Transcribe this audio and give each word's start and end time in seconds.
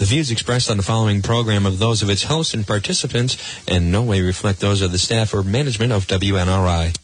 The 0.00 0.06
views 0.06 0.30
expressed 0.30 0.70
on 0.70 0.78
the 0.78 0.82
following 0.82 1.20
program 1.20 1.66
of 1.66 1.78
those 1.78 2.02
of 2.02 2.08
its 2.08 2.22
hosts 2.22 2.54
and 2.54 2.66
participants 2.66 3.36
in 3.68 3.90
no 3.90 4.02
way 4.02 4.22
reflect 4.22 4.58
those 4.58 4.80
of 4.80 4.92
the 4.92 4.98
staff 4.98 5.34
or 5.34 5.42
management 5.42 5.92
of 5.92 6.06
WNRI. 6.06 6.96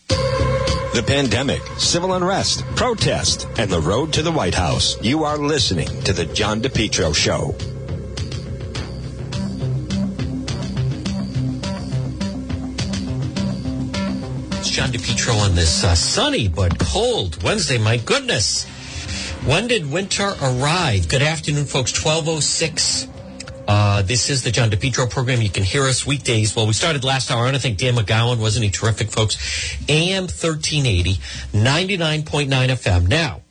The 0.94 1.04
pandemic, 1.06 1.60
civil 1.76 2.14
unrest, 2.14 2.64
protest, 2.74 3.48
and 3.58 3.70
the 3.70 3.82
road 3.82 4.14
to 4.14 4.22
the 4.22 4.32
White 4.32 4.54
House. 4.54 4.96
You 5.02 5.24
are 5.24 5.36
listening 5.36 5.88
to 6.04 6.14
The 6.14 6.24
John 6.24 6.62
DePetro 6.62 7.14
Show. 7.14 7.54
It's 14.58 14.70
John 14.70 14.88
DePetro 14.88 15.36
on 15.44 15.54
this 15.54 15.84
uh, 15.84 15.94
sunny 15.94 16.48
but 16.48 16.78
cold 16.78 17.42
Wednesday. 17.42 17.76
My 17.76 17.98
goodness. 17.98 18.66
When 19.46 19.68
did 19.68 19.88
winter 19.88 20.34
arrive? 20.42 21.08
Good 21.08 21.22
afternoon, 21.22 21.66
folks. 21.66 21.92
1206. 21.92 23.06
Uh, 23.68 24.02
this 24.02 24.28
is 24.28 24.42
the 24.42 24.50
John 24.50 24.70
DePetro 24.70 25.08
program. 25.08 25.40
You 25.40 25.50
can 25.50 25.62
hear 25.62 25.84
us 25.84 26.04
weekdays. 26.04 26.56
Well, 26.56 26.66
we 26.66 26.72
started 26.72 27.04
last 27.04 27.30
hour, 27.30 27.46
and 27.46 27.54
I 27.54 27.60
think 27.60 27.78
Dan 27.78 27.94
McGowan, 27.94 28.40
wasn't 28.40 28.64
he 28.64 28.72
terrific, 28.72 29.08
folks? 29.08 29.36
AM 29.88 30.24
1380, 30.24 31.20
99.9 31.52 32.48
FM. 32.48 33.06
Now, 33.06 33.42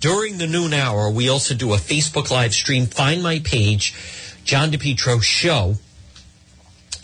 during 0.00 0.38
the 0.38 0.48
noon 0.48 0.72
hour, 0.72 1.08
we 1.08 1.28
also 1.28 1.54
do 1.54 1.72
a 1.72 1.76
Facebook 1.76 2.32
live 2.32 2.52
stream. 2.52 2.86
Find 2.86 3.22
my 3.22 3.38
page, 3.38 3.94
John 4.42 4.72
DePetro 4.72 5.22
Show, 5.22 5.76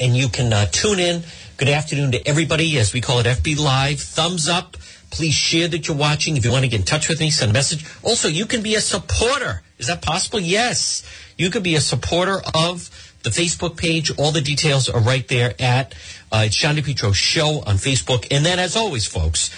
and 0.00 0.16
you 0.16 0.28
can 0.28 0.52
uh, 0.52 0.66
tune 0.66 0.98
in. 0.98 1.22
Good 1.56 1.68
afternoon 1.68 2.10
to 2.10 2.26
everybody, 2.26 2.78
as 2.78 2.92
we 2.92 3.00
call 3.00 3.20
it 3.20 3.26
FB 3.26 3.60
Live. 3.60 4.00
Thumbs 4.00 4.48
up. 4.48 4.76
Please 5.14 5.34
share 5.34 5.68
that 5.68 5.86
you're 5.86 5.96
watching. 5.96 6.36
If 6.36 6.44
you 6.44 6.50
want 6.50 6.64
to 6.64 6.68
get 6.68 6.80
in 6.80 6.86
touch 6.86 7.08
with 7.08 7.20
me, 7.20 7.30
send 7.30 7.50
a 7.50 7.54
message. 7.54 7.86
Also, 8.02 8.26
you 8.26 8.46
can 8.46 8.62
be 8.62 8.74
a 8.74 8.80
supporter. 8.80 9.62
Is 9.78 9.86
that 9.86 10.02
possible? 10.02 10.40
Yes. 10.40 11.08
You 11.38 11.50
could 11.50 11.62
be 11.62 11.76
a 11.76 11.80
supporter 11.80 12.42
of 12.52 12.90
the 13.22 13.30
Facebook 13.30 13.76
page. 13.76 14.10
All 14.18 14.32
the 14.32 14.40
details 14.40 14.88
are 14.88 15.00
right 15.00 15.26
there 15.28 15.54
at 15.60 15.94
uh, 16.32 16.42
it's 16.46 16.56
John 16.56 16.74
DePetro 16.74 17.14
Show 17.14 17.62
on 17.64 17.76
Facebook. 17.76 18.26
And 18.32 18.44
then, 18.44 18.58
as 18.58 18.74
always, 18.74 19.06
folks, 19.06 19.50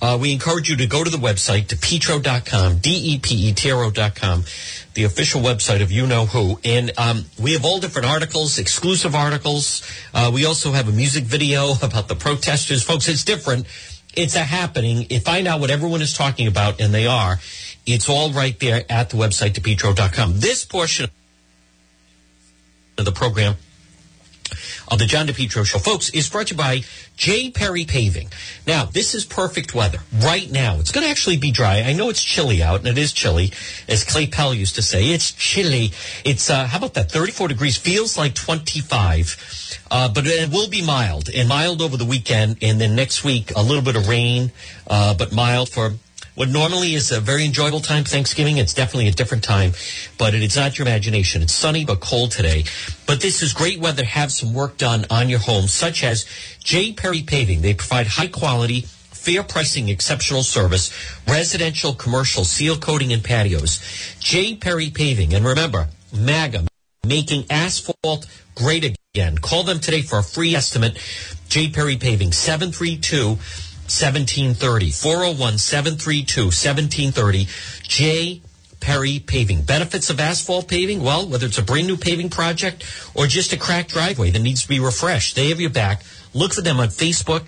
uh, 0.00 0.16
we 0.20 0.32
encourage 0.32 0.70
you 0.70 0.76
to 0.76 0.86
go 0.86 1.02
to 1.02 1.10
the 1.10 1.18
website, 1.18 1.66
depetro.com, 1.66 2.78
D-E-P-E-T-R-O.com, 2.78 4.44
the 4.94 5.04
official 5.04 5.40
website 5.42 5.82
of 5.82 5.90
You 5.90 6.06
Know 6.06 6.26
Who. 6.26 6.60
And 6.64 6.92
um, 6.96 7.24
we 7.38 7.52
have 7.54 7.64
all 7.64 7.80
different 7.80 8.08
articles, 8.08 8.58
exclusive 8.58 9.14
articles. 9.14 9.82
Uh, 10.14 10.30
we 10.32 10.46
also 10.46 10.70
have 10.70 10.88
a 10.88 10.92
music 10.92 11.24
video 11.24 11.72
about 11.82 12.08
the 12.08 12.14
protesters. 12.14 12.84
Folks, 12.84 13.08
it's 13.08 13.24
different. 13.24 13.66
It's 14.14 14.34
a 14.34 14.40
happening. 14.40 15.06
Find 15.20 15.46
out 15.46 15.60
what 15.60 15.70
everyone 15.70 16.02
is 16.02 16.12
talking 16.14 16.46
about, 16.46 16.80
and 16.80 16.92
they 16.92 17.06
are. 17.06 17.38
It's 17.86 18.08
all 18.08 18.30
right 18.30 18.58
there 18.58 18.84
at 18.88 19.10
the 19.10 19.16
website, 19.16 19.52
depetro.com. 19.52 20.40
This 20.40 20.64
portion 20.64 21.10
of 22.98 23.04
the 23.04 23.12
program 23.12 23.56
of 24.90 24.98
the 24.98 25.06
John 25.06 25.26
DePetro 25.26 25.64
Show, 25.64 25.78
folks, 25.78 26.10
is 26.10 26.28
brought 26.28 26.48
to 26.48 26.54
you 26.54 26.58
by 26.58 26.82
J. 27.16 27.50
Perry 27.50 27.84
Paving. 27.84 28.28
Now, 28.66 28.84
this 28.86 29.14
is 29.14 29.24
perfect 29.24 29.74
weather 29.74 30.00
right 30.12 30.50
now. 30.50 30.78
It's 30.80 30.90
going 30.90 31.04
to 31.04 31.10
actually 31.10 31.36
be 31.36 31.52
dry. 31.52 31.82
I 31.82 31.92
know 31.92 32.08
it's 32.08 32.22
chilly 32.22 32.62
out, 32.62 32.80
and 32.80 32.88
it 32.88 32.98
is 32.98 33.12
chilly, 33.12 33.52
as 33.88 34.02
Clay 34.04 34.26
Pell 34.26 34.52
used 34.52 34.74
to 34.74 34.82
say. 34.82 35.10
It's 35.10 35.30
chilly. 35.32 35.92
It's 36.24 36.50
uh, 36.50 36.66
how 36.66 36.78
about 36.78 36.94
that? 36.94 37.10
34 37.12 37.48
degrees 37.48 37.76
feels 37.76 38.18
like 38.18 38.34
25, 38.34 39.69
uh, 39.90 40.08
but 40.08 40.26
it 40.26 40.50
will 40.50 40.68
be 40.68 40.84
mild 40.84 41.28
and 41.28 41.48
mild 41.48 41.82
over 41.82 41.96
the 41.96 42.04
weekend, 42.04 42.58
and 42.62 42.80
then 42.80 42.94
next 42.94 43.24
week 43.24 43.52
a 43.56 43.62
little 43.62 43.82
bit 43.82 43.96
of 43.96 44.08
rain, 44.08 44.52
uh, 44.86 45.14
but 45.14 45.32
mild 45.32 45.68
for 45.68 45.92
what 46.40 46.48
normally 46.48 46.94
is 46.94 47.12
a 47.12 47.20
very 47.20 47.44
enjoyable 47.44 47.80
time, 47.80 48.04
Thanksgiving, 48.04 48.56
it's 48.56 48.72
definitely 48.72 49.08
a 49.08 49.12
different 49.12 49.44
time, 49.44 49.72
but 50.16 50.32
it's 50.32 50.56
not 50.56 50.78
your 50.78 50.86
imagination. 50.86 51.42
It's 51.42 51.52
sunny 51.52 51.84
but 51.84 52.00
cold 52.00 52.30
today. 52.30 52.64
But 53.06 53.20
this 53.20 53.42
is 53.42 53.52
great 53.52 53.78
weather 53.78 54.04
have 54.04 54.32
some 54.32 54.54
work 54.54 54.78
done 54.78 55.04
on 55.10 55.28
your 55.28 55.40
home, 55.40 55.66
such 55.66 56.02
as 56.02 56.24
J. 56.60 56.92
Perry 56.92 57.22
Paving. 57.22 57.60
They 57.60 57.74
provide 57.74 58.06
high 58.06 58.28
quality, 58.28 58.82
fair 58.82 59.42
pricing, 59.42 59.88
exceptional 59.88 60.42
service, 60.42 60.90
residential, 61.28 61.92
commercial, 61.92 62.46
seal 62.46 62.78
coating, 62.78 63.12
and 63.12 63.22
patios. 63.22 63.80
J. 64.18 64.54
Perry 64.54 64.88
Paving. 64.88 65.34
And 65.34 65.44
remember, 65.44 65.88
MAGA, 66.10 66.68
making 67.04 67.44
asphalt 67.50 68.26
great 68.54 68.96
again. 69.14 69.38
Call 69.38 69.62
them 69.64 69.80
today 69.80 70.02
for 70.02 70.18
a 70.18 70.22
free 70.22 70.54
estimate. 70.54 70.98
J. 71.48 71.70
Perry 71.70 71.96
Paving, 71.96 72.30
732- 72.30 73.38
1730. 73.90 74.90
401 74.92 75.58
732 75.58 76.44
1730. 76.44 77.48
J. 77.82 78.40
Perry 78.78 79.18
Paving. 79.18 79.62
Benefits 79.62 80.10
of 80.10 80.20
asphalt 80.20 80.68
paving? 80.68 81.02
Well, 81.02 81.28
whether 81.28 81.46
it's 81.46 81.58
a 81.58 81.62
brand 81.62 81.88
new 81.88 81.96
paving 81.96 82.30
project 82.30 82.84
or 83.14 83.26
just 83.26 83.52
a 83.52 83.56
cracked 83.56 83.90
driveway 83.90 84.30
that 84.30 84.38
needs 84.38 84.62
to 84.62 84.68
be 84.68 84.78
refreshed, 84.78 85.34
they 85.34 85.48
have 85.48 85.60
your 85.60 85.70
back. 85.70 86.02
Look 86.32 86.54
for 86.54 86.62
them 86.62 86.78
on 86.78 86.88
Facebook. 86.88 87.42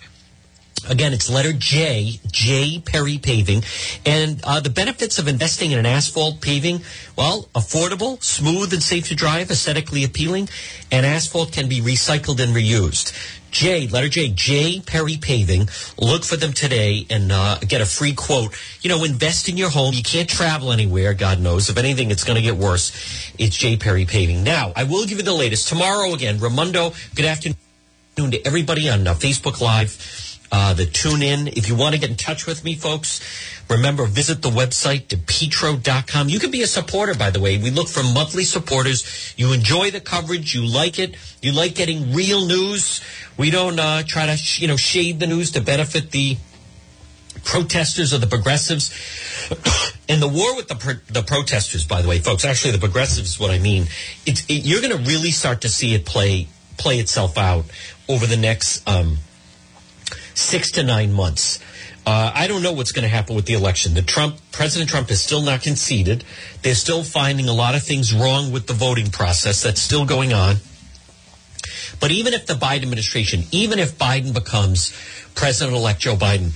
Again, 0.88 1.12
it's 1.12 1.31
letter 1.31 1.53
J, 1.53 2.19
J 2.31 2.82
Perry 2.84 3.19
Paving. 3.19 3.62
And 4.04 4.41
uh, 4.44 4.60
the 4.60 4.70
benefits 4.70 5.19
of 5.19 5.28
investing 5.28 5.70
in 5.70 5.78
an 5.78 5.87
asphalt 5.87 6.41
paving, 6.41 6.82
well, 7.16 7.48
affordable, 7.54 8.22
smooth 8.22 8.72
and 8.72 8.82
safe 8.82 9.09
to 9.09 9.15
drive, 9.15 9.50
aesthetically 9.50 10.04
appealing, 10.04 10.48
and 10.91 11.06
asphalt 11.06 11.53
can 11.53 11.69
be 11.69 11.81
recycled 11.81 12.41
and 12.41 12.54
reused. 12.54 13.12
J, 13.53 13.87
letter 13.87 14.09
J, 14.09 14.31
J 14.31 14.81
Perry 14.81 15.19
Paving. 15.19 15.69
Look 15.98 16.25
for 16.25 16.37
them 16.37 16.54
today 16.54 17.06
and 17.10 17.31
uh, 17.31 17.59
get 17.59 17.82
a 17.82 17.87
free 17.87 18.15
quote. 18.15 18.59
You 18.81 18.88
know, 18.88 19.04
invest 19.04 19.48
in 19.48 19.59
your 19.59 19.69
home. 19.69 19.92
You 19.94 20.03
can't 20.03 20.28
travel 20.28 20.72
anywhere, 20.72 21.12
God 21.12 21.38
knows. 21.38 21.69
If 21.69 21.76
anything, 21.76 22.10
it's 22.10 22.25
going 22.25 22.37
to 22.37 22.42
get 22.42 22.56
worse. 22.56 22.91
It's 23.38 23.56
J 23.56 23.76
Perry 23.76 24.06
Paving. 24.06 24.42
Now, 24.42 24.72
I 24.75 24.84
will 24.84 25.04
give 25.04 25.19
you 25.19 25.25
the 25.25 25.34
latest. 25.34 25.69
Tomorrow, 25.69 26.15
again, 26.15 26.38
Raimondo, 26.38 26.94
good 27.15 27.26
afternoon 27.26 27.56
to 28.16 28.47
everybody 28.47 28.88
on 28.88 29.06
uh, 29.06 29.15
Facebook 29.15 29.60
Live. 29.60 30.31
Uh, 30.54 30.74
the 30.74 30.84
tune 30.84 31.22
in. 31.22 31.48
If 31.48 31.66
you 31.66 31.74
want 31.74 31.94
to 31.94 32.00
get 32.00 32.10
in 32.10 32.16
touch 32.16 32.46
with 32.46 32.62
me, 32.62 32.74
folks, 32.74 33.22
remember, 33.70 34.04
visit 34.04 34.42
the 34.42 34.50
website, 34.50 35.06
depetro.com. 35.06 36.28
You 36.28 36.38
can 36.38 36.50
be 36.50 36.60
a 36.60 36.66
supporter, 36.66 37.14
by 37.14 37.30
the 37.30 37.40
way. 37.40 37.56
We 37.56 37.70
look 37.70 37.88
for 37.88 38.02
monthly 38.02 38.44
supporters. 38.44 39.32
You 39.38 39.54
enjoy 39.54 39.92
the 39.92 40.00
coverage. 40.00 40.54
You 40.54 40.66
like 40.66 40.98
it. 40.98 41.16
You 41.41 41.52
like 41.52 41.74
getting 41.74 42.12
real 42.12 42.44
news. 42.44 43.00
We 43.38 43.50
don't 43.50 43.80
uh, 43.80 44.02
try 44.06 44.26
to, 44.26 44.36
sh- 44.36 44.60
you 44.60 44.68
know, 44.68 44.76
shade 44.76 45.20
the 45.20 45.26
news 45.26 45.52
to 45.52 45.62
benefit 45.62 46.10
the 46.10 46.36
protesters 47.44 48.12
or 48.12 48.18
the 48.18 48.26
progressives. 48.26 48.92
and 50.08 50.20
the 50.20 50.28
war 50.28 50.54
with 50.54 50.68
the 50.68 51.00
the 51.10 51.22
protesters, 51.22 51.86
by 51.86 52.02
the 52.02 52.08
way, 52.08 52.18
folks, 52.18 52.44
actually 52.44 52.72
the 52.72 52.78
progressives 52.78 53.30
is 53.30 53.41
what 53.41 53.50
I 53.50 53.58
mean. 53.58 53.86
It's, 54.26 54.44
it, 54.50 54.66
you're 54.66 54.82
going 54.82 54.96
to 54.96 55.10
really 55.10 55.30
start 55.30 55.62
to 55.62 55.70
see 55.70 55.94
it 55.94 56.04
play 56.04 56.48
play 56.76 56.98
itself 56.98 57.38
out 57.38 57.64
over 58.06 58.26
the 58.26 58.36
next 58.36 58.86
um, 58.88 59.16
six 60.34 60.70
to 60.72 60.82
nine 60.82 61.12
months. 61.12 61.59
Uh, 62.04 62.32
I 62.34 62.48
don't 62.48 62.62
know 62.62 62.72
what's 62.72 62.91
going 62.91 63.04
to 63.04 63.09
happen 63.09 63.37
with 63.37 63.47
the 63.47 63.54
election. 63.54 63.94
The 63.94 64.03
Trump 64.03 64.37
President 64.50 64.91
Trump 64.91 65.10
is 65.10 65.20
still 65.20 65.43
not 65.43 65.62
conceded. 65.62 66.25
They're 66.62 66.75
still 66.75 67.04
finding 67.04 67.48
a 67.48 67.53
lot 67.53 67.75
of 67.75 67.82
things 67.82 68.12
wrong 68.12 68.50
with 68.50 68.66
the 68.66 68.75
voting 68.75 69.10
process. 69.10 69.62
That's 69.62 69.81
still 69.81 70.04
going 70.04 70.32
on. 70.32 70.56
But 72.00 72.10
even 72.10 72.34
if 72.34 72.47
the 72.47 72.54
Biden 72.54 72.82
administration, 72.82 73.44
even 73.53 73.78
if 73.78 73.97
Biden 73.97 74.34
becomes 74.34 74.92
President-elect 75.37 76.00
Joe 76.00 76.16
Biden, 76.16 76.50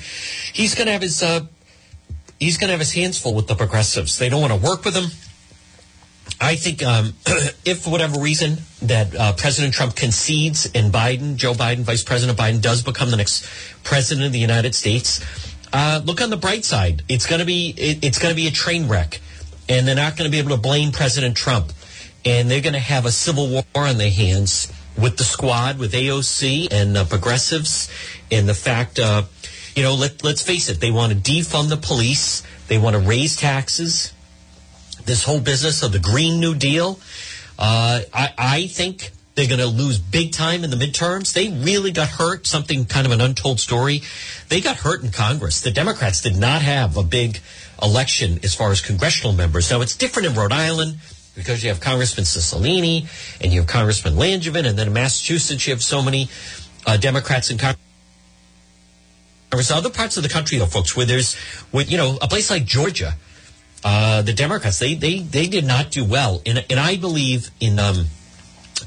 he's 0.52 0.74
going 0.74 0.86
to 0.86 0.92
have 0.92 1.02
his 1.02 1.22
uh, 1.22 1.46
he's 2.40 2.58
going 2.58 2.68
to 2.68 2.72
have 2.72 2.80
his 2.80 2.92
hands 2.92 3.16
full 3.20 3.34
with 3.34 3.46
the 3.46 3.54
progressives. 3.54 4.18
They 4.18 4.28
don't 4.28 4.40
want 4.40 4.52
to 4.52 4.58
work 4.58 4.84
with 4.84 4.96
him. 4.96 5.10
I 6.40 6.56
think 6.56 6.82
um, 6.82 7.14
if 7.64 7.80
for 7.82 7.90
whatever 7.90 8.20
reason 8.20 8.58
that 8.82 9.14
uh, 9.14 9.32
President 9.32 9.74
Trump 9.74 9.96
concedes 9.96 10.70
and 10.74 10.92
Biden, 10.92 11.36
Joe 11.36 11.52
Biden, 11.52 11.80
Vice 11.80 12.02
President 12.02 12.38
Biden, 12.38 12.60
does 12.60 12.82
become 12.82 13.10
the 13.10 13.16
next 13.16 13.48
president 13.84 14.26
of 14.26 14.32
the 14.32 14.38
United 14.38 14.74
States, 14.74 15.24
uh, 15.72 16.00
look 16.04 16.20
on 16.20 16.30
the 16.30 16.36
bright 16.36 16.64
side. 16.64 17.02
It's 17.08 17.26
going 17.26 17.40
to 17.40 17.46
be 17.46 17.74
it, 17.76 18.04
it's 18.04 18.18
going 18.18 18.32
to 18.32 18.36
be 18.36 18.46
a 18.46 18.50
train 18.50 18.88
wreck, 18.88 19.20
and 19.68 19.88
they're 19.88 19.96
not 19.96 20.16
going 20.16 20.30
to 20.30 20.32
be 20.32 20.38
able 20.38 20.50
to 20.50 20.60
blame 20.60 20.92
President 20.92 21.36
Trump, 21.36 21.72
and 22.24 22.50
they're 22.50 22.60
going 22.60 22.74
to 22.74 22.78
have 22.78 23.06
a 23.06 23.12
civil 23.12 23.48
war 23.48 23.64
on 23.74 23.96
their 23.96 24.10
hands 24.10 24.72
with 24.96 25.16
the 25.16 25.24
squad, 25.24 25.78
with 25.78 25.92
AOC 25.92 26.68
and 26.70 26.96
uh, 26.96 27.04
progressives, 27.04 27.90
and 28.30 28.48
the 28.48 28.54
fact, 28.54 28.98
uh, 28.98 29.24
you 29.74 29.82
know, 29.82 29.94
let, 29.94 30.24
let's 30.24 30.42
face 30.42 30.68
it, 30.70 30.80
they 30.80 30.90
want 30.90 31.12
to 31.12 31.18
defund 31.18 31.68
the 31.68 31.76
police, 31.76 32.42
they 32.68 32.78
want 32.78 32.94
to 32.94 33.00
raise 33.00 33.36
taxes 33.36 34.12
this 35.06 35.24
whole 35.24 35.40
business 35.40 35.82
of 35.82 35.92
the 35.92 35.98
Green 35.98 36.40
New 36.40 36.54
Deal. 36.54 37.00
Uh, 37.58 38.00
I, 38.12 38.34
I 38.36 38.66
think 38.66 39.12
they're 39.34 39.46
going 39.46 39.60
to 39.60 39.66
lose 39.66 39.98
big 39.98 40.32
time 40.32 40.64
in 40.64 40.70
the 40.70 40.76
midterms. 40.76 41.32
They 41.32 41.48
really 41.48 41.92
got 41.92 42.08
hurt, 42.08 42.46
something 42.46 42.84
kind 42.86 43.06
of 43.06 43.12
an 43.12 43.20
untold 43.20 43.60
story. 43.60 44.02
They 44.48 44.60
got 44.60 44.76
hurt 44.76 45.02
in 45.02 45.10
Congress. 45.10 45.60
The 45.60 45.70
Democrats 45.70 46.22
did 46.22 46.36
not 46.36 46.62
have 46.62 46.96
a 46.96 47.02
big 47.02 47.40
election 47.82 48.40
as 48.42 48.54
far 48.54 48.70
as 48.70 48.80
congressional 48.80 49.32
members. 49.32 49.70
Now, 49.70 49.82
it's 49.82 49.96
different 49.96 50.28
in 50.28 50.34
Rhode 50.34 50.52
Island 50.52 50.98
because 51.34 51.62
you 51.62 51.68
have 51.68 51.80
Congressman 51.80 52.24
Cicilline 52.24 53.06
and 53.42 53.52
you 53.52 53.60
have 53.60 53.68
Congressman 53.68 54.14
Langevin, 54.14 54.66
and 54.66 54.78
then 54.78 54.86
in 54.88 54.92
Massachusetts, 54.94 55.66
you 55.66 55.74
have 55.74 55.82
so 55.82 56.02
many 56.02 56.28
uh, 56.86 56.96
Democrats 56.96 57.50
in 57.50 57.58
Congress. 57.58 57.76
Other 59.70 59.90
parts 59.90 60.16
of 60.16 60.22
the 60.22 60.28
country, 60.30 60.58
though, 60.58 60.66
folks, 60.66 60.96
where 60.96 61.06
there's, 61.06 61.34
where, 61.70 61.84
you 61.84 61.96
know, 61.96 62.18
a 62.22 62.28
place 62.28 62.50
like 62.50 62.64
Georgia, 62.64 63.14
uh, 63.88 64.20
the 64.20 64.32
Democrats, 64.32 64.80
they, 64.80 64.94
they, 64.94 65.20
they 65.20 65.46
did 65.46 65.64
not 65.64 65.92
do 65.92 66.04
well. 66.04 66.42
And, 66.44 66.64
and 66.68 66.80
I 66.80 66.96
believe 66.96 67.52
in 67.60 67.78
um, 67.78 68.06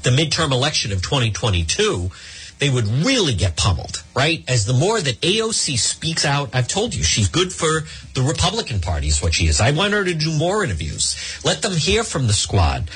the 0.02 0.10
midterm 0.10 0.52
election 0.52 0.92
of 0.92 1.00
2022, 1.00 2.10
they 2.58 2.68
would 2.68 2.86
really 2.86 3.32
get 3.32 3.56
pummeled, 3.56 4.04
right? 4.14 4.44
As 4.46 4.66
the 4.66 4.74
more 4.74 5.00
that 5.00 5.18
AOC 5.22 5.78
speaks 5.78 6.26
out, 6.26 6.50
I've 6.54 6.68
told 6.68 6.94
you, 6.94 7.02
she's 7.02 7.28
good 7.28 7.50
for 7.50 7.86
the 8.12 8.20
Republican 8.20 8.80
Party, 8.80 9.08
is 9.08 9.22
what 9.22 9.32
she 9.32 9.46
is. 9.46 9.58
I 9.58 9.70
want 9.70 9.94
her 9.94 10.04
to 10.04 10.12
do 10.12 10.38
more 10.38 10.62
interviews. 10.62 11.40
Let 11.46 11.62
them 11.62 11.72
hear 11.72 12.04
from 12.04 12.26
the 12.26 12.34
squad. 12.34 12.90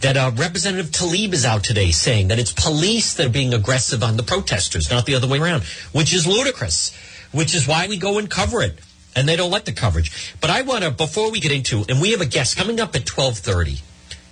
That 0.00 0.16
uh, 0.16 0.32
Representative 0.34 0.92
Tlaib 0.92 1.34
is 1.34 1.44
out 1.44 1.62
today 1.62 1.90
saying 1.90 2.28
that 2.28 2.38
it's 2.38 2.52
police 2.52 3.12
that 3.14 3.26
are 3.26 3.30
being 3.30 3.52
aggressive 3.52 4.02
on 4.02 4.16
the 4.16 4.22
protesters, 4.22 4.90
not 4.90 5.04
the 5.04 5.14
other 5.14 5.28
way 5.28 5.38
around, 5.38 5.64
which 5.92 6.14
is 6.14 6.26
ludicrous, 6.26 6.96
which 7.32 7.54
is 7.54 7.68
why 7.68 7.86
we 7.86 7.98
go 7.98 8.16
and 8.16 8.30
cover 8.30 8.62
it. 8.62 8.78
And 9.16 9.28
they 9.28 9.36
don't 9.36 9.50
let 9.50 9.64
the 9.64 9.72
coverage. 9.72 10.34
But 10.40 10.50
I 10.50 10.62
want 10.62 10.82
to, 10.84 10.90
before 10.90 11.30
we 11.30 11.40
get 11.40 11.52
into, 11.52 11.84
and 11.88 12.00
we 12.00 12.10
have 12.10 12.20
a 12.20 12.26
guest 12.26 12.56
coming 12.56 12.80
up 12.80 12.96
at 12.96 13.08
1230, 13.08 13.80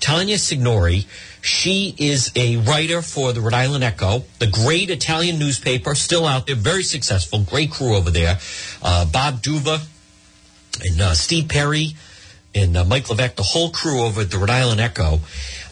Tanya 0.01 0.37
Signori. 0.37 1.07
She 1.41 1.95
is 1.99 2.33
a 2.35 2.57
writer 2.57 3.03
for 3.03 3.33
the 3.33 3.41
Rhode 3.41 3.55
Island 3.55 3.85
Echo, 3.85 4.25
the 4.39 4.49
great 4.49 4.91
Italian 4.91 5.39
newspaper, 5.39 5.95
still 5.95 6.27
out 6.27 6.47
there, 6.47 6.57
very 6.57 6.83
successful, 6.83 7.41
great 7.41 7.71
crew 7.71 7.95
over 7.95 8.11
there. 8.11 8.39
Uh, 8.83 9.05
Bob 9.07 9.41
Duva 9.43 9.87
and 10.85 11.01
uh, 11.01 11.15
Steve 11.15 11.49
Perry 11.49 11.95
and 12.55 12.77
uh, 12.77 12.85
Mike 12.85 13.09
Levesque, 13.09 13.37
the 13.37 13.43
whole 13.43 13.71
crew 13.71 14.03
over 14.03 14.23
at 14.23 14.31
the 14.31 14.39
Rhode 14.39 14.51
Island 14.51 14.81
Echo. 14.81 15.21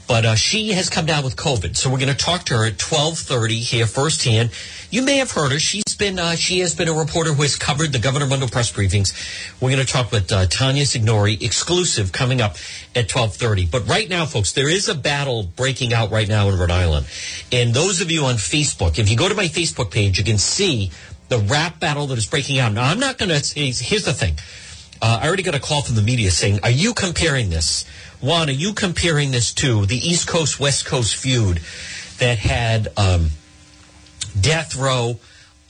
But 0.09 0.25
uh, 0.25 0.35
she 0.35 0.73
has 0.73 0.91
come 0.91 1.07
down 1.07 1.23
with 1.23 1.37
COVID, 1.37 1.77
so 1.77 1.89
we're 1.89 1.99
going 1.99 2.09
to 2.09 2.17
talk 2.17 2.45
to 2.47 2.55
her 2.55 2.67
at 2.67 2.79
twelve 2.79 3.17
thirty 3.17 3.61
here 3.61 3.87
firsthand. 3.87 4.51
You 4.91 5.03
may 5.03 5.19
have 5.19 5.31
heard 5.31 5.53
her. 5.53 5.61
She's 5.61 5.90
been 6.01 6.19
uh, 6.19 6.35
she 6.35 6.61
has 6.61 6.75
been 6.75 6.89
a 6.89 6.95
reporter 6.95 7.35
who 7.35 7.43
has 7.43 7.55
covered 7.55 7.93
the 7.93 7.99
Governor 8.01 8.27
Mundell 8.27 8.51
press 8.51 8.73
briefings. 8.73 9.13
We're 9.61 9.71
going 9.71 9.87
to 9.87 9.93
talk 9.93 10.11
with 10.11 10.33
uh, 10.33 10.47
Tanya 10.47 10.87
Signori, 10.87 11.35
exclusive, 11.35 12.11
coming 12.11 12.41
up 12.41 12.57
at 12.97 13.09
twelve 13.09 13.37
thirty. 13.37 13.67
But 13.67 13.87
right 13.87 14.09
now, 14.09 14.25
folks, 14.25 14.53
there 14.53 14.69
is 14.69 14.89
a 14.89 14.95
battle 14.95 15.45
breaking 15.45 15.93
out 15.93 16.11
right 16.11 16.27
now 16.27 16.49
in 16.49 16.59
Rhode 16.59 16.71
Island, 16.71 17.07
and 17.53 17.75
those 17.75 18.01
of 18.01 18.11
you 18.11 18.25
on 18.25 18.37
Facebook, 18.37 18.99
if 18.99 19.11
you 19.11 19.17
go 19.17 19.29
to 19.29 19.35
my 19.35 19.45
Facebook 19.45 19.93
page, 19.93 20.19
you 20.19 20.25
can 20.25 20.39
see 20.39 20.91
the 21.29 21.39
rap 21.39 21.79
battle 21.79 22.07
that 22.09 22.19
is 22.19 22.27
breaking 22.27 22.59
out. 22.59 22.73
Now, 22.73 22.91
I'm 22.91 22.99
not 22.99 23.19
going 23.19 23.29
to 23.29 23.45
say. 23.45 23.71
Here's 23.71 24.07
the 24.07 24.15
thing. 24.15 24.37
Uh, 25.03 25.21
I 25.23 25.29
already 25.29 25.43
got 25.43 25.55
a 25.55 25.61
call 25.61 25.83
from 25.83 25.97
the 25.97 26.03
media 26.03 26.31
saying, 26.31 26.61
"Are 26.65 26.71
you 26.71 26.95
comparing 26.95 27.51
this?" 27.51 27.85
Juan, 28.23 28.49
are 28.49 28.53
you 28.53 28.73
comparing 28.73 29.31
this 29.31 29.53
to 29.55 29.85
the 29.85 29.97
East 29.97 30.27
Coast 30.27 30.59
West 30.59 30.87
Coast 30.87 31.15
feud 31.15 31.61
that 32.19 32.39
had 32.39 32.89
um, 32.97 33.31
Death 34.41 34.77
Row 34.77 35.21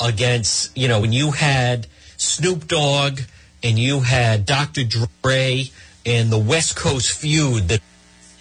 against, 0.01 0.77
you 0.77 0.89
know, 0.89 1.01
when 1.01 1.13
you 1.13 1.33
had 1.33 1.87
Snoop 2.17 2.67
Dogg 2.67 3.21
and 3.63 3.79
you 3.79 4.01
had 4.01 4.47
Dr. 4.47 4.83
Dre 4.85 5.71
and 6.07 6.31
the 6.31 6.39
West 6.39 6.77
Coast 6.77 7.13
feud 7.13 7.69
that 7.69 7.81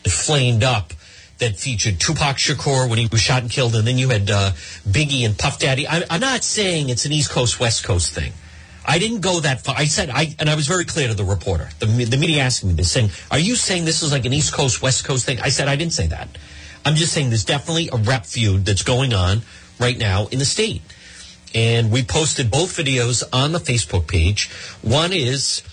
flamed 0.08 0.64
up 0.64 0.94
that 1.40 1.56
featured 1.56 2.00
Tupac 2.00 2.38
Shakur 2.38 2.90
when 2.90 3.00
he 3.00 3.08
was 3.08 3.22
shot 3.22 3.42
and 3.42 3.52
killed, 3.52 3.76
and 3.76 3.88
then 3.88 3.98
you 3.98 4.10
had 4.10 4.30
uh, 4.30 4.52
Biggie 4.88 5.26
and 5.26 5.38
Puff 5.38 5.60
Daddy. 5.60 5.88
I, 5.88 6.04
I'm 6.10 6.20
not 6.20 6.44
saying 6.44 6.90
it's 6.90 7.06
an 7.06 7.12
East 7.12 7.32
Coast 7.32 7.60
West 7.60 7.84
Coast 7.84 8.14
thing. 8.14 8.34
I 8.86 9.00
didn't 9.00 9.22
go 9.22 9.40
that 9.42 9.62
far. 9.62 9.76
I 9.78 9.86
said 9.86 10.10
I 10.10 10.36
and 10.40 10.50
I 10.50 10.56
was 10.56 10.68
very 10.68 10.86
clear 10.86 11.08
to 11.08 11.14
the 11.14 11.24
reporter. 11.24 11.70
The, 11.80 11.86
the 11.86 12.18
media 12.18 12.42
asked 12.42 12.64
me 12.64 12.74
this, 12.74 12.92
saying, 12.92 13.12
"Are 13.32 13.40
you 13.40 13.56
saying 13.56 13.86
this 13.86 14.04
is 14.04 14.12
like 14.12 14.26
an 14.26 14.34
East 14.34 14.54
Coast 14.54 14.82
West 14.82 15.06
Coast 15.06 15.26
thing?" 15.26 15.40
I 15.42 15.50
said 15.50 15.68
I 15.68 15.76
didn't 15.76 15.94
say 15.94 16.08
that. 16.08 16.28
I'm 16.86 16.96
just 16.96 17.14
saying 17.14 17.30
there's 17.30 17.46
definitely 17.46 17.90
a 17.92 17.98
rep 17.98 18.26
feud 18.26 18.66
that's 18.66 18.84
going 18.84 19.14
on 19.14 19.42
right 19.80 19.98
now 19.98 20.28
in 20.28 20.40
the 20.40 20.46
state, 20.46 20.82
and 21.54 21.92
we 21.92 22.04
posted 22.04 22.52
both 22.52 22.76
videos 22.76 23.24
on 23.34 23.52
the 23.52 23.60
Facebook 23.60 24.08
page. 24.08 24.50
One 24.82 25.14
is, 25.14 25.64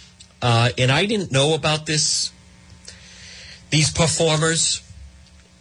uh, 0.43 0.71
and 0.79 0.91
I 0.91 1.07
didn't 1.07 1.33
know 1.33 1.55
about 1.55 1.87
this. 1.87 2.33
These 3.71 3.91
performers 3.91 4.83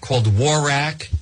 called 0.01 0.25
Warak, 0.25 1.13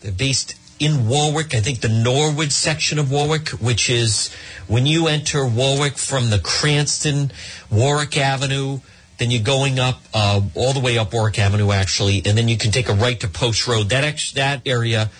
they're 0.00 0.12
based 0.12 0.56
in 0.78 1.08
Warwick. 1.08 1.54
I 1.54 1.60
think 1.60 1.80
the 1.80 1.88
Norwood 1.88 2.50
section 2.50 2.98
of 2.98 3.10
Warwick, 3.10 3.50
which 3.50 3.88
is 3.88 4.34
when 4.66 4.84
you 4.84 5.06
enter 5.06 5.46
Warwick 5.46 5.96
from 5.96 6.30
the 6.30 6.40
Cranston, 6.40 7.30
Warwick 7.70 8.16
Avenue, 8.16 8.80
then 9.18 9.30
you're 9.30 9.42
going 9.42 9.78
up 9.78 10.00
uh, 10.12 10.40
all 10.56 10.72
the 10.72 10.80
way 10.80 10.98
up 10.98 11.12
Warwick 11.12 11.38
Avenue, 11.38 11.70
actually, 11.70 12.22
and 12.26 12.36
then 12.36 12.48
you 12.48 12.58
can 12.58 12.72
take 12.72 12.88
a 12.88 12.94
right 12.94 13.20
to 13.20 13.28
Post 13.28 13.68
Road. 13.68 13.90
That 13.90 14.02
ex- 14.02 14.32
that 14.32 14.62
area 14.66 15.10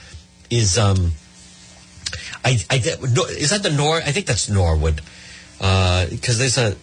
is 0.51 0.77
um, 0.77 1.13
I, 2.45 2.59
I 2.71 2.77
is 2.77 3.51
that 3.51 3.63
the 3.63 3.71
Nor? 3.71 3.97
I 3.97 4.13
think 4.13 4.27
that's 4.27 4.49
Norwood 4.49 5.01
because 5.59 6.37
uh, 6.37 6.39
there's 6.39 6.59
a 6.59 6.77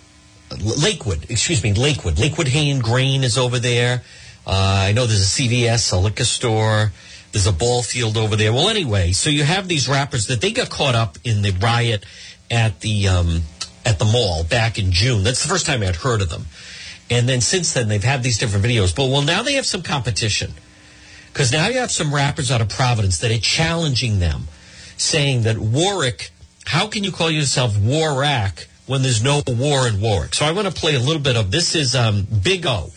Lakewood. 0.58 1.30
Excuse 1.30 1.64
me, 1.64 1.74
Lakewood. 1.74 2.18
Lakewood 2.18 2.48
Hay 2.48 2.70
and 2.70 2.82
Grain 2.82 3.24
is 3.24 3.38
over 3.38 3.60
there. 3.60 4.04
Uh, 4.48 4.86
I 4.88 4.94
know 4.94 5.06
there's 5.06 5.22
a 5.22 5.42
CVS, 5.42 5.94
a 5.94 5.98
liquor 5.98 6.24
store. 6.24 6.92
There's 7.32 7.46
a 7.46 7.54
ball 7.54 7.84
field 7.84 8.18
over 8.18 8.36
there. 8.36 8.52
Well, 8.52 8.70
anyway, 8.70 9.12
so 9.12 9.30
you 9.30 9.44
have 9.44 9.68
these 9.68 9.88
rappers 9.88 10.28
that 10.28 10.42
they 10.42 10.52
got 10.52 10.70
caught 10.70 10.96
up 10.96 11.18
in 11.24 11.44
the 11.44 11.52
riot 11.52 12.04
at 12.50 12.80
the 12.80 13.08
um, 13.08 13.42
at 13.86 14.00
the 14.00 14.06
mall 14.06 14.44
back 14.44 14.80
in 14.80 14.92
June. 14.92 15.24
That's 15.24 15.44
the 15.44 15.50
first 15.50 15.66
time 15.66 15.84
I'd 15.84 15.98
heard 15.98 16.22
of 16.22 16.30
them. 16.30 16.46
And 17.12 17.28
then 17.28 17.42
since 17.42 17.74
then, 17.74 17.88
they've 17.88 18.04
had 18.04 18.24
these 18.24 18.38
different 18.38 18.66
videos. 18.66 18.96
But 18.96 19.10
well, 19.10 19.22
now 19.22 19.44
they 19.44 19.54
have 19.54 19.66
some 19.66 19.82
competition 19.82 20.54
because 21.32 21.52
now 21.52 21.68
you 21.68 21.80
have 21.80 21.92
some 21.92 22.14
rappers 22.14 22.52
out 22.52 22.62
of 22.62 22.70
Providence 22.70 23.20
that 23.20 23.32
are 23.32 23.40
challenging 23.40 24.20
them, 24.20 24.48
saying 25.00 25.44
that 25.44 25.57
Warwick, 25.57 26.31
how 26.66 26.88
can 26.88 27.04
you 27.04 27.12
call 27.12 27.31
yourself 27.31 27.78
Warrack 27.80 28.68
when 28.86 29.01
there's 29.01 29.24
no 29.24 29.42
war 29.48 29.88
in 29.88 30.01
Warwick? 30.01 30.36
So 30.36 30.46
I 30.46 30.51
want 30.51 30.68
to 30.68 30.74
play 30.74 30.96
a 30.96 31.00
little 31.00 31.22
bit 31.22 31.36
of 31.36 31.51
this. 31.51 31.75
Is 31.75 31.96
um, 31.96 32.28
Big 32.44 32.66
O, 32.66 32.90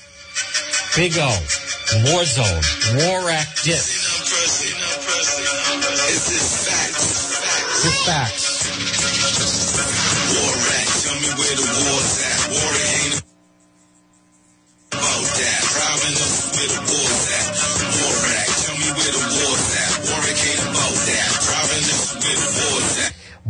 Big 0.97 1.13
O, 1.17 1.39
War 2.07 2.25
Zone, 2.25 2.63
Warrack 2.97 3.47
Diss. 3.63 4.03
It's 7.85 8.07
facts. 8.07 8.53
Warrack, 10.33 10.89
tell 11.03 11.19
me 11.19 11.31
where 11.39 11.57
the 11.57 11.67
war's 11.83 12.15
at. 12.23 12.39
Warwick 12.53 12.89
ain't 13.03 13.17
about 14.93 15.25
that. 15.35 15.61
Providence, 15.73 16.37
where 16.57 16.69
the 16.69 16.81
war's 16.93 17.25
at. 17.33 17.42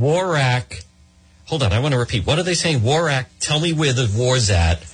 Warrack. 0.03 0.83
Hold 1.47 1.63
on, 1.63 1.73
I 1.73 1.79
want 1.79 1.93
to 1.93 1.99
repeat. 1.99 2.27
What 2.27 2.37
are 2.41 2.43
they 2.43 2.55
saying? 2.55 2.83
Warrack, 2.83 3.31
tell 3.39 3.61
me 3.61 3.73
where 3.73 3.93
the 3.93 4.13
war's 4.17 4.51
at. 4.51 4.85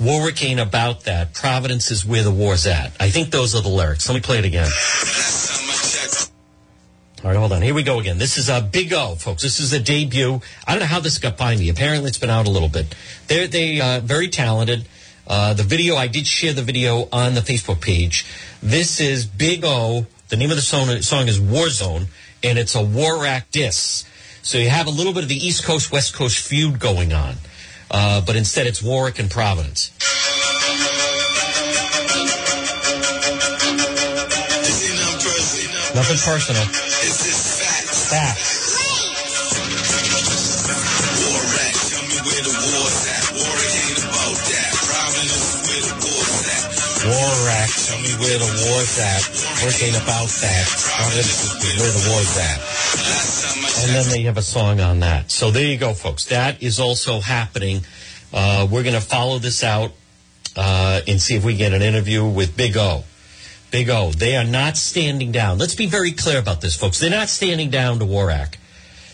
Warwick 0.00 0.42
ain't 0.42 0.58
about 0.58 1.04
that. 1.04 1.34
Providence 1.34 1.90
is 1.90 2.06
where 2.06 2.22
the 2.22 2.30
war's 2.30 2.66
at. 2.66 2.92
I 2.98 3.10
think 3.10 3.30
those 3.30 3.54
are 3.54 3.60
the 3.60 3.68
lyrics. 3.68 4.08
Let 4.08 4.14
me 4.14 4.22
play 4.22 4.38
it 4.38 4.46
again. 4.46 4.70
All 7.22 7.30
right, 7.30 7.38
hold 7.38 7.52
on. 7.52 7.60
Here 7.60 7.74
we 7.74 7.82
go 7.82 8.00
again. 8.00 8.16
This 8.16 8.38
is 8.38 8.48
a 8.48 8.62
Big 8.62 8.90
O, 8.94 9.16
folks. 9.16 9.42
This 9.42 9.60
is 9.60 9.74
a 9.74 9.80
debut. 9.80 10.40
I 10.66 10.72
don't 10.72 10.80
know 10.80 10.86
how 10.86 11.00
this 11.00 11.18
got 11.18 11.36
by 11.36 11.54
me. 11.56 11.68
Apparently, 11.68 12.08
it's 12.08 12.16
been 12.16 12.30
out 12.30 12.48
a 12.48 12.50
little 12.50 12.70
bit. 12.70 12.94
They're 13.28 13.46
they 13.46 13.82
uh, 13.82 14.00
very 14.00 14.28
talented. 14.28 14.86
Uh, 15.26 15.52
the 15.52 15.62
video 15.62 15.94
I 15.94 16.06
did 16.06 16.26
share 16.26 16.54
the 16.54 16.62
video 16.62 17.06
on 17.12 17.34
the 17.34 17.42
Facebook 17.42 17.82
page. 17.82 18.24
This 18.62 18.98
is 18.98 19.26
Big 19.26 19.62
O. 19.62 20.06
The 20.30 20.38
name 20.38 20.48
of 20.48 20.56
the 20.56 20.62
song, 20.62 21.02
song 21.02 21.28
is 21.28 21.38
Warzone, 21.38 22.06
and 22.42 22.58
it's 22.58 22.74
a 22.74 22.82
Warrack 22.82 23.50
diss. 23.50 24.06
So 24.44 24.58
you 24.58 24.68
have 24.68 24.86
a 24.86 24.90
little 24.90 25.14
bit 25.14 25.22
of 25.22 25.30
the 25.30 25.40
East 25.40 25.64
Coast 25.64 25.90
West 25.90 26.12
Coast 26.12 26.36
feud 26.36 26.78
going 26.78 27.14
on, 27.14 27.36
uh, 27.90 28.20
but 28.20 28.36
instead 28.36 28.66
it's 28.66 28.82
Warwick 28.82 29.18
and 29.18 29.30
Providence. 29.30 29.90
this. 35.72 35.96
Nothing 35.96 36.20
personal. 36.28 36.60
It's 36.60 37.24
just 37.24 37.40
facts. 37.56 38.12
Facts. 38.12 38.52
Warrack, 41.24 41.74
tell 41.88 42.04
me 42.04 42.20
where 42.28 42.44
the 42.44 42.52
war's 42.68 43.00
at. 43.08 43.24
Warwick 43.32 43.72
ain't 43.80 43.96
about 44.04 44.36
that. 44.44 44.72
Providence, 44.76 45.56
where 45.64 45.84
the 45.88 45.96
war's 46.04 46.44
at. 46.52 46.68
Warrack, 47.08 47.70
tell 47.72 47.96
me 47.96 48.12
where 48.20 48.38
the 48.44 48.52
war's 48.68 48.92
at. 49.00 49.24
Warwick 49.64 49.80
ain't 49.88 49.96
about 49.96 50.28
that. 50.44 50.64
Providence 50.68 51.32
is 51.32 51.80
where 51.80 51.92
the 51.96 52.04
war's 52.12 52.36
at. 52.36 52.83
And 53.84 53.94
then 53.94 54.10
they 54.10 54.22
have 54.22 54.36
a 54.36 54.42
song 54.42 54.80
on 54.80 55.00
that. 55.00 55.30
So 55.30 55.50
there 55.50 55.64
you 55.64 55.78
go, 55.78 55.92
folks. 55.94 56.26
That 56.26 56.62
is 56.62 56.80
also 56.80 57.20
happening. 57.20 57.82
Uh, 58.32 58.66
we're 58.70 58.82
going 58.82 58.94
to 58.94 59.00
follow 59.00 59.38
this 59.38 59.62
out 59.62 59.92
uh, 60.56 61.00
and 61.06 61.20
see 61.20 61.34
if 61.36 61.44
we 61.44 61.56
get 61.56 61.72
an 61.72 61.82
interview 61.82 62.24
with 62.26 62.56
Big 62.56 62.76
O. 62.76 63.04
Big 63.70 63.90
O. 63.90 64.10
They 64.10 64.36
are 64.36 64.44
not 64.44 64.76
standing 64.76 65.32
down. 65.32 65.58
Let's 65.58 65.74
be 65.74 65.86
very 65.86 66.12
clear 66.12 66.38
about 66.38 66.60
this, 66.60 66.76
folks. 66.76 66.98
They're 66.98 67.10
not 67.10 67.28
standing 67.28 67.70
down 67.70 67.98
to 67.98 68.04
Warrack. 68.04 68.58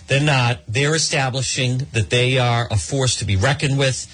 They're 0.07 0.21
not. 0.21 0.61
They're 0.67 0.95
establishing 0.95 1.87
that 1.93 2.11
they 2.11 2.39
are 2.39 2.67
a 2.71 2.77
force 2.77 3.17
to 3.17 3.25
be 3.25 3.37
reckoned 3.37 3.79
with. 3.79 4.07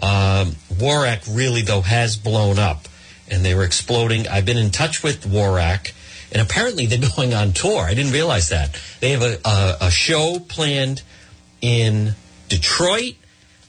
Um, 0.00 0.56
Warrack 0.78 1.22
really, 1.28 1.62
though, 1.62 1.80
has 1.80 2.16
blown 2.16 2.58
up 2.58 2.86
and 3.30 3.44
they 3.44 3.54
were 3.54 3.64
exploding. 3.64 4.26
I've 4.28 4.44
been 4.44 4.56
in 4.56 4.70
touch 4.70 5.02
with 5.02 5.26
Warrack, 5.26 5.92
and 6.32 6.42
apparently 6.42 6.86
they're 6.86 7.10
going 7.16 7.34
on 7.34 7.52
tour. 7.52 7.82
I 7.82 7.94
didn't 7.94 8.12
realize 8.12 8.48
that. 8.50 8.80
They 9.00 9.10
have 9.10 9.22
a, 9.22 9.38
a, 9.44 9.76
a 9.82 9.90
show 9.90 10.38
planned 10.38 11.02
in 11.60 12.14
Detroit. 12.48 13.14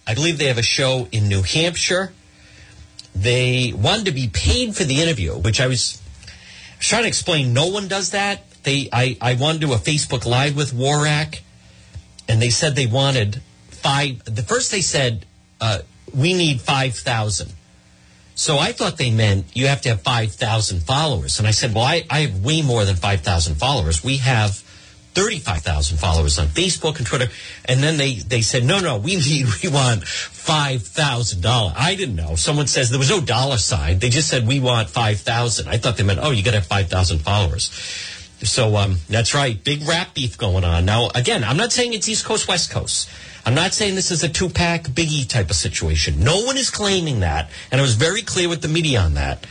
I 0.05 0.13
believe 0.13 0.37
they 0.37 0.45
have 0.47 0.57
a 0.57 0.63
show 0.63 1.07
in 1.11 1.27
New 1.27 1.41
Hampshire. 1.43 2.11
they 3.15 3.73
wanted 3.75 4.05
to 4.05 4.11
be 4.11 4.27
paid 4.27 4.75
for 4.75 4.83
the 4.83 5.01
interview, 5.01 5.33
which 5.33 5.59
I 5.59 5.67
was 5.67 6.01
trying 6.79 7.03
to 7.03 7.07
explain. 7.07 7.53
No 7.53 7.67
one 7.67 7.87
does 7.87 8.11
that. 8.11 8.49
They, 8.63 8.89
I, 8.91 9.17
I 9.21 9.35
wanted 9.35 9.61
to 9.61 9.67
do 9.67 9.73
a 9.73 9.77
Facebook 9.77 10.25
Live 10.25 10.55
with 10.55 10.73
Warak, 10.73 11.41
and 12.27 12.41
they 12.41 12.49
said 12.49 12.75
they 12.75 12.87
wanted 12.87 13.41
five. 13.69 14.23
The 14.25 14.43
first 14.43 14.71
they 14.71 14.81
said 14.81 15.25
uh, 15.59 15.79
we 16.13 16.33
need 16.33 16.61
five 16.61 16.95
thousand. 16.95 17.53
So 18.39 18.57
I 18.57 18.71
thought 18.71 18.95
they 18.95 19.11
meant 19.11 19.47
you 19.53 19.67
have 19.67 19.81
to 19.81 19.89
have 19.89 20.01
5,000 20.01 20.79
followers. 20.83 21.39
And 21.39 21.47
I 21.47 21.51
said, 21.51 21.75
well, 21.75 21.83
I, 21.83 22.05
I 22.09 22.21
have 22.21 22.41
way 22.41 22.61
more 22.61 22.85
than 22.85 22.95
5,000 22.95 23.55
followers. 23.55 24.01
We 24.01 24.15
have 24.15 24.51
35,000 25.13 25.97
followers 25.97 26.39
on 26.39 26.47
Facebook 26.47 26.99
and 26.99 27.05
Twitter. 27.05 27.27
And 27.65 27.83
then 27.83 27.97
they, 27.97 28.13
they 28.13 28.39
said, 28.39 28.63
no, 28.63 28.79
no, 28.79 28.97
we 28.97 29.15
need, 29.27 29.47
we 29.61 29.67
want 29.67 30.03
$5,000. 30.03 31.73
I 31.75 31.95
didn't 31.95 32.15
know. 32.15 32.35
Someone 32.35 32.67
says 32.67 32.89
there 32.89 32.97
was 32.97 33.09
no 33.09 33.19
dollar 33.19 33.57
sign. 33.57 33.99
They 33.99 34.07
just 34.07 34.29
said, 34.29 34.47
we 34.47 34.61
want 34.61 34.89
5,000. 34.89 35.67
I 35.67 35.75
thought 35.75 35.97
they 35.97 36.03
meant, 36.03 36.19
oh, 36.23 36.31
you 36.31 36.41
got 36.41 36.51
to 36.51 36.59
have 36.59 36.65
5,000 36.65 37.19
followers. 37.19 37.69
So 38.41 38.77
um, 38.77 38.97
that's 39.09 39.33
right. 39.33 39.61
Big 39.61 39.87
rap 39.87 40.13
beef 40.13 40.37
going 40.37 40.63
on. 40.63 40.85
Now, 40.85 41.09
again, 41.13 41.43
I'm 41.43 41.57
not 41.57 41.71
saying 41.71 41.93
it's 41.93 42.07
East 42.07 42.25
Coast, 42.25 42.47
West 42.47 42.71
Coast. 42.71 43.09
I'm 43.45 43.53
not 43.53 43.73
saying 43.73 43.95
this 43.95 44.11
is 44.11 44.23
a 44.23 44.29
Tupac 44.29 44.83
biggie 44.83 45.27
type 45.27 45.49
of 45.49 45.55
situation. 45.55 46.23
No 46.23 46.41
one 46.43 46.57
is 46.57 46.69
claiming 46.69 47.21
that. 47.21 47.49
And 47.71 47.79
I 47.79 47.81
was 47.81 47.95
very 47.95 48.21
clear 48.21 48.47
with 48.47 48.61
the 48.61 48.67
media 48.67 49.01
on 49.01 49.15
that. 49.15 49.45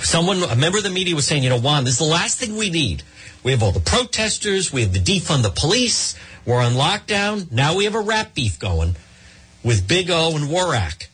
Someone, 0.00 0.42
a 0.42 0.56
member 0.56 0.78
of 0.78 0.84
the 0.84 0.90
media 0.90 1.14
was 1.14 1.26
saying, 1.26 1.42
you 1.42 1.50
know, 1.50 1.60
Juan, 1.60 1.84
this 1.84 1.94
is 1.94 1.98
the 1.98 2.12
last 2.12 2.38
thing 2.38 2.56
we 2.56 2.70
need. 2.70 3.02
We 3.42 3.50
have 3.50 3.62
all 3.62 3.72
the 3.72 3.80
protesters. 3.80 4.72
We 4.72 4.82
have 4.82 4.92
the 4.92 5.00
defund 5.00 5.42
the 5.42 5.50
police. 5.50 6.16
We're 6.46 6.62
on 6.62 6.72
lockdown. 6.72 7.50
Now 7.52 7.76
we 7.76 7.84
have 7.84 7.94
a 7.94 8.00
rap 8.00 8.34
beef 8.34 8.58
going 8.58 8.96
with 9.62 9.86
Big 9.86 10.10
O 10.10 10.34
and 10.34 10.48
Warak. 10.48 11.06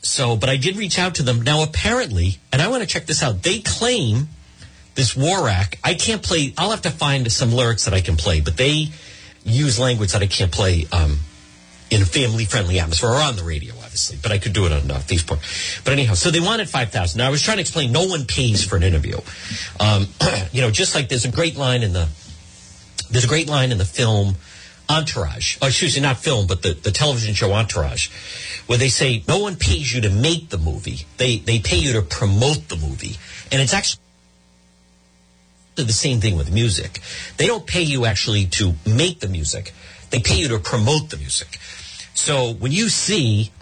So, 0.00 0.36
but 0.36 0.48
I 0.48 0.56
did 0.56 0.76
reach 0.76 0.98
out 0.98 1.16
to 1.16 1.22
them. 1.22 1.42
Now, 1.42 1.62
apparently, 1.62 2.38
and 2.52 2.62
I 2.62 2.68
want 2.68 2.82
to 2.82 2.88
check 2.88 3.06
this 3.06 3.22
out, 3.22 3.42
they 3.42 3.60
claim 3.60 4.28
this 4.98 5.14
Warak, 5.14 5.76
I 5.84 5.94
can't 5.94 6.24
play, 6.24 6.52
I'll 6.58 6.70
have 6.70 6.82
to 6.82 6.90
find 6.90 7.30
some 7.30 7.52
lyrics 7.52 7.84
that 7.84 7.94
I 7.94 8.00
can 8.00 8.16
play, 8.16 8.40
but 8.40 8.56
they 8.56 8.88
use 9.44 9.78
language 9.78 10.10
that 10.10 10.22
I 10.22 10.26
can't 10.26 10.50
play 10.50 10.88
um, 10.90 11.20
in 11.88 12.02
a 12.02 12.04
family 12.04 12.44
friendly 12.44 12.80
atmosphere 12.80 13.10
or 13.10 13.20
on 13.20 13.36
the 13.36 13.44
radio, 13.44 13.74
obviously, 13.74 14.18
but 14.20 14.32
I 14.32 14.38
could 14.38 14.52
do 14.52 14.66
it 14.66 14.72
on 14.72 14.90
uh, 14.90 14.94
Facebook. 14.94 15.38
But 15.84 15.92
anyhow, 15.92 16.14
so 16.14 16.32
they 16.32 16.40
wanted 16.40 16.68
5,000. 16.68 17.16
Now, 17.16 17.28
I 17.28 17.30
was 17.30 17.42
trying 17.42 17.58
to 17.58 17.60
explain 17.60 17.92
no 17.92 18.08
one 18.08 18.24
pays 18.26 18.64
for 18.64 18.74
an 18.74 18.82
interview. 18.82 19.18
Um, 19.78 20.08
you 20.52 20.62
know, 20.62 20.72
just 20.72 20.96
like 20.96 21.08
there's 21.08 21.24
a 21.24 21.30
great 21.30 21.56
line 21.56 21.84
in 21.84 21.92
the, 21.92 22.08
there's 23.08 23.24
a 23.24 23.28
great 23.28 23.48
line 23.48 23.70
in 23.70 23.78
the 23.78 23.84
film 23.84 24.34
Entourage. 24.90 25.58
Oh, 25.62 25.68
excuse 25.68 25.94
me, 25.94 26.02
not 26.02 26.16
film, 26.16 26.48
but 26.48 26.62
the, 26.62 26.72
the 26.72 26.90
television 26.90 27.34
show 27.34 27.52
Entourage, 27.52 28.10
where 28.66 28.78
they 28.78 28.88
say 28.88 29.22
no 29.28 29.38
one 29.38 29.54
pays 29.54 29.94
you 29.94 30.00
to 30.00 30.10
make 30.10 30.48
the 30.48 30.58
movie. 30.58 31.06
They, 31.18 31.36
they 31.36 31.60
pay 31.60 31.76
you 31.76 31.92
to 31.92 32.02
promote 32.02 32.68
the 32.68 32.76
movie. 32.76 33.16
And 33.52 33.62
it's 33.62 33.72
actually 33.72 34.00
the 35.84 35.92
same 35.92 36.20
thing 36.20 36.36
with 36.36 36.52
music. 36.52 37.00
They 37.36 37.46
don't 37.46 37.66
pay 37.66 37.82
you 37.82 38.04
actually 38.06 38.46
to 38.46 38.74
make 38.86 39.20
the 39.20 39.28
music. 39.28 39.72
They 40.10 40.20
pay 40.20 40.38
you 40.38 40.48
to 40.48 40.58
promote 40.58 41.10
the 41.10 41.16
music. 41.16 41.58
So 42.14 42.52
when 42.52 42.72
you 42.72 42.88
see 42.88 43.52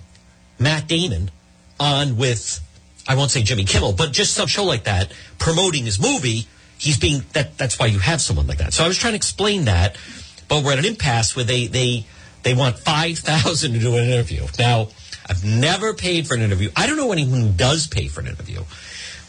Matt 0.58 0.88
Damon 0.88 1.30
on 1.78 2.16
with, 2.16 2.60
I 3.06 3.14
won't 3.14 3.30
say 3.30 3.42
Jimmy 3.42 3.64
Kimmel, 3.64 3.92
but 3.92 4.12
just 4.12 4.34
some 4.34 4.46
show 4.46 4.64
like 4.64 4.84
that 4.84 5.12
promoting 5.38 5.84
his 5.84 6.00
movie, 6.00 6.46
he's 6.78 6.98
being 6.98 7.22
that. 7.32 7.58
That's 7.58 7.78
why 7.78 7.86
you 7.86 7.98
have 7.98 8.20
someone 8.20 8.46
like 8.46 8.58
that. 8.58 8.72
So 8.72 8.84
I 8.84 8.88
was 8.88 8.98
trying 8.98 9.12
to 9.12 9.16
explain 9.16 9.66
that, 9.66 9.96
but 10.48 10.64
we're 10.64 10.72
at 10.72 10.78
an 10.78 10.84
impasse 10.84 11.36
where 11.36 11.44
they 11.44 11.66
they 11.66 12.06
they 12.42 12.54
want 12.54 12.78
five 12.78 13.18
thousand 13.18 13.72
to 13.74 13.78
do 13.78 13.96
an 13.96 14.08
interview. 14.08 14.46
Now 14.58 14.88
I've 15.28 15.44
never 15.44 15.94
paid 15.94 16.26
for 16.26 16.34
an 16.34 16.42
interview. 16.42 16.70
I 16.76 16.86
don't 16.86 16.96
know 16.96 17.12
anyone 17.12 17.40
who 17.40 17.50
does 17.50 17.86
pay 17.86 18.08
for 18.08 18.20
an 18.20 18.28
interview. 18.28 18.62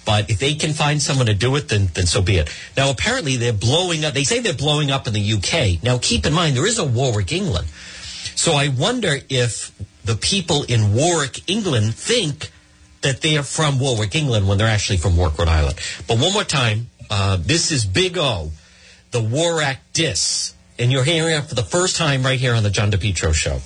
But 0.08 0.30
if 0.30 0.40
they 0.40 0.54
can 0.54 0.72
find 0.72 1.02
someone 1.02 1.26
to 1.26 1.34
do 1.34 1.54
it, 1.58 1.68
then, 1.68 1.90
then 1.94 2.06
so 2.06 2.22
be 2.22 2.38
it. 2.38 2.50
Now, 2.78 2.90
apparently, 2.90 3.36
they're 3.36 3.52
blowing 3.52 4.06
up. 4.06 4.14
They 4.14 4.24
say 4.24 4.40
they're 4.40 4.54
blowing 4.54 4.90
up 4.90 5.06
in 5.06 5.12
the 5.12 5.34
UK. 5.34 5.84
Now, 5.84 6.00
keep 6.02 6.26
in 6.26 6.32
mind, 6.32 6.56
there 6.56 6.66
is 6.66 6.80
a 6.80 6.86
Warwick, 6.86 7.34
England. 7.34 7.68
So 8.34 8.54
I 8.54 8.70
wonder 8.70 9.18
if 9.28 9.78
the 10.06 10.16
people 10.16 10.64
in 10.64 10.94
Warwick, 10.94 11.50
England 11.50 11.94
think 11.94 12.52
that 13.02 13.20
they 13.20 13.36
are 13.36 13.44
from 13.44 13.82
Warwick, 13.82 14.16
England 14.16 14.48
when 14.48 14.58
they're 14.58 14.70
actually 14.70 14.96
from 14.96 15.18
Warwick, 15.18 15.40
Rhode 15.40 15.50
Island. 15.50 15.78
But 16.08 16.20
one 16.20 16.32
more 16.32 16.46
time, 16.46 16.90
uh, 17.10 17.36
this 17.42 17.74
is 17.74 17.86
Big 17.86 18.18
O, 18.18 18.52
the 19.12 19.22
Warwick 19.22 19.80
Diss. 19.92 20.54
And 20.80 20.90
you're 20.90 21.04
hearing 21.04 21.36
it 21.36 21.42
for 21.42 21.56
the 21.56 21.64
first 21.64 21.98
time 21.98 22.24
right 22.24 22.40
here 22.40 22.54
on 22.54 22.64
the 22.64 22.70
John 22.70 22.92
DePetro 22.92 23.34
Show. 23.34 23.60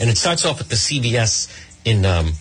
And 0.00 0.08
it 0.08 0.16
starts 0.16 0.46
off 0.46 0.62
at 0.62 0.70
the 0.70 0.76
CVS 0.76 1.52
in 1.84 2.06
um, 2.06 2.32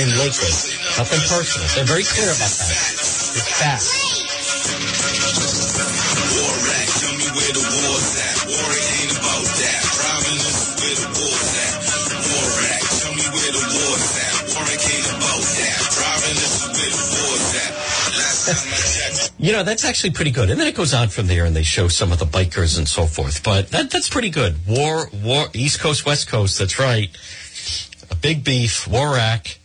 in 0.00 0.08
Lakewood. 0.18 0.54
Nothing 0.98 1.22
personal. 1.28 1.68
They're 1.74 1.84
very 1.88 2.04
clear 2.04 2.28
about 2.28 2.50
that. 2.50 2.82
It's 2.92 3.50
fact. 3.60 3.86
Warrack, 6.32 6.88
tell 7.00 7.14
me 7.16 7.28
where 7.32 7.52
the 7.52 7.62
war's 7.62 8.10
at. 8.18 8.36
Warrack 8.48 8.86
ain't 8.98 9.12
about 9.16 9.46
that. 9.62 9.80
Providence 9.92 10.50
is 10.52 10.74
where 10.80 10.96
the 10.98 11.08
war's 11.12 11.52
at. 11.62 11.72
Warrack, 12.32 12.82
tell 12.82 13.14
me 13.14 13.26
where 13.32 13.52
the 13.52 13.64
war's 13.72 14.12
at. 14.16 14.32
Warrack 14.52 14.82
ain't 14.82 15.08
about 15.12 15.42
that. 15.42 15.78
Providence 15.92 16.54
is 16.56 16.68
where 16.72 16.92
the 16.92 17.04
war's 17.12 17.48
at. 17.62 17.72
Last 18.12 18.40
time 18.48 18.66
I 18.66 18.76
checked. 18.76 19.32
You 19.38 19.52
know, 19.52 19.62
that's 19.64 19.84
actually 19.84 20.10
pretty 20.12 20.30
good. 20.30 20.50
And 20.50 20.60
then 20.60 20.68
it 20.68 20.74
goes 20.74 20.94
on 20.94 21.08
from 21.08 21.26
there 21.26 21.44
and 21.44 21.54
they 21.56 21.64
show 21.64 21.88
some 21.88 22.12
of 22.12 22.18
the 22.18 22.26
bikers 22.26 22.78
and 22.78 22.86
so 22.86 23.06
forth. 23.06 23.42
But 23.42 23.68
that, 23.70 23.90
that's 23.90 24.08
pretty 24.08 24.30
good. 24.30 24.54
War, 24.68 25.08
war, 25.22 25.46
East 25.52 25.80
Coast, 25.80 26.06
West 26.06 26.28
Coast. 26.28 26.58
That's 26.58 26.78
right. 26.78 27.10
Big 28.14 28.44
beef, 28.44 28.86
Warak, 28.86 29.58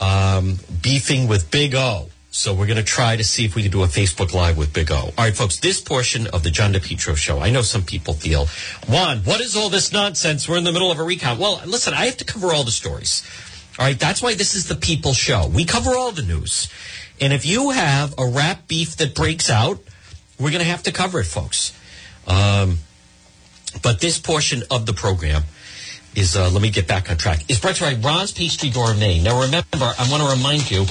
um, 0.00 0.58
beefing 0.82 1.28
with 1.28 1.50
Big 1.50 1.74
O. 1.74 2.08
So 2.30 2.54
we're 2.54 2.66
going 2.66 2.76
to 2.76 2.84
try 2.84 3.16
to 3.16 3.24
see 3.24 3.44
if 3.44 3.56
we 3.56 3.62
can 3.62 3.72
do 3.72 3.82
a 3.82 3.86
Facebook 3.86 4.32
Live 4.32 4.56
with 4.56 4.72
Big 4.72 4.92
O. 4.92 4.96
All 4.96 5.12
right, 5.16 5.34
folks, 5.34 5.58
this 5.58 5.80
portion 5.80 6.28
of 6.28 6.44
the 6.44 6.50
John 6.50 6.72
DePetro 6.72 7.16
show, 7.16 7.40
I 7.40 7.50
know 7.50 7.62
some 7.62 7.82
people 7.82 8.14
feel, 8.14 8.46
Juan, 8.88 9.18
what 9.18 9.40
is 9.40 9.56
all 9.56 9.70
this 9.70 9.92
nonsense? 9.92 10.48
We're 10.48 10.58
in 10.58 10.64
the 10.64 10.72
middle 10.72 10.92
of 10.92 11.00
a 11.00 11.02
recount. 11.02 11.40
Well, 11.40 11.60
listen, 11.66 11.94
I 11.94 12.04
have 12.04 12.16
to 12.18 12.24
cover 12.24 12.52
all 12.52 12.64
the 12.64 12.70
stories. 12.70 13.24
All 13.78 13.86
right, 13.86 13.98
that's 13.98 14.22
why 14.22 14.34
this 14.34 14.54
is 14.54 14.68
the 14.68 14.76
people 14.76 15.14
show. 15.14 15.48
We 15.48 15.64
cover 15.64 15.96
all 15.96 16.12
the 16.12 16.22
news. 16.22 16.68
And 17.20 17.32
if 17.32 17.44
you 17.44 17.70
have 17.70 18.14
a 18.18 18.26
rap 18.26 18.68
beef 18.68 18.96
that 18.96 19.14
breaks 19.14 19.50
out, 19.50 19.80
we're 20.38 20.50
going 20.50 20.62
to 20.62 20.70
have 20.70 20.84
to 20.84 20.92
cover 20.92 21.20
it, 21.20 21.26
folks. 21.26 21.76
Um, 22.26 22.78
but 23.82 24.00
this 24.00 24.18
portion 24.18 24.62
of 24.70 24.86
the 24.86 24.92
program 24.92 25.42
is, 26.18 26.36
uh, 26.36 26.50
let 26.50 26.60
me 26.60 26.70
get 26.70 26.88
back 26.88 27.10
on 27.10 27.16
track, 27.16 27.48
is 27.48 27.60
brought 27.60 27.76
to 27.76 27.88
you 27.88 27.96
by 27.96 28.08
Ron's 28.08 28.32
Pastry 28.32 28.70
Gourmet. 28.70 29.22
Now, 29.22 29.40
remember, 29.40 29.66
I 29.98 30.06
want 30.10 30.22
to 30.22 30.28
remind 30.28 30.70
you, 30.70 30.84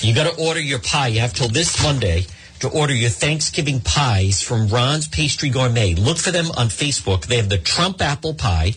you 0.00 0.14
got 0.14 0.32
to 0.32 0.42
order 0.42 0.60
your 0.60 0.78
pie. 0.78 1.08
You 1.08 1.20
have 1.20 1.34
till 1.34 1.48
this 1.48 1.82
Monday 1.82 2.26
to 2.60 2.68
order 2.68 2.94
your 2.94 3.10
Thanksgiving 3.10 3.80
pies 3.80 4.42
from 4.42 4.68
Ron's 4.68 5.06
Pastry 5.06 5.50
Gourmet. 5.50 5.94
Look 5.94 6.16
for 6.16 6.30
them 6.30 6.46
on 6.56 6.68
Facebook. 6.68 7.26
They 7.26 7.36
have 7.36 7.50
the 7.50 7.58
Trump 7.58 8.00
apple 8.00 8.32
pie, 8.32 8.74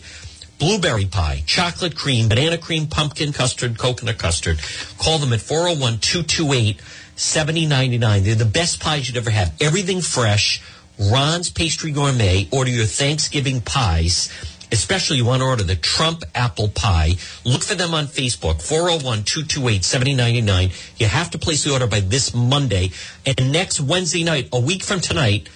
blueberry 0.58 1.06
pie, 1.06 1.42
chocolate 1.46 1.96
cream, 1.96 2.28
banana 2.28 2.58
cream, 2.58 2.86
pumpkin 2.86 3.32
custard, 3.32 3.78
coconut 3.78 4.18
custard. 4.18 4.60
Call 4.98 5.18
them 5.18 5.32
at 5.32 5.40
401 5.40 5.98
228 6.00 6.80
7099. 7.16 8.24
They're 8.24 8.34
the 8.34 8.44
best 8.44 8.80
pies 8.80 9.08
you'd 9.08 9.16
ever 9.16 9.30
have. 9.30 9.54
Everything 9.60 10.02
fresh. 10.02 10.62
Ron's 11.10 11.48
Pastry 11.48 11.92
Gourmet. 11.92 12.46
Order 12.50 12.70
your 12.70 12.84
Thanksgiving 12.84 13.62
pies. 13.62 14.30
Especially 14.72 15.16
you 15.16 15.24
want 15.24 15.40
to 15.42 15.46
order 15.46 15.62
the 15.62 15.76
Trump 15.76 16.24
apple 16.34 16.68
pie. 16.68 17.14
Look 17.44 17.62
for 17.62 17.74
them 17.74 17.94
on 17.94 18.06
Facebook, 18.06 18.62
401-228-7099. 18.62 20.98
You 20.98 21.06
have 21.06 21.30
to 21.30 21.38
place 21.38 21.64
the 21.64 21.72
order 21.72 21.86
by 21.86 22.00
this 22.00 22.34
Monday. 22.34 22.90
And 23.26 23.52
next 23.52 23.80
Wednesday 23.80 24.24
night, 24.24 24.48
a 24.52 24.60
week 24.60 24.84
from 24.84 25.00
tonight, 25.00 25.48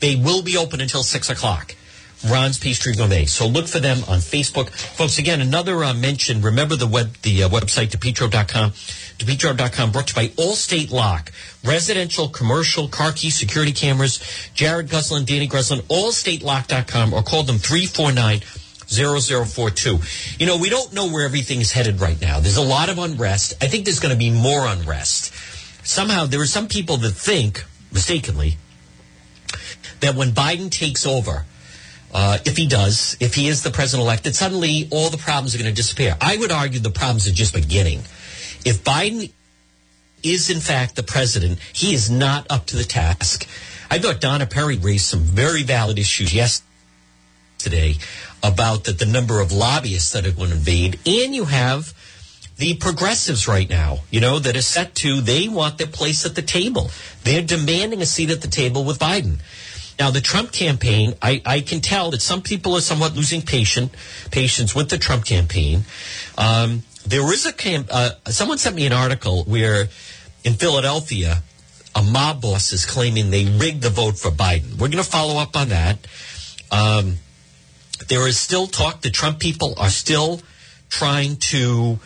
they 0.00 0.16
will 0.16 0.42
be 0.42 0.56
open 0.56 0.80
until 0.80 1.02
6 1.02 1.30
o'clock. 1.30 1.74
Ron's 2.26 2.58
Pastry 2.58 2.94
Gourmet. 2.94 3.26
So 3.26 3.46
look 3.46 3.68
for 3.68 3.78
them 3.78 3.98
on 4.08 4.18
Facebook. 4.18 4.70
Folks, 4.70 5.18
again, 5.18 5.40
another 5.40 5.84
uh, 5.84 5.94
mention. 5.94 6.42
Remember 6.42 6.74
the 6.74 6.86
web, 6.86 7.12
the 7.22 7.44
uh, 7.44 7.48
website, 7.48 7.90
depetro.com. 7.90 8.72
depetro.com 8.72 9.92
brought 9.92 10.08
to 10.08 10.20
you 10.20 10.28
by 10.28 10.34
Allstate 10.34 10.90
Lock. 10.90 11.32
Residential, 11.64 12.28
commercial, 12.28 12.88
car 12.88 13.12
key 13.12 13.30
security 13.30 13.72
cameras. 13.72 14.20
Jared 14.54 14.88
Guslin, 14.88 15.26
Danny 15.26 15.48
Greslin, 15.48 15.80
allstatelock.com 15.82 17.12
or 17.12 17.22
call 17.22 17.42
them 17.42 17.58
349 17.58 18.40
0042. 18.88 19.98
You 20.38 20.46
know, 20.46 20.56
we 20.56 20.70
don't 20.70 20.92
know 20.92 21.08
where 21.08 21.24
everything 21.24 21.60
is 21.60 21.72
headed 21.72 22.00
right 22.00 22.20
now. 22.20 22.40
There's 22.40 22.56
a 22.56 22.62
lot 22.62 22.88
of 22.88 22.98
unrest. 22.98 23.54
I 23.62 23.66
think 23.66 23.84
there's 23.84 24.00
going 24.00 24.14
to 24.14 24.18
be 24.18 24.30
more 24.30 24.66
unrest. 24.66 25.34
Somehow, 25.86 26.26
there 26.26 26.40
are 26.40 26.46
some 26.46 26.68
people 26.68 26.96
that 26.98 27.10
think, 27.10 27.64
mistakenly, 27.92 28.56
that 30.00 30.14
when 30.14 30.30
Biden 30.30 30.70
takes 30.70 31.06
over, 31.06 31.44
uh, 32.14 32.38
if 32.46 32.56
he 32.56 32.66
does, 32.66 33.16
if 33.20 33.34
he 33.34 33.48
is 33.48 33.62
the 33.62 33.70
president 33.70 34.04
elect, 34.04 34.24
that 34.24 34.34
suddenly 34.34 34.88
all 34.90 35.10
the 35.10 35.18
problems 35.18 35.54
are 35.54 35.58
going 35.58 35.70
to 35.70 35.76
disappear. 35.76 36.16
I 36.20 36.36
would 36.36 36.50
argue 36.50 36.80
the 36.80 36.90
problems 36.90 37.28
are 37.28 37.32
just 37.32 37.52
beginning. 37.52 38.00
If 38.64 38.84
Biden 38.84 39.32
is 40.22 40.50
in 40.50 40.60
fact 40.60 40.96
the 40.96 41.02
president, 41.02 41.58
he 41.72 41.94
is 41.94 42.10
not 42.10 42.46
up 42.50 42.66
to 42.66 42.76
the 42.76 42.84
task. 42.84 43.46
I 43.90 43.98
thought 43.98 44.20
Donna 44.20 44.46
Perry 44.46 44.76
raised 44.76 45.06
some 45.06 45.20
very 45.20 45.62
valid 45.62 45.98
issues 45.98 46.34
yesterday 46.34 47.94
about 48.42 48.84
the, 48.84 48.92
the 48.92 49.06
number 49.06 49.40
of 49.40 49.50
lobbyists 49.50 50.12
that 50.12 50.26
are 50.26 50.32
going 50.32 50.50
to 50.50 50.56
invade, 50.56 50.98
and 51.06 51.34
you 51.34 51.44
have 51.44 51.94
the 52.58 52.74
progressives 52.74 53.46
right 53.46 53.68
now, 53.70 54.00
you 54.10 54.20
know, 54.20 54.38
that 54.38 54.56
is 54.56 54.66
set 54.66 54.94
to, 54.96 55.20
they 55.20 55.48
want 55.48 55.78
their 55.78 55.86
place 55.86 56.26
at 56.26 56.34
the 56.34 56.42
table. 56.42 56.90
They're 57.22 57.42
demanding 57.42 58.02
a 58.02 58.06
seat 58.06 58.30
at 58.30 58.42
the 58.42 58.48
table 58.48 58.84
with 58.84 58.98
Biden. 58.98 59.38
Now, 59.98 60.10
the 60.10 60.20
Trump 60.20 60.52
campaign, 60.52 61.14
I, 61.22 61.42
I 61.44 61.60
can 61.60 61.80
tell 61.80 62.10
that 62.12 62.22
some 62.22 62.42
people 62.42 62.76
are 62.76 62.80
somewhat 62.80 63.14
losing 63.14 63.42
patient, 63.42 63.92
patience 64.30 64.74
with 64.74 64.90
the 64.90 64.98
Trump 64.98 65.24
campaign. 65.24 65.84
Um, 66.36 66.82
there 67.08 67.32
is 67.32 67.46
a 67.46 67.52
camp, 67.52 67.88
uh, 67.90 68.10
someone 68.26 68.58
sent 68.58 68.76
me 68.76 68.86
an 68.86 68.92
article 68.92 69.44
where 69.44 69.88
in 70.44 70.54
Philadelphia, 70.54 71.42
a 71.94 72.02
mob 72.02 72.42
boss 72.42 72.72
is 72.72 72.84
claiming 72.86 73.30
they 73.30 73.46
rigged 73.46 73.82
the 73.82 73.90
vote 73.90 74.18
for 74.18 74.30
Biden. 74.30 74.72
We're 74.72 74.88
going 74.88 75.02
to 75.02 75.10
follow 75.10 75.40
up 75.40 75.56
on 75.56 75.70
that. 75.70 76.06
Um, 76.70 77.16
there 78.08 78.26
is 78.28 78.38
still 78.38 78.66
talk. 78.66 79.00
The 79.00 79.10
Trump 79.10 79.40
people 79.40 79.74
are 79.78 79.90
still 79.90 80.40
trying 80.90 81.36
to, 81.36 81.98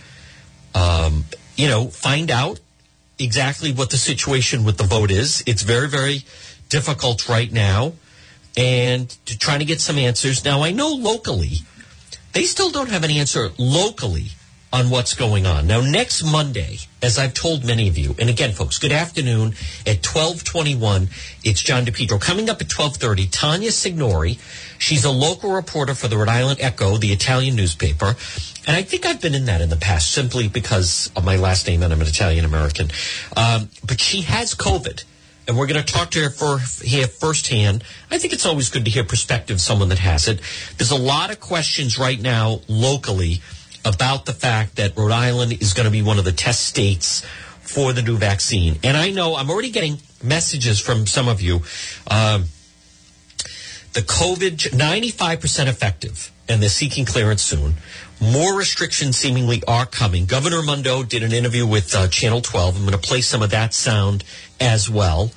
um, 0.75 1.25
you 1.57 1.69
know, 1.69 1.89
find 1.89 2.31
out 2.31 2.61
exactly 3.19 3.73
what 3.73 3.91
the 3.91 3.97
situation 3.97 4.65
with 4.65 4.79
the 4.79 4.85
vote 4.85 5.11
is. 5.11 5.43
It's 5.47 5.63
very, 5.63 5.89
very 5.89 6.25
difficult 6.69 7.29
right 7.29 7.53
now, 7.53 7.93
and 8.57 9.09
to 9.27 9.39
trying 9.39 9.59
to 9.59 9.65
get 9.65 9.81
some 9.81 9.99
answers. 9.99 10.45
Now, 10.45 10.63
I 10.63 10.73
know 10.73 10.89
locally, 10.89 11.59
they 12.33 12.45
still 12.45 12.71
don't 12.71 12.89
have 12.89 13.05
an 13.05 13.11
answer 13.11 13.51
locally 13.59 14.29
on 14.73 14.88
what's 14.88 15.14
going 15.14 15.47
on. 15.47 15.67
Now, 15.67 15.83
next 15.83 16.25
Monday, 16.25 16.79
as 17.02 17.19
I've 17.19 17.35
told 17.35 17.64
many 17.64 17.88
of 17.88 17.99
you, 17.99 18.14
and 18.19 18.31
again, 18.31 18.52
folks, 18.52 18.79
good 18.79 18.93
afternoon. 18.93 19.49
At 19.87 20.00
1221, 20.05 21.09
it's 21.45 21.61
John 21.61 21.85
DePetro. 21.85 22.19
Coming 22.19 22.49
up 22.49 22.62
at 22.62 22.73
1230, 22.73 23.26
Tanya 23.26 23.71
Signori. 23.71 24.38
She's 24.79 25.05
a 25.05 25.11
local 25.11 25.52
reporter 25.52 25.95
for 25.95 26.09
the 26.09 26.17
Rhode 26.17 26.29
Island 26.29 26.59
Echo, 26.61 26.97
the 26.97 27.12
Italian 27.12 27.55
newspaper. 27.55 28.17
And 28.67 28.76
I 28.76 28.83
think 28.83 29.05
I've 29.05 29.21
been 29.21 29.35
in 29.35 29.45
that 29.45 29.61
in 29.61 29.69
the 29.69 29.76
past 29.76 30.11
simply 30.11 30.49
because 30.49 31.11
of 31.14 31.25
my 31.25 31.37
last 31.37 31.67
name 31.67 31.83
and 31.83 31.93
I'm 31.93 32.00
an 32.00 32.07
Italian 32.07 32.45
American. 32.45 32.91
Um, 33.37 33.69
but 33.87 34.00
she 34.00 34.23
has 34.23 34.55
COVID. 34.55 35.05
And 35.49 35.59
we're 35.59 35.67
going 35.67 35.85
to 35.85 35.93
talk 35.93 36.12
to 36.12 36.23
her 36.23 36.31
for 36.31 36.59
here 36.85 37.09
firsthand. 37.09 37.83
I 38.11 38.19
think 38.19 38.33
it's 38.33 38.47
always 38.47 38.71
good 38.71 38.85
to 38.85 38.91
hear 38.93 39.02
perspective 39.02 39.61
someone 39.61 39.88
that 39.88 39.99
has 39.99 40.29
it. 40.29 40.41
There's 40.79 40.93
a 40.93 40.97
lot 40.97 41.31
of 41.31 41.41
questions 41.41 41.99
right 41.99 42.21
now 42.21 42.61
locally 42.69 43.41
about 43.85 44.27
the 44.27 44.33
fact 44.33 44.77
that 44.77 44.97
Rhode 44.97 45.12
Island 45.12 45.53
is 45.53 45.73
going 45.73 45.87
to 45.87 45.91
be 45.91 46.03
one 46.03 46.19
of 46.19 46.25
the 46.25 46.33
test 46.33 46.67
states 46.67 47.25
for 47.61 47.93
the 47.93 48.03
new 48.03 48.17
vaccine. 48.17 48.79
And 48.85 48.97
I 48.97 49.11
know 49.11 49.37
I'm 49.37 49.51
already 49.51 49.71
getting 49.71 49.99
messages 50.23 50.81
from 50.81 51.07
some 51.07 51.29
of 51.29 51.41
you. 51.41 51.62
Um, 52.11 52.45
the 53.93 54.01
COVID, 54.01 54.71
95% 54.71 55.67
effective, 55.67 56.33
and 56.49 56.62
they're 56.62 56.71
seeking 56.71 57.05
clearance 57.05 57.43
soon. 57.43 57.75
More 58.21 58.57
restrictions 58.57 59.17
seemingly 59.17 59.62
are 59.67 59.85
coming. 59.85 60.27
Governor 60.27 60.61
Raimondo 60.61 61.03
did 61.03 61.23
an 61.23 61.33
interview 61.33 61.67
with 61.67 61.95
uh, 61.95 62.09
Channel 62.09 62.41
12. 62.41 62.77
I'm 62.77 62.83
going 62.83 62.93
to 62.93 62.99
play 62.99 63.21
some 63.21 63.43
of 63.43 63.51
that 63.51 63.75
sound 63.75 64.25
as 64.61 64.89
well. 64.89 65.31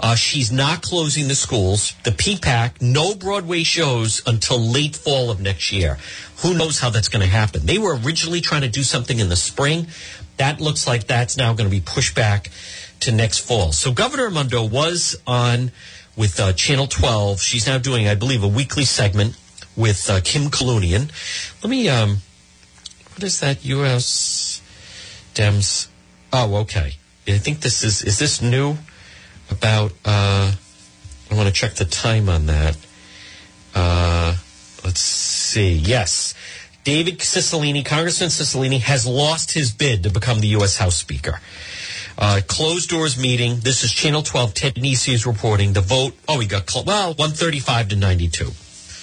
Uh, 0.00 0.14
she's 0.14 0.50
not 0.50 0.80
closing 0.80 1.28
the 1.28 1.34
schools. 1.34 1.94
The 2.04 2.10
PPAC, 2.10 2.80
no 2.80 3.14
Broadway 3.14 3.62
shows 3.62 4.22
until 4.26 4.58
late 4.58 4.96
fall 4.96 5.30
of 5.30 5.40
next 5.40 5.72
year. 5.72 5.98
Who 6.38 6.56
knows 6.56 6.80
how 6.80 6.88
that's 6.88 7.08
going 7.08 7.20
to 7.20 7.28
happen? 7.30 7.66
They 7.66 7.76
were 7.76 7.94
originally 7.96 8.40
trying 8.40 8.62
to 8.62 8.68
do 8.68 8.82
something 8.82 9.18
in 9.18 9.28
the 9.28 9.36
spring. 9.36 9.88
That 10.38 10.58
looks 10.58 10.86
like 10.86 11.06
that's 11.06 11.36
now 11.36 11.52
going 11.52 11.68
to 11.68 11.74
be 11.74 11.82
pushed 11.82 12.14
back 12.14 12.50
to 13.00 13.12
next 13.12 13.40
fall. 13.40 13.72
So 13.72 13.92
Governor 13.92 14.28
Raimondo 14.28 14.64
was 14.64 15.20
on 15.26 15.70
with 16.16 16.40
uh, 16.40 16.54
Channel 16.54 16.86
12. 16.86 17.42
She's 17.42 17.66
now 17.66 17.76
doing, 17.76 18.08
I 18.08 18.14
believe, 18.14 18.42
a 18.42 18.48
weekly 18.48 18.86
segment 18.86 19.36
with 19.76 20.08
uh, 20.08 20.20
Kim 20.24 20.44
Kalunian. 20.44 21.10
Let 21.62 21.70
me, 21.70 21.90
um, 21.90 22.18
what 23.14 23.22
is 23.22 23.40
that? 23.40 23.64
U.S. 23.66 24.62
Dems. 25.34 25.88
Oh, 26.32 26.56
okay. 26.56 26.94
I 27.28 27.38
think 27.38 27.60
this 27.60 27.84
is, 27.84 28.02
is 28.02 28.18
this 28.18 28.40
new 28.40 28.78
about, 29.50 29.92
uh, 30.04 30.52
I 31.30 31.34
want 31.34 31.48
to 31.48 31.54
check 31.54 31.74
the 31.74 31.84
time 31.84 32.28
on 32.28 32.46
that. 32.46 32.76
Uh, 33.74 34.36
let's 34.84 35.00
see. 35.00 35.72
Yes. 35.72 36.34
David 36.84 37.18
Cicilline, 37.18 37.84
Congressman 37.84 38.30
Cicilline, 38.30 38.80
has 38.80 39.06
lost 39.06 39.52
his 39.52 39.70
bid 39.72 40.02
to 40.04 40.10
become 40.10 40.40
the 40.40 40.48
U.S. 40.48 40.78
House 40.78 40.96
Speaker. 40.96 41.40
Uh, 42.16 42.40
closed 42.46 42.90
doors 42.90 43.18
meeting. 43.18 43.60
This 43.60 43.84
is 43.84 43.92
Channel 43.92 44.22
12. 44.22 44.54
Ted 44.54 44.74
Nesi 44.74 45.12
is 45.12 45.26
reporting 45.26 45.72
the 45.72 45.80
vote. 45.80 46.14
Oh, 46.28 46.38
he 46.38 46.46
got, 46.46 46.68
cl- 46.68 46.84
well, 46.84 47.08
135 47.08 47.90
to 47.90 47.96
92. 47.96 48.50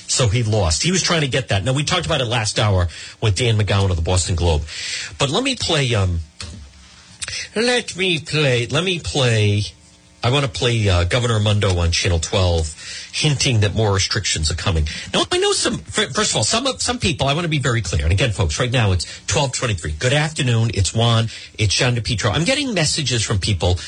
So 0.09 0.27
he 0.27 0.43
lost. 0.43 0.83
He 0.83 0.91
was 0.91 1.01
trying 1.01 1.21
to 1.21 1.27
get 1.27 1.49
that. 1.49 1.63
Now, 1.63 1.73
we 1.73 1.83
talked 1.83 2.05
about 2.05 2.21
it 2.21 2.25
last 2.25 2.59
hour 2.59 2.87
with 3.21 3.35
Dan 3.35 3.57
McGowan 3.57 3.89
of 3.89 3.95
the 3.95 4.01
Boston 4.01 4.35
Globe. 4.35 4.63
But 5.19 5.29
let 5.29 5.43
me 5.43 5.55
play, 5.55 5.93
um, 5.95 6.19
let 7.55 7.95
me 7.95 8.19
play, 8.19 8.67
let 8.67 8.83
me 8.83 8.99
play 8.99 9.63
I 10.27 10.29
want 10.29 10.43
to 10.43 10.51
play 10.51 10.89
uh, 10.89 11.05
Governor 11.05 11.35
Raimondo 11.35 11.79
on 11.79 11.91
Channel 11.91 12.19
12, 12.19 13.11
hinting 13.13 13.61
that 13.61 13.73
more 13.73 13.93
restrictions 13.93 14.51
are 14.51 14.55
coming. 14.55 14.85
Now, 15.13 15.23
I 15.31 15.37
know 15.37 15.53
some. 15.53 15.77
First 15.77 16.31
of 16.31 16.35
all, 16.35 16.43
some 16.43 16.67
of 16.67 16.81
some 16.81 16.99
people. 16.99 17.27
I 17.27 17.33
want 17.33 17.45
to 17.45 17.49
be 17.49 17.59
very 17.59 17.81
clear. 17.81 18.03
And 18.03 18.11
again, 18.11 18.31
folks, 18.33 18.59
right 18.59 18.69
now 18.69 18.91
it's 18.91 19.05
12:23. 19.27 19.97
Good 19.97 20.11
afternoon. 20.11 20.71
It's 20.73 20.93
Juan. 20.93 21.29
It's 21.57 21.73
John 21.73 21.95
DePetro. 21.95 22.33
I'm 22.33 22.43
getting 22.43 22.73
messages 22.73 23.23
from 23.23 23.39
people 23.39 23.79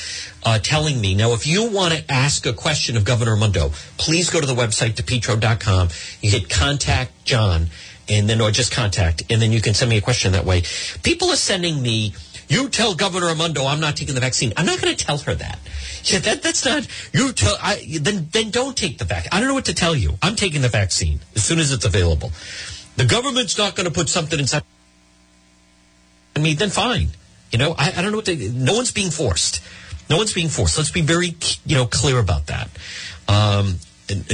uh, 0.42 0.58
telling 0.60 0.98
me 0.98 1.14
now. 1.14 1.34
If 1.34 1.46
you 1.46 1.70
want 1.70 1.92
to 1.92 2.10
ask 2.10 2.46
a 2.46 2.54
question 2.54 2.96
of 2.96 3.04
Governor 3.04 3.34
Raimondo, 3.34 3.72
please 3.98 4.30
go 4.30 4.40
to 4.40 4.46
the 4.46 4.54
website 4.54 4.94
depetro.com. 4.94 5.90
You 6.22 6.30
hit 6.30 6.48
contact 6.48 7.22
John, 7.26 7.66
and 8.08 8.30
then 8.30 8.40
or 8.40 8.50
just 8.50 8.72
contact, 8.72 9.24
and 9.28 9.42
then 9.42 9.52
you 9.52 9.60
can 9.60 9.74
send 9.74 9.90
me 9.90 9.98
a 9.98 10.00
question 10.00 10.32
that 10.32 10.46
way. 10.46 10.62
People 11.02 11.28
are 11.28 11.36
sending 11.36 11.82
me. 11.82 12.14
You 12.50 12.68
tell 12.68 12.96
Governor 12.96 13.28
Raimondo 13.28 13.64
I'm 13.64 13.78
not 13.78 13.96
taking 13.96 14.16
the 14.16 14.20
vaccine. 14.20 14.52
I'm 14.56 14.66
not 14.66 14.80
going 14.80 14.94
to 14.94 15.04
tell 15.04 15.18
her 15.18 15.34
that. 15.36 15.60
Yeah, 16.02 16.18
that, 16.18 16.42
that's 16.42 16.66
not 16.66 16.84
you 17.12 17.32
tell. 17.32 17.56
I, 17.62 17.86
then 18.00 18.26
then 18.32 18.50
don't 18.50 18.76
take 18.76 18.98
the 18.98 19.04
vaccine. 19.04 19.28
I 19.30 19.38
don't 19.38 19.48
know 19.48 19.54
what 19.54 19.66
to 19.66 19.74
tell 19.74 19.94
you. 19.94 20.18
I'm 20.20 20.34
taking 20.34 20.60
the 20.60 20.68
vaccine 20.68 21.20
as 21.36 21.44
soon 21.44 21.60
as 21.60 21.70
it's 21.70 21.84
available. 21.84 22.32
The 22.96 23.04
government's 23.04 23.56
not 23.56 23.76
going 23.76 23.86
to 23.86 23.92
put 23.92 24.08
something 24.08 24.38
inside 24.38 24.64
me. 26.40 26.54
Then 26.54 26.70
fine. 26.70 27.10
You 27.52 27.58
know, 27.58 27.76
I, 27.78 27.92
I 27.96 28.02
don't 28.02 28.10
know 28.10 28.18
what. 28.18 28.26
To, 28.26 28.50
no 28.50 28.74
one's 28.74 28.90
being 28.90 29.12
forced. 29.12 29.62
No 30.08 30.16
one's 30.16 30.32
being 30.32 30.48
forced. 30.48 30.76
Let's 30.76 30.90
be 30.90 31.02
very 31.02 31.36
you 31.64 31.76
know 31.76 31.86
clear 31.86 32.18
about 32.18 32.46
that. 32.46 32.68
Um, 33.28 33.76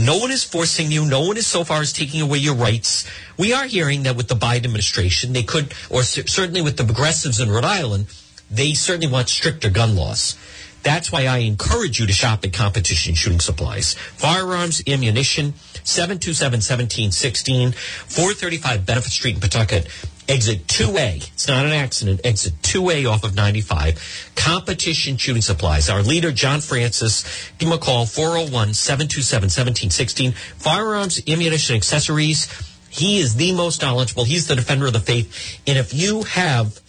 no 0.00 0.18
one 0.18 0.30
is 0.30 0.44
forcing 0.44 0.90
you. 0.90 1.04
No 1.04 1.26
one 1.26 1.36
is 1.36 1.46
so 1.46 1.64
far 1.64 1.80
as 1.80 1.92
taking 1.92 2.20
away 2.20 2.38
your 2.38 2.54
rights. 2.54 3.06
We 3.38 3.52
are 3.52 3.66
hearing 3.66 4.04
that 4.04 4.16
with 4.16 4.28
the 4.28 4.34
Biden 4.34 4.64
administration, 4.64 5.32
they 5.32 5.42
could, 5.42 5.74
or 5.90 6.02
certainly 6.02 6.62
with 6.62 6.76
the 6.76 6.84
progressives 6.84 7.40
in 7.40 7.50
Rhode 7.50 7.64
Island, 7.64 8.06
they 8.50 8.74
certainly 8.74 9.08
want 9.08 9.28
stricter 9.28 9.70
gun 9.70 9.96
laws. 9.96 10.36
That's 10.82 11.10
why 11.10 11.26
I 11.26 11.38
encourage 11.38 11.98
you 11.98 12.06
to 12.06 12.12
shop 12.12 12.44
at 12.44 12.52
Competition 12.52 13.14
Shooting 13.16 13.40
Supplies. 13.40 13.94
Firearms, 13.94 14.82
ammunition, 14.86 15.54
727-1716, 15.82 17.74
435 17.74 18.86
Benefit 18.86 19.10
Street 19.10 19.34
in 19.34 19.40
Pawtucket. 19.40 19.88
Exit 20.28 20.66
2A. 20.66 21.32
It's 21.32 21.46
not 21.46 21.66
an 21.66 21.72
accident. 21.72 22.20
Exit 22.24 22.60
2A 22.62 23.08
off 23.10 23.22
of 23.22 23.36
95. 23.36 24.32
Competition 24.34 25.16
Shooting 25.16 25.42
Supplies. 25.42 25.88
Our 25.88 26.02
leader, 26.02 26.32
John 26.32 26.60
Francis, 26.60 27.22
give 27.58 27.68
him 27.68 27.74
a 27.74 27.78
call, 27.78 28.06
401-727-1716. 28.06 30.34
Firearms, 30.34 31.22
ammunition, 31.28 31.76
accessories. 31.76 32.48
He 32.88 33.18
is 33.18 33.36
the 33.36 33.52
most 33.52 33.82
knowledgeable. 33.82 34.24
He's 34.24 34.48
the 34.48 34.56
defender 34.56 34.86
of 34.86 34.94
the 34.94 35.00
faith. 35.00 35.60
And 35.66 35.78
if 35.78 35.94
you 35.94 36.24
have 36.24 36.80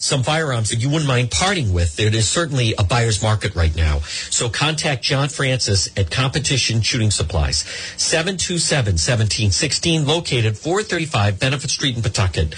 some 0.00 0.22
firearms 0.22 0.70
that 0.70 0.80
you 0.80 0.88
wouldn't 0.88 1.06
mind 1.06 1.30
parting 1.30 1.74
with, 1.74 1.96
there 1.96 2.12
is 2.12 2.26
certainly 2.26 2.74
a 2.78 2.82
buyer's 2.82 3.22
market 3.22 3.54
right 3.54 3.76
now. 3.76 3.98
So 4.30 4.48
contact 4.48 5.04
John 5.04 5.28
Francis 5.28 5.90
at 5.96 6.10
Competition 6.10 6.80
Shooting 6.80 7.10
Supplies, 7.10 7.64
727-1716, 7.98 10.06
located 10.06 10.56
435 10.56 11.38
Benefit 11.38 11.70
Street 11.70 11.96
in 11.96 12.02
Pawtucket. 12.02 12.54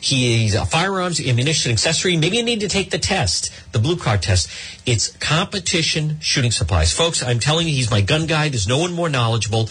He's 0.00 0.54
a 0.54 0.64
firearms, 0.64 1.20
ammunition, 1.20 1.72
accessory. 1.72 2.16
Maybe 2.16 2.36
you 2.36 2.44
need 2.44 2.60
to 2.60 2.68
take 2.68 2.90
the 2.90 2.98
test, 2.98 3.50
the 3.72 3.80
blue 3.80 3.96
card 3.96 4.22
test. 4.22 4.48
It's 4.86 5.08
Competition 5.16 6.18
Shooting 6.20 6.52
Supplies. 6.52 6.92
Folks, 6.92 7.24
I'm 7.24 7.40
telling 7.40 7.66
you, 7.66 7.74
he's 7.74 7.90
my 7.90 8.02
gun 8.02 8.26
guy. 8.26 8.50
There's 8.50 8.68
no 8.68 8.78
one 8.78 8.92
more 8.92 9.08
knowledgeable. 9.08 9.68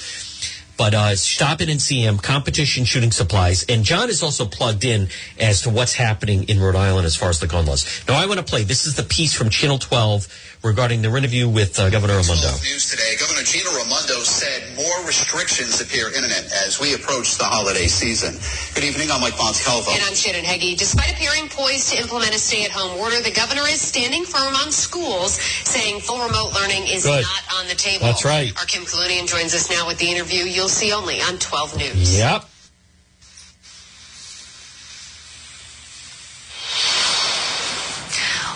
But 0.77 0.93
uh, 0.93 1.15
stop 1.15 1.62
in 1.62 1.69
and 1.69 1.81
see 1.81 2.01
him, 2.01 2.17
Competition 2.17 2.83
Shooting 2.83 3.12
Supplies. 3.12 3.63
And 3.69 3.83
John 3.83 4.09
is 4.09 4.23
also 4.23 4.45
plugged 4.45 4.83
in 4.83 5.07
as 5.39 5.62
to 5.62 5.69
what's 5.69 5.93
happening 5.93 6.49
in 6.49 6.59
Rhode 6.59 6.75
Island 6.75 7.05
as 7.05 7.15
far 7.15 7.29
as 7.29 7.39
the 7.39 7.47
gun 7.47 7.65
laws. 7.65 7.86
Now, 8.07 8.15
I 8.15 8.25
want 8.25 8.39
to 8.39 8.45
play. 8.45 8.63
This 8.63 8.86
is 8.86 8.95
the 8.95 9.03
piece 9.03 9.33
from 9.33 9.49
Channel 9.49 9.77
12 9.77 10.27
regarding 10.63 11.01
the 11.01 11.13
interview 11.13 11.47
with 11.47 11.77
uh, 11.77 11.89
Governor 11.89 12.15
Raimondo. 12.15 12.55
News 12.63 12.89
today, 12.89 13.15
Governor 13.19 13.43
Gina 13.43 13.69
Raimondo 13.69 14.23
said 14.23 14.63
more 14.75 15.05
restrictions 15.05 15.81
appear 15.81 16.07
imminent 16.07 16.47
as 16.65 16.79
we 16.79 16.95
approach 16.95 17.38
the 17.38 17.43
holiday 17.43 17.86
season. 17.86 18.33
Good 18.73 18.88
evening, 18.88 19.12
I'm 19.12 19.19
Mike 19.19 19.36
Montecalvo. 19.36 19.91
And 19.93 20.01
I'm 20.07 20.15
Shannon 20.15 20.43
Hegy. 20.47 20.77
Despite 20.77 21.12
appearing 21.12 21.49
poised 21.49 21.91
to 21.91 21.99
implement 21.99 22.33
a 22.33 22.39
stay-at-home 22.39 22.97
order, 22.97 23.19
the 23.21 23.31
governor 23.31 23.67
is 23.67 23.81
standing 23.81 24.23
firm 24.23 24.55
on 24.55 24.71
schools, 24.71 25.36
saying 25.67 25.99
full 25.99 26.23
remote 26.23 26.55
learning 26.55 26.88
is 26.88 27.03
Good. 27.03 27.21
not 27.27 27.43
on 27.59 27.67
the 27.67 27.75
table. 27.75 28.05
That's 28.07 28.23
right. 28.23 28.55
Our 28.57 28.65
Kim 28.65 28.83
Kalunian 28.83 29.27
joins 29.27 29.53
us 29.53 29.69
now 29.69 29.86
with 29.86 29.99
the 29.99 30.09
interview 30.09 30.47
you'll 30.47 30.71
see 30.73 30.91
only 30.91 31.21
on 31.21 31.38
12 31.38 31.77
News. 31.77 32.17
Yep. 32.17 32.45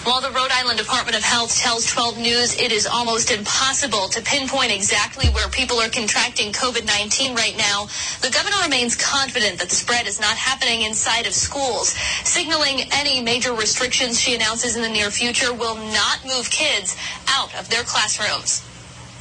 While 0.08 0.22
the 0.22 0.32
Rhode 0.32 0.52
Island 0.52 0.80
Department 0.80 1.18
of 1.18 1.24
Health 1.24 1.54
tells 1.58 1.86
12 1.92 2.18
News 2.18 2.60
it 2.62 2.72
is 2.72 2.88
almost 2.88 3.30
impossible 3.30 4.08
to 4.08 4.22
pinpoint 4.22 4.72
exactly 4.72 5.28
where 5.30 5.50
people 5.50 5.80
are 5.80 5.90
contracting 5.90 6.54
COVID-19 6.54 7.36
right 7.36 7.58
now, 7.58 7.88
the 8.22 8.32
governor 8.32 8.56
remains 8.64 8.96
confident 8.96 9.60
that 9.60 9.68
the 9.68 9.76
spread 9.76 10.08
is 10.08 10.22
not 10.22 10.38
happening 10.38 10.84
inside 10.84 11.28
of 11.28 11.34
schools, 11.34 11.90
signaling 12.24 12.88
any 12.94 13.22
major 13.22 13.52
restrictions 13.54 14.18
she 14.18 14.34
announces 14.34 14.78
in 14.78 14.82
the 14.82 14.90
near 14.90 15.12
future 15.12 15.54
will 15.54 15.76
not 15.76 16.24
move 16.26 16.50
kids 16.50 16.96
out 17.28 17.54
of 17.60 17.70
their 17.70 17.84
classrooms. 17.84 18.64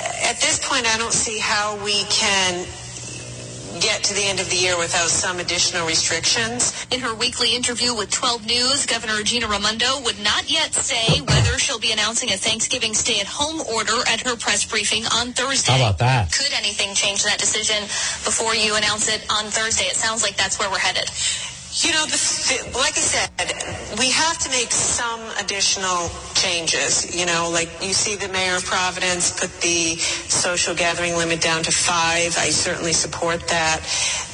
At 0.00 0.40
this 0.40 0.60
point, 0.62 0.86
I 0.86 0.98
don't 0.98 1.12
see 1.12 1.38
how 1.38 1.82
we 1.82 2.04
can 2.04 2.64
get 3.80 4.04
to 4.04 4.14
the 4.14 4.24
end 4.24 4.40
of 4.40 4.48
the 4.50 4.56
year 4.56 4.78
without 4.78 5.08
some 5.08 5.38
additional 5.38 5.86
restrictions. 5.86 6.86
In 6.90 7.00
her 7.00 7.14
weekly 7.14 7.54
interview 7.54 7.94
with 7.94 8.10
12 8.10 8.46
News, 8.46 8.86
Governor 8.86 9.22
Gina 9.22 9.46
Raimondo 9.46 10.00
would 10.04 10.18
not 10.20 10.50
yet 10.50 10.74
say 10.74 11.20
whether 11.20 11.58
she'll 11.58 11.80
be 11.80 11.92
announcing 11.92 12.30
a 12.30 12.36
Thanksgiving 12.36 12.94
stay-at-home 12.94 13.62
order 13.74 13.98
at 14.08 14.20
her 14.20 14.36
press 14.36 14.64
briefing 14.64 15.04
on 15.06 15.32
Thursday. 15.32 15.72
How 15.72 15.78
about 15.78 15.98
that? 15.98 16.32
Could 16.32 16.52
anything 16.52 16.94
change 16.94 17.24
that 17.24 17.38
decision 17.38 17.82
before 18.24 18.54
you 18.54 18.76
announce 18.76 19.08
it 19.08 19.24
on 19.30 19.46
Thursday? 19.46 19.84
It 19.84 19.96
sounds 19.96 20.22
like 20.22 20.36
that's 20.36 20.58
where 20.58 20.70
we're 20.70 20.78
headed. 20.78 21.10
You 21.84 21.92
know, 21.92 22.06
the, 22.06 22.16
the, 22.16 22.78
like 22.78 22.96
I 22.96 23.04
said, 23.04 23.98
we 23.98 24.10
have 24.10 24.38
to 24.38 24.48
make 24.48 24.72
some 24.72 25.20
additional 25.38 26.08
changes. 26.32 27.14
You 27.14 27.26
know, 27.26 27.50
like 27.52 27.68
you 27.82 27.92
see 27.92 28.16
the 28.16 28.32
mayor 28.32 28.56
of 28.56 28.64
Providence 28.64 29.38
put 29.38 29.52
the 29.60 29.96
social 29.96 30.74
gathering 30.74 31.16
limit 31.16 31.42
down 31.42 31.62
to 31.64 31.70
five. 31.70 32.36
I 32.38 32.48
certainly 32.48 32.94
support 32.94 33.46
that. 33.48 33.80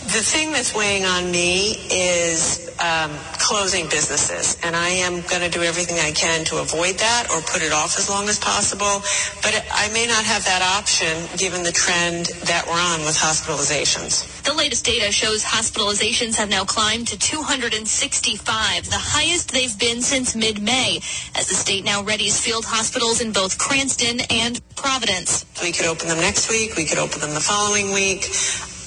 The 0.03 0.21
thing 0.21 0.51
that's 0.51 0.75
weighing 0.75 1.05
on 1.05 1.31
me 1.31 1.79
is 1.89 2.75
um, 2.83 3.11
closing 3.39 3.89
businesses, 3.89 4.59
and 4.63 4.75
I 4.75 4.89
am 5.07 5.23
going 5.23 5.43
to 5.43 5.49
do 5.49 5.63
everything 5.63 5.99
I 5.99 6.11
can 6.11 6.45
to 6.47 6.59
avoid 6.59 6.99
that 6.99 7.31
or 7.31 7.41
put 7.43 7.63
it 7.63 7.73
off 7.73 7.97
as 7.97 8.11
long 8.11 8.29
as 8.29 8.39
possible. 8.39 9.01
But 9.43 9.55
I 9.73 9.89
may 9.95 10.07
not 10.07 10.25
have 10.25 10.45
that 10.45 10.61
option 10.61 11.23
given 11.39 11.63
the 11.63 11.71
trend 11.71 12.27
that 12.51 12.67
we're 12.67 12.83
on 12.83 13.07
with 13.07 13.15
hospitalizations. 13.15 14.43
The 14.43 14.53
latest 14.53 14.85
data 14.85 15.13
shows 15.13 15.45
hospitalizations 15.45 16.37
have 16.37 16.51
now 16.51 16.65
climbed 16.65 17.07
to 17.09 17.19
265, 17.19 18.91
the 18.91 18.99
highest 18.99 19.53
they've 19.53 19.79
been 19.79 20.03
since 20.03 20.35
mid-May, 20.35 20.97
as 21.37 21.47
the 21.49 21.55
state 21.55 21.85
now 21.85 22.03
readies 22.03 22.43
field 22.43 22.65
hospitals 22.67 23.21
in 23.21 23.33
both 23.33 23.57
Cranston 23.57 24.21
and 24.31 24.61
Providence. 24.75 25.47
We 25.63 25.71
could 25.71 25.87
open 25.87 26.09
them 26.09 26.19
next 26.19 26.51
week. 26.51 26.75
We 26.77 26.87
could 26.87 26.99
open 26.99 27.21
them 27.21 27.35
the 27.35 27.41
following 27.41 27.93
week. 27.93 28.27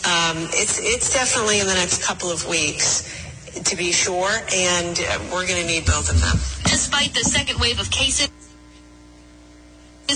Um, 0.06 0.38
it's 0.54 0.78
it's 0.78 1.12
definitely 1.12 1.60
in 1.60 1.66
the 1.66 1.74
next 1.74 2.04
couple 2.04 2.30
of 2.30 2.48
weeks, 2.48 3.10
to 3.64 3.76
be 3.76 3.92
sure, 3.92 4.30
and 4.54 5.00
uh, 5.00 5.20
we're 5.34 5.48
going 5.48 5.60
to 5.60 5.66
need 5.66 5.86
both 5.86 6.12
of 6.14 6.22
them. 6.22 6.38
Despite 6.70 7.16
the 7.16 7.26
second 7.26 7.60
wave 7.60 7.80
of 7.80 7.90
cases 7.90 8.30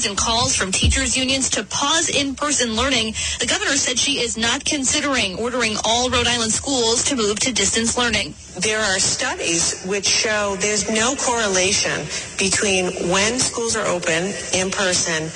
and 0.06 0.15
calls 0.15 0.56
from 0.56 0.71
teachers 0.71 1.17
unions 1.17 1.49
to 1.49 1.63
pause 1.63 2.08
in-person 2.08 2.75
learning, 2.75 3.15
the 3.39 3.47
governor 3.47 3.75
said 3.75 3.97
she 3.97 4.19
is 4.19 4.38
not 4.38 4.63
considering 4.63 5.36
ordering 5.39 5.75
all 5.84 6.12
Rhode 6.12 6.28
Island 6.28 6.52
schools 6.52 7.04
to 7.06 7.15
move 7.15 7.39
to 7.39 7.52
distance 7.52 7.97
learning. 7.97 8.36
There 8.60 8.80
are 8.80 8.99
studies 8.99 9.84
which 9.86 10.06
show 10.06 10.56
there's 10.60 10.89
no 10.89 11.15
correlation 11.15 12.06
between 12.38 13.10
when 13.10 13.39
schools 13.39 13.75
are 13.75 13.88
open 13.88 14.32
in 14.54 14.69
person 14.69 15.32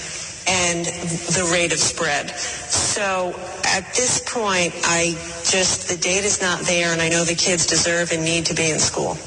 and 0.47 0.85
the 0.85 1.49
rate 1.51 1.71
of 1.71 1.79
spread. 1.79 2.29
So 2.29 3.33
at 3.65 3.93
this 3.93 4.21
point, 4.25 4.73
I 4.83 5.13
just, 5.43 5.89
the 5.89 5.97
data's 5.97 6.41
not 6.41 6.61
there, 6.61 6.91
and 6.91 7.01
I 7.01 7.09
know 7.09 7.23
the 7.23 7.35
kids 7.35 7.65
deserve 7.65 8.11
and 8.11 8.23
need 8.23 8.47
to 8.47 8.53
be 8.53 8.69
in 8.69 8.79
school. 8.79 9.17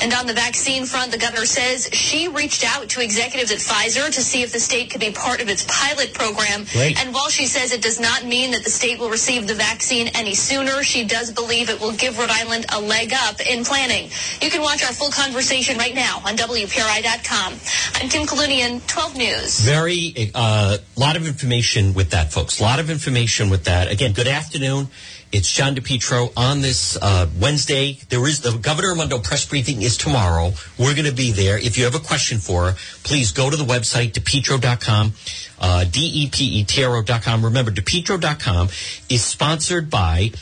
And 0.00 0.12
on 0.14 0.26
the 0.26 0.32
vaccine 0.32 0.84
front, 0.84 1.12
the 1.12 1.18
governor 1.18 1.46
says 1.46 1.88
she 1.92 2.28
reached 2.28 2.64
out 2.64 2.88
to 2.90 3.02
executives 3.02 3.50
at 3.50 3.58
Pfizer 3.58 4.12
to 4.12 4.22
see 4.22 4.42
if 4.42 4.52
the 4.52 4.60
state 4.60 4.90
could 4.90 5.00
be 5.00 5.10
part 5.10 5.40
of 5.40 5.48
its 5.48 5.64
pilot 5.68 6.14
program. 6.14 6.64
Great. 6.72 7.00
And 7.00 7.14
while 7.14 7.28
she 7.28 7.46
says 7.46 7.72
it 7.72 7.82
does 7.82 8.00
not 8.00 8.24
mean 8.24 8.52
that 8.52 8.64
the 8.64 8.70
state 8.70 8.98
will 8.98 9.10
receive 9.10 9.46
the 9.46 9.54
vaccine 9.54 10.08
any 10.14 10.34
sooner, 10.34 10.82
she 10.82 11.04
does 11.04 11.30
believe 11.32 11.68
it 11.68 11.80
will 11.80 11.92
give 11.92 12.18
Rhode 12.18 12.30
Island 12.30 12.66
a 12.72 12.80
leg 12.80 13.12
up 13.12 13.40
in 13.40 13.64
planning. 13.64 14.10
You 14.40 14.50
can 14.50 14.62
watch 14.62 14.84
our 14.84 14.92
full 14.92 15.10
conversation 15.10 15.78
right 15.78 15.94
now 15.94 16.22
on 16.24 16.36
WPRI.com. 16.36 17.52
I'm 17.94 18.08
Kim 18.08 18.26
Kalunian, 18.26 18.86
12 18.86 19.16
News. 19.16 19.60
Very, 19.60 20.14
a 20.16 20.30
uh, 20.34 20.76
lot 20.96 21.16
of 21.16 21.26
information 21.26 21.94
with 21.94 22.10
that, 22.10 22.32
folks. 22.32 22.60
A 22.60 22.62
lot 22.62 22.78
of 22.78 22.90
information 22.90 23.50
with 23.50 23.64
that. 23.64 23.90
Again, 23.90 24.12
good 24.12 24.28
afternoon. 24.28 24.88
It's 25.32 25.50
John 25.50 25.74
DePetro 25.74 26.30
on 26.36 26.60
this 26.60 26.98
uh, 27.00 27.26
Wednesday. 27.40 27.98
There 28.10 28.28
is 28.28 28.42
the 28.42 28.58
Governor 28.58 28.90
Raimondo 28.90 29.18
press 29.18 29.46
briefing 29.46 29.80
is 29.80 29.96
tomorrow. 29.96 30.52
We're 30.78 30.92
going 30.92 31.06
to 31.06 31.14
be 31.14 31.32
there. 31.32 31.56
If 31.56 31.78
you 31.78 31.84
have 31.84 31.94
a 31.94 32.00
question 32.00 32.36
for 32.36 32.72
her, 32.72 32.76
please 33.02 33.32
go 33.32 33.48
to 33.48 33.56
the 33.56 33.64
website, 33.64 34.12
depetro.com, 34.12 35.14
uh, 35.58 35.84
D-E-P-E-T-R-O.com. 35.84 37.44
Remember, 37.46 37.70
depetro.com 37.70 38.68
is 39.08 39.24
sponsored 39.24 39.88
by 39.88 40.32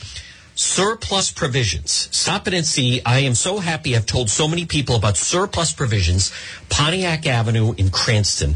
Surplus 0.61 1.31
Provisions. 1.31 2.07
Stop 2.11 2.47
it 2.47 2.53
and 2.53 2.63
see. 2.63 3.01
I 3.03 3.21
am 3.21 3.33
so 3.33 3.57
happy 3.57 3.95
I've 3.95 4.05
told 4.05 4.29
so 4.29 4.47
many 4.47 4.67
people 4.67 4.95
about 4.95 5.17
Surplus 5.17 5.73
Provisions, 5.73 6.31
Pontiac 6.69 7.25
Avenue 7.25 7.73
in 7.79 7.89
Cranston, 7.89 8.53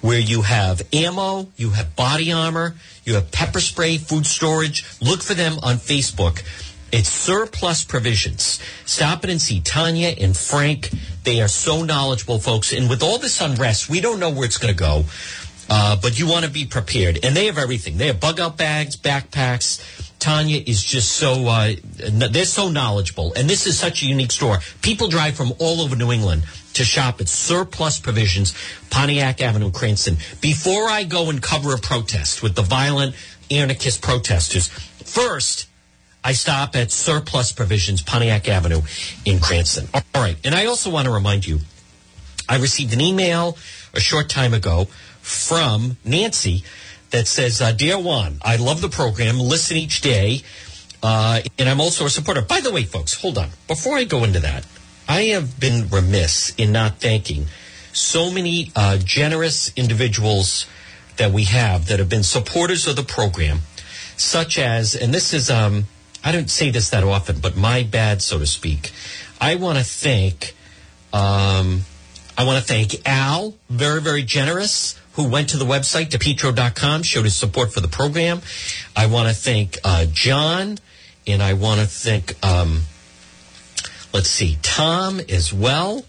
where 0.00 0.18
you 0.18 0.42
have 0.42 0.82
ammo, 0.92 1.46
you 1.56 1.70
have 1.70 1.94
body 1.94 2.32
armor, 2.32 2.74
you 3.04 3.14
have 3.14 3.30
pepper 3.30 3.60
spray, 3.60 3.98
food 3.98 4.26
storage. 4.26 4.84
Look 5.00 5.22
for 5.22 5.34
them 5.34 5.60
on 5.62 5.76
Facebook. 5.76 6.42
It's 6.90 7.08
Surplus 7.08 7.84
Provisions. 7.84 8.58
Stop 8.84 9.22
it 9.22 9.30
and 9.30 9.40
see 9.40 9.60
Tanya 9.60 10.08
and 10.08 10.36
Frank. 10.36 10.90
They 11.22 11.40
are 11.40 11.48
so 11.48 11.84
knowledgeable, 11.84 12.40
folks. 12.40 12.72
And 12.72 12.90
with 12.90 13.00
all 13.00 13.18
this 13.18 13.40
unrest, 13.40 13.88
we 13.88 14.00
don't 14.00 14.18
know 14.18 14.30
where 14.30 14.44
it's 14.44 14.58
going 14.58 14.74
to 14.74 14.78
go. 14.78 15.04
Uh, 15.70 15.96
but 16.02 16.18
you 16.18 16.26
want 16.26 16.44
to 16.44 16.50
be 16.50 16.66
prepared. 16.66 17.24
And 17.24 17.34
they 17.34 17.46
have 17.46 17.58
everything. 17.58 17.96
They 17.96 18.08
have 18.08 18.20
bug 18.20 18.40
out 18.40 18.56
bags, 18.56 18.96
backpacks. 18.96 20.10
Tanya 20.24 20.62
is 20.66 20.82
just 20.82 21.12
so, 21.12 21.48
uh, 21.48 21.74
they're 21.84 22.46
so 22.46 22.70
knowledgeable. 22.70 23.34
And 23.36 23.46
this 23.46 23.66
is 23.66 23.78
such 23.78 24.02
a 24.02 24.06
unique 24.06 24.32
store. 24.32 24.60
People 24.80 25.08
drive 25.08 25.34
from 25.34 25.52
all 25.58 25.82
over 25.82 25.96
New 25.96 26.10
England 26.10 26.44
to 26.72 26.82
shop 26.82 27.20
at 27.20 27.28
Surplus 27.28 28.00
Provisions, 28.00 28.54
Pontiac 28.88 29.42
Avenue, 29.42 29.70
Cranston. 29.70 30.16
Before 30.40 30.88
I 30.88 31.04
go 31.04 31.28
and 31.28 31.42
cover 31.42 31.74
a 31.74 31.78
protest 31.78 32.42
with 32.42 32.54
the 32.54 32.62
violent 32.62 33.14
anarchist 33.50 34.00
protesters, 34.00 34.68
first, 34.68 35.68
I 36.24 36.32
stop 36.32 36.74
at 36.74 36.90
Surplus 36.90 37.52
Provisions, 37.52 38.00
Pontiac 38.00 38.48
Avenue 38.48 38.80
in 39.26 39.40
Cranston. 39.40 39.88
All 39.92 40.22
right. 40.22 40.38
And 40.42 40.54
I 40.54 40.64
also 40.64 40.88
want 40.90 41.04
to 41.04 41.12
remind 41.12 41.46
you, 41.46 41.58
I 42.48 42.56
received 42.56 42.94
an 42.94 43.02
email 43.02 43.58
a 43.92 44.00
short 44.00 44.30
time 44.30 44.54
ago 44.54 44.86
from 45.20 45.98
Nancy 46.02 46.64
that 47.14 47.28
says, 47.28 47.62
uh, 47.62 47.70
Dear 47.70 47.96
Juan, 47.96 48.38
I 48.42 48.56
love 48.56 48.80
the 48.80 48.88
program, 48.88 49.38
listen 49.38 49.76
each 49.76 50.00
day, 50.00 50.42
uh, 51.00 51.42
and 51.56 51.68
I'm 51.68 51.80
also 51.80 52.06
a 52.06 52.10
supporter. 52.10 52.42
By 52.42 52.58
the 52.58 52.72
way, 52.72 52.82
folks, 52.82 53.14
hold 53.14 53.38
on. 53.38 53.50
Before 53.68 53.96
I 53.96 54.02
go 54.02 54.24
into 54.24 54.40
that, 54.40 54.66
I 55.08 55.26
have 55.26 55.60
been 55.60 55.88
remiss 55.90 56.52
in 56.56 56.72
not 56.72 56.98
thanking 56.98 57.46
so 57.92 58.32
many 58.32 58.72
uh, 58.74 58.98
generous 58.98 59.72
individuals 59.76 60.66
that 61.16 61.30
we 61.30 61.44
have 61.44 61.86
that 61.86 62.00
have 62.00 62.08
been 62.08 62.24
supporters 62.24 62.88
of 62.88 62.96
the 62.96 63.04
program, 63.04 63.60
such 64.16 64.58
as, 64.58 64.96
and 64.96 65.14
this 65.14 65.32
is, 65.32 65.48
um, 65.48 65.84
I 66.24 66.32
don't 66.32 66.50
say 66.50 66.70
this 66.70 66.90
that 66.90 67.04
often, 67.04 67.38
but 67.38 67.56
my 67.56 67.84
bad, 67.84 68.22
so 68.22 68.40
to 68.40 68.46
speak. 68.46 68.90
I 69.40 69.54
want 69.54 69.78
to 69.78 69.84
thank, 69.84 70.56
um, 71.12 71.82
I 72.36 72.42
want 72.44 72.58
to 72.58 72.64
thank 72.64 73.06
Al, 73.06 73.54
very, 73.70 74.00
very 74.00 74.24
generous, 74.24 74.98
who 75.14 75.28
went 75.28 75.50
to 75.50 75.56
the 75.56 75.64
website, 75.64 76.08
depetro.com, 76.08 77.02
showed 77.02 77.24
his 77.24 77.36
support 77.36 77.72
for 77.72 77.80
the 77.80 77.88
program. 77.88 78.40
I 78.96 79.06
want 79.06 79.28
to 79.28 79.34
thank 79.34 79.78
uh, 79.84 80.06
John, 80.12 80.78
and 81.26 81.42
I 81.42 81.54
want 81.54 81.80
to 81.80 81.86
thank, 81.86 82.34
um, 82.44 82.82
let's 84.12 84.28
see, 84.28 84.58
Tom 84.62 85.20
as 85.28 85.52
well, 85.52 86.04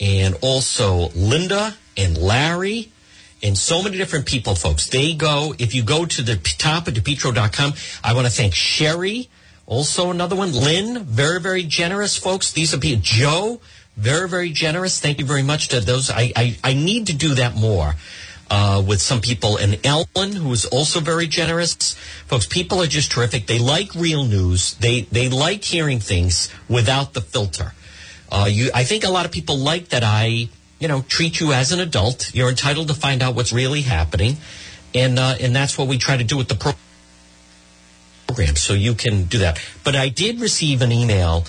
and 0.00 0.36
also 0.42 1.10
Linda 1.14 1.76
and 1.96 2.18
Larry. 2.18 2.90
And 3.42 3.56
so 3.56 3.82
many 3.82 3.96
different 3.96 4.26
people, 4.26 4.54
folks. 4.54 4.88
They 4.88 5.14
go, 5.14 5.54
if 5.58 5.74
you 5.74 5.82
go 5.82 6.04
to 6.04 6.22
the 6.22 6.36
top 6.36 6.88
of 6.88 6.94
depetro.com, 6.94 7.72
I 8.04 8.14
want 8.14 8.26
to 8.26 8.32
thank 8.32 8.54
Sherry, 8.54 9.30
also 9.64 10.10
another 10.10 10.34
one, 10.34 10.52
Lynn, 10.52 11.04
very, 11.04 11.40
very 11.40 11.62
generous, 11.62 12.16
folks. 12.16 12.50
These 12.50 12.74
are 12.74 12.78
people, 12.78 13.00
Joe, 13.02 13.60
very, 13.96 14.28
very 14.28 14.50
generous. 14.50 14.98
Thank 14.98 15.20
you 15.20 15.24
very 15.24 15.44
much 15.44 15.68
to 15.68 15.80
those. 15.80 16.10
I, 16.10 16.32
I, 16.34 16.56
I 16.64 16.74
need 16.74 17.06
to 17.06 17.14
do 17.14 17.34
that 17.36 17.54
more. 17.54 17.94
Uh, 18.52 18.82
with 18.84 19.00
some 19.00 19.20
people, 19.20 19.56
and 19.56 19.78
Ellen, 19.86 20.32
who 20.32 20.50
is 20.50 20.64
also 20.64 20.98
very 20.98 21.28
generous. 21.28 21.94
Folks, 22.26 22.46
people 22.46 22.82
are 22.82 22.88
just 22.88 23.12
terrific. 23.12 23.46
They 23.46 23.60
like 23.60 23.94
real 23.94 24.24
news. 24.24 24.74
They 24.74 25.02
they 25.02 25.28
like 25.28 25.62
hearing 25.62 26.00
things 26.00 26.50
without 26.68 27.14
the 27.14 27.20
filter. 27.20 27.74
Uh, 28.28 28.48
you, 28.50 28.70
I 28.74 28.82
think 28.82 29.04
a 29.04 29.08
lot 29.08 29.24
of 29.24 29.30
people 29.30 29.56
like 29.56 29.90
that. 29.90 30.02
I, 30.02 30.48
you 30.80 30.88
know, 30.88 31.02
treat 31.02 31.38
you 31.38 31.52
as 31.52 31.70
an 31.70 31.78
adult. 31.78 32.34
You're 32.34 32.48
entitled 32.48 32.88
to 32.88 32.94
find 32.94 33.22
out 33.22 33.36
what's 33.36 33.52
really 33.52 33.82
happening, 33.82 34.38
and 34.96 35.16
uh, 35.16 35.36
and 35.40 35.54
that's 35.54 35.78
what 35.78 35.86
we 35.86 35.96
try 35.96 36.16
to 36.16 36.24
do 36.24 36.36
with 36.36 36.48
the 36.48 36.74
program. 38.26 38.56
So 38.56 38.74
you 38.74 38.94
can 38.94 39.24
do 39.24 39.38
that. 39.38 39.60
But 39.84 39.94
I 39.94 40.08
did 40.08 40.40
receive 40.40 40.82
an 40.82 40.90
email 40.90 41.44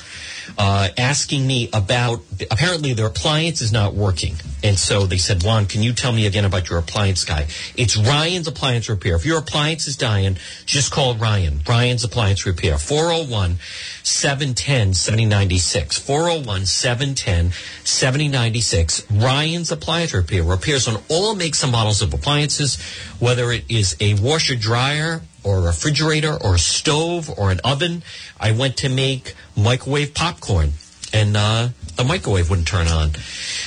uh, 0.58 0.90
asking 0.98 1.46
me 1.46 1.70
about 1.74 2.22
apparently 2.50 2.94
their 2.94 3.08
appliance 3.08 3.62
is 3.62 3.72
not 3.72 3.94
working. 3.94 4.36
And 4.64 4.78
so 4.78 5.06
they 5.06 5.18
said, 5.18 5.44
Juan, 5.44 5.66
can 5.66 5.82
you 5.82 5.94
tell 5.94 6.12
me 6.12 6.28
again 6.28 6.46
about 6.46 6.70
your 6.70 6.78
appliance 6.78 7.26
guy? 7.26 7.48
It's 7.76 7.98
Ryan's 7.98 8.48
Appliance 8.48 8.90
Repair. 8.90 9.16
If 9.16 9.26
your 9.26 9.40
appliance 9.40 9.88
is 9.88 9.98
dying, 9.98 10.38
just 10.66 10.92
call 10.92 11.16
Ryan. 11.16 11.62
Ryan's 11.68 12.04
Appliance 12.04 12.46
Repair. 12.46 12.78
401 12.78 13.58
710 14.04 14.94
7096. 14.94 15.98
401 15.98 16.66
710 16.66 17.52
7096. 17.84 19.12
Ryan's 19.12 19.72
Appliance 19.72 20.14
Repair. 20.14 20.44
Repairs 20.44 20.88
on 20.88 21.02
all 21.10 21.34
makes 21.34 21.64
and 21.64 21.72
models 21.72 22.02
of 22.02 22.14
appliances, 22.14 22.80
whether 23.20 23.52
it 23.52 23.66
is 23.70 23.96
a 24.00 24.14
washer 24.16 24.56
dryer 24.56 25.22
or 25.44 25.58
a 25.58 25.62
refrigerator 25.62 26.34
or 26.34 26.56
a 26.56 26.60
stove 26.60 27.30
or 27.38 27.52
an 27.52 27.60
oven. 27.64 28.04
I 28.40 28.52
went 28.52 28.78
to 28.78 28.90
make 28.90 29.36
microwave 29.56 30.14
popcorn 30.14 30.74
and 31.14 31.36
uh, 31.36 31.70
the 31.96 32.04
microwave 32.04 32.50
wouldn't 32.50 32.68
turn 32.68 32.88
on. 32.88 33.12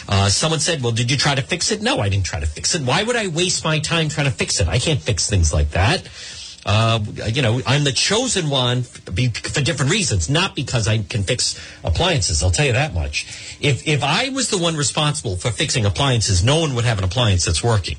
Uh, 0.08 0.28
someone 0.28 0.60
said, 0.60 0.82
Well, 0.82 0.92
did 0.92 1.10
you 1.10 1.16
try 1.16 1.34
to 1.34 1.42
fix 1.42 1.70
it? 1.70 1.82
No, 1.82 1.98
I 1.98 2.08
didn't 2.08 2.26
try 2.26 2.40
to 2.40 2.46
fix 2.46 2.74
it. 2.74 2.82
Why 2.82 3.02
would 3.02 3.16
I 3.16 3.28
waste 3.28 3.64
my 3.64 3.78
time 3.78 4.08
trying 4.08 4.26
to 4.26 4.32
fix 4.32 4.60
it? 4.60 4.68
I 4.68 4.78
can't 4.78 5.00
fix 5.00 5.28
things 5.28 5.52
like 5.52 5.70
that. 5.70 6.08
Uh, 6.66 6.98
you 7.26 7.42
know, 7.42 7.60
I'm 7.66 7.84
the 7.84 7.92
chosen 7.92 8.48
one 8.48 8.84
for 8.84 9.60
different 9.60 9.92
reasons, 9.92 10.30
not 10.30 10.54
because 10.54 10.88
I 10.88 10.98
can 10.98 11.22
fix 11.22 11.60
appliances. 11.84 12.42
I'll 12.42 12.50
tell 12.50 12.64
you 12.64 12.72
that 12.72 12.94
much. 12.94 13.26
If 13.60 13.86
if 13.86 14.02
I 14.02 14.30
was 14.30 14.48
the 14.48 14.56
one 14.56 14.74
responsible 14.74 15.36
for 15.36 15.50
fixing 15.50 15.84
appliances, 15.84 16.42
no 16.42 16.60
one 16.60 16.74
would 16.74 16.86
have 16.86 16.96
an 16.96 17.04
appliance 17.04 17.44
that's 17.44 17.62
working. 17.62 17.96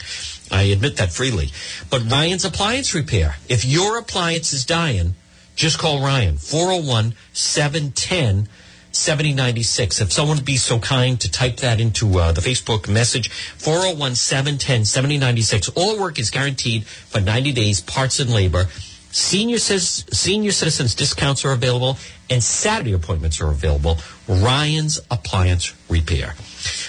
I 0.51 0.63
admit 0.63 0.97
that 0.97 1.11
freely. 1.11 1.51
But 1.89 2.09
Ryan's 2.09 2.45
Appliance 2.45 2.93
Repair, 2.93 3.35
if 3.49 3.65
your 3.65 3.97
appliance 3.97 4.53
is 4.53 4.65
dying, 4.65 5.15
just 5.55 5.79
call 5.79 6.01
Ryan 6.01 6.37
401 6.37 7.15
710 7.33 8.47
7096. 8.91 10.01
If 10.01 10.11
someone 10.11 10.37
would 10.37 10.45
be 10.45 10.57
so 10.57 10.79
kind 10.79 11.19
to 11.19 11.31
type 11.31 11.57
that 11.57 11.79
into 11.79 12.19
uh, 12.19 12.31
the 12.31 12.41
Facebook 12.41 12.89
message, 12.89 13.29
401 13.29 14.15
710 14.15 14.85
7096. 14.85 15.69
All 15.69 15.99
work 15.99 16.19
is 16.19 16.29
guaranteed 16.29 16.85
for 16.85 17.19
90 17.21 17.51
days, 17.53 17.81
parts 17.81 18.19
and 18.19 18.31
labor. 18.31 18.65
Senior, 19.11 19.59
senior 19.59 20.51
citizens 20.51 20.93
discounts 20.93 21.45
are 21.45 21.53
available 21.53 21.97
and 22.29 22.43
Saturday 22.43 22.91
appointments 22.91 23.39
are 23.39 23.49
available. 23.49 23.97
Ryan's 24.27 24.99
Appliance 25.09 25.73
Repair. 25.89 26.35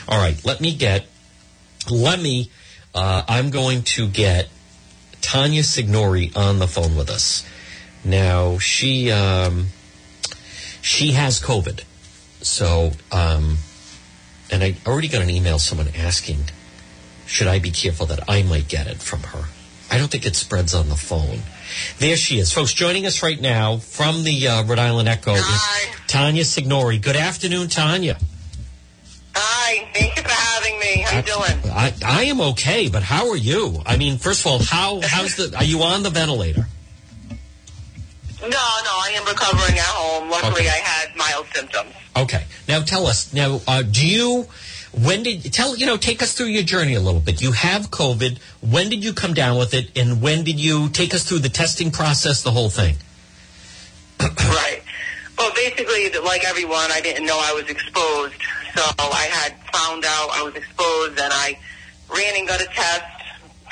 All 0.08 0.18
right, 0.18 0.42
let 0.44 0.60
me 0.60 0.74
get, 0.74 1.06
let 1.90 2.20
me, 2.20 2.50
uh, 2.96 3.22
I'm 3.28 3.50
going 3.50 3.82
to 3.82 4.08
get 4.08 4.48
Tanya 5.20 5.62
Signori 5.62 6.32
on 6.34 6.58
the 6.58 6.66
phone 6.66 6.96
with 6.96 7.10
us. 7.10 7.46
Now, 8.04 8.58
she, 8.58 9.10
um, 9.10 9.66
she 10.80 11.12
has 11.12 11.40
COVID. 11.40 11.84
So, 12.40 12.92
um, 13.12 13.58
and 14.50 14.62
I 14.64 14.76
already 14.86 15.08
got 15.08 15.22
an 15.22 15.30
email, 15.30 15.58
someone 15.58 15.88
asking, 15.94 16.38
should 17.26 17.48
I 17.48 17.58
be 17.58 17.70
careful 17.70 18.06
that 18.06 18.20
I 18.28 18.42
might 18.42 18.68
get 18.68 18.86
it 18.86 19.02
from 19.02 19.20
her? 19.24 19.44
I 19.90 19.98
don't 19.98 20.10
think 20.10 20.24
it 20.24 20.34
spreads 20.34 20.74
on 20.74 20.88
the 20.88 20.96
phone. 20.96 21.40
There 21.98 22.16
she 22.16 22.38
is. 22.38 22.52
Folks, 22.52 22.72
joining 22.72 23.04
us 23.04 23.22
right 23.22 23.40
now 23.40 23.76
from 23.76 24.24
the 24.24 24.48
uh, 24.48 24.64
Rhode 24.64 24.78
Island 24.78 25.08
Echo 25.08 25.34
is 25.34 25.60
Tanya 26.06 26.44
Signori. 26.44 26.98
Good 26.98 27.16
afternoon, 27.16 27.68
Tanya. 27.68 28.16
Hi, 29.38 29.86
thank 29.92 30.16
you 30.16 30.22
for 30.22 30.30
having 30.30 30.78
me. 30.80 31.02
How 31.02 31.16
you 31.18 31.22
doing? 31.22 31.70
I, 31.72 31.92
I 32.04 32.22
am 32.24 32.40
okay, 32.52 32.88
but 32.88 33.02
how 33.02 33.28
are 33.28 33.36
you? 33.36 33.82
I 33.84 33.98
mean, 33.98 34.16
first 34.16 34.40
of 34.40 34.46
all, 34.46 34.62
how 34.62 35.00
how's 35.02 35.36
the? 35.36 35.54
Are 35.56 35.64
you 35.64 35.82
on 35.82 36.02
the 36.02 36.10
ventilator? 36.10 36.66
No, 38.40 38.48
no, 38.48 38.56
I 38.56 39.12
am 39.16 39.26
recovering 39.26 39.78
at 39.78 39.84
home. 39.84 40.30
Luckily, 40.30 40.62
Okay. 40.62 40.68
I 40.68 40.78
had 40.78 41.16
mild 41.16 41.46
symptoms. 41.54 41.92
Okay. 42.16 42.44
Now 42.66 42.80
tell 42.80 43.06
us. 43.06 43.32
Now, 43.34 43.60
uh, 43.68 43.82
do 43.82 44.06
you? 44.06 44.46
When 44.92 45.22
did 45.22 45.52
tell 45.52 45.76
you 45.76 45.84
know? 45.84 45.98
Take 45.98 46.22
us 46.22 46.32
through 46.32 46.46
your 46.46 46.62
journey 46.62 46.94
a 46.94 47.00
little 47.00 47.20
bit. 47.20 47.42
You 47.42 47.52
have 47.52 47.90
COVID. 47.90 48.38
When 48.62 48.88
did 48.88 49.04
you 49.04 49.12
come 49.12 49.34
down 49.34 49.58
with 49.58 49.74
it, 49.74 49.90
and 49.98 50.22
when 50.22 50.44
did 50.44 50.58
you 50.58 50.88
take 50.88 51.12
us 51.12 51.24
through 51.24 51.40
the 51.40 51.50
testing 51.50 51.90
process, 51.90 52.42
the 52.42 52.52
whole 52.52 52.70
thing? 52.70 52.96
right. 54.20 54.82
Well, 55.36 55.52
basically, 55.54 56.08
like 56.24 56.44
everyone, 56.46 56.90
I 56.90 57.02
didn't 57.02 57.26
know 57.26 57.38
I 57.38 57.52
was 57.52 57.68
exposed. 57.68 58.40
So 58.76 58.82
I 58.98 59.28
had 59.32 59.52
found 59.72 60.04
out 60.04 60.28
I 60.34 60.42
was 60.42 60.54
exposed, 60.54 61.18
and 61.18 61.32
I 61.32 61.58
ran 62.14 62.36
and 62.36 62.46
got 62.46 62.60
a 62.60 62.66
test. 62.66 63.02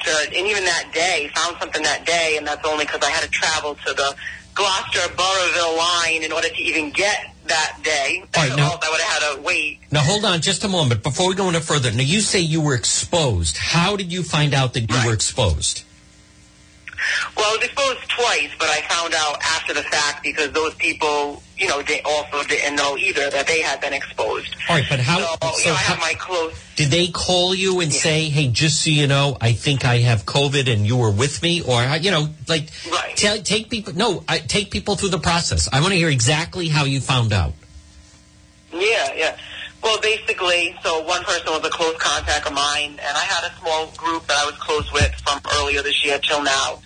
To, 0.04 0.10
and 0.36 0.46
even 0.46 0.64
that 0.64 0.90
day, 0.92 1.30
found 1.34 1.56
something 1.58 1.82
that 1.82 2.04
day, 2.04 2.36
and 2.36 2.46
that's 2.46 2.66
only 2.66 2.84
because 2.84 3.00
I 3.02 3.08
had 3.10 3.22
to 3.22 3.30
travel 3.30 3.74
to 3.86 3.94
the 3.94 4.14
Gloucester 4.54 5.00
Burrillville 5.16 5.76
line 5.78 6.22
in 6.22 6.30
order 6.32 6.48
to 6.48 6.60
even 6.62 6.90
get 6.90 7.32
that 7.46 7.78
day. 7.82 8.22
All 8.36 8.42
right, 8.48 8.56
now- 8.56 8.78
I 8.82 8.90
would 8.90 9.00
have 9.00 9.22
had 9.22 9.34
to 9.36 9.40
wait. 9.42 9.80
Now 9.90 10.00
hold 10.00 10.24
on 10.26 10.40
just 10.42 10.62
a 10.64 10.68
moment 10.68 11.02
before 11.02 11.28
we 11.28 11.34
go 11.34 11.48
any 11.48 11.60
further. 11.60 11.90
Now 11.90 12.02
you 12.02 12.20
say 12.20 12.40
you 12.40 12.60
were 12.60 12.74
exposed. 12.74 13.56
How 13.56 13.96
did 13.96 14.12
you 14.12 14.22
find 14.22 14.52
out 14.54 14.74
that 14.74 14.80
you 14.90 14.94
Right. 14.96 15.06
were 15.06 15.14
exposed? 15.14 15.82
Well, 17.36 17.46
I 17.46 17.56
was 17.56 17.64
exposed 17.64 18.08
twice, 18.08 18.50
but 18.58 18.68
I 18.68 18.80
found 18.82 19.14
out 19.14 19.40
after 19.42 19.74
the 19.74 19.82
fact 19.82 20.22
because 20.22 20.52
those 20.52 20.74
people, 20.74 21.42
you 21.58 21.68
know, 21.68 21.82
they 21.82 22.00
also 22.02 22.42
didn't 22.44 22.76
know 22.76 22.96
either 22.96 23.30
that 23.30 23.46
they 23.46 23.60
had 23.60 23.80
been 23.80 23.92
exposed. 23.92 24.54
All 24.68 24.76
right, 24.76 24.84
but 24.88 25.00
how? 25.00 25.18
So, 25.18 25.24
you 25.42 25.58
so 25.64 25.68
know, 25.70 25.74
I 25.74 25.78
how- 25.78 25.94
have 25.94 25.98
my 26.00 26.14
close. 26.14 26.54
did 26.76 26.90
they 26.90 27.08
call 27.08 27.54
you 27.54 27.80
and 27.80 27.92
say, 27.92 28.28
"Hey, 28.28 28.48
just 28.48 28.82
so 28.82 28.90
you 28.90 29.06
know, 29.06 29.36
I 29.40 29.52
think 29.52 29.84
I 29.84 29.98
have 29.98 30.24
COVID, 30.26 30.70
and 30.72 30.86
you 30.86 30.96
were 30.96 31.10
with 31.10 31.42
me," 31.42 31.60
or 31.60 31.82
you 32.00 32.10
know, 32.10 32.30
like 32.48 32.68
Right. 32.90 33.16
take 33.16 33.70
people? 33.70 33.94
No, 33.94 34.24
I, 34.28 34.38
take 34.38 34.70
people 34.70 34.96
through 34.96 35.10
the 35.10 35.18
process. 35.20 35.68
I 35.72 35.80
want 35.80 35.92
to 35.92 35.98
hear 35.98 36.08
exactly 36.10 36.68
how 36.68 36.84
you 36.84 37.00
found 37.00 37.32
out. 37.32 37.52
Yeah, 38.72 39.12
yeah. 39.16 39.36
Well, 39.82 39.98
basically, 40.00 40.74
so 40.82 41.00
one 41.02 41.22
person 41.24 41.46
was 41.52 41.62
a 41.64 41.68
close 41.70 41.94
contact 41.98 42.46
of 42.46 42.54
mine, 42.54 42.98
and 43.06 43.16
I 43.16 43.20
had 43.24 43.44
a 43.44 43.52
small 43.60 43.86
group 43.96 44.26
that 44.26 44.36
I 44.38 44.46
was 44.46 44.54
close 44.56 44.90
with 44.92 45.12
from 45.26 45.40
earlier 45.58 45.82
this 45.82 46.02
year 46.04 46.18
till 46.18 46.42
now. 46.42 46.80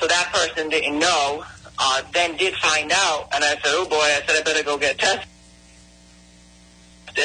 So 0.00 0.06
that 0.06 0.30
person 0.32 0.68
didn't 0.68 0.98
know, 0.98 1.44
uh, 1.78 2.02
then 2.12 2.36
did 2.36 2.54
find 2.56 2.90
out, 2.92 3.28
and 3.34 3.42
I 3.44 3.50
said, 3.54 3.62
oh 3.66 3.86
boy, 3.88 3.96
I 3.96 4.22
said 4.26 4.36
I 4.36 4.42
better 4.42 4.62
go 4.62 4.78
get 4.78 4.98
tested. 4.98 5.26
So 7.16 7.22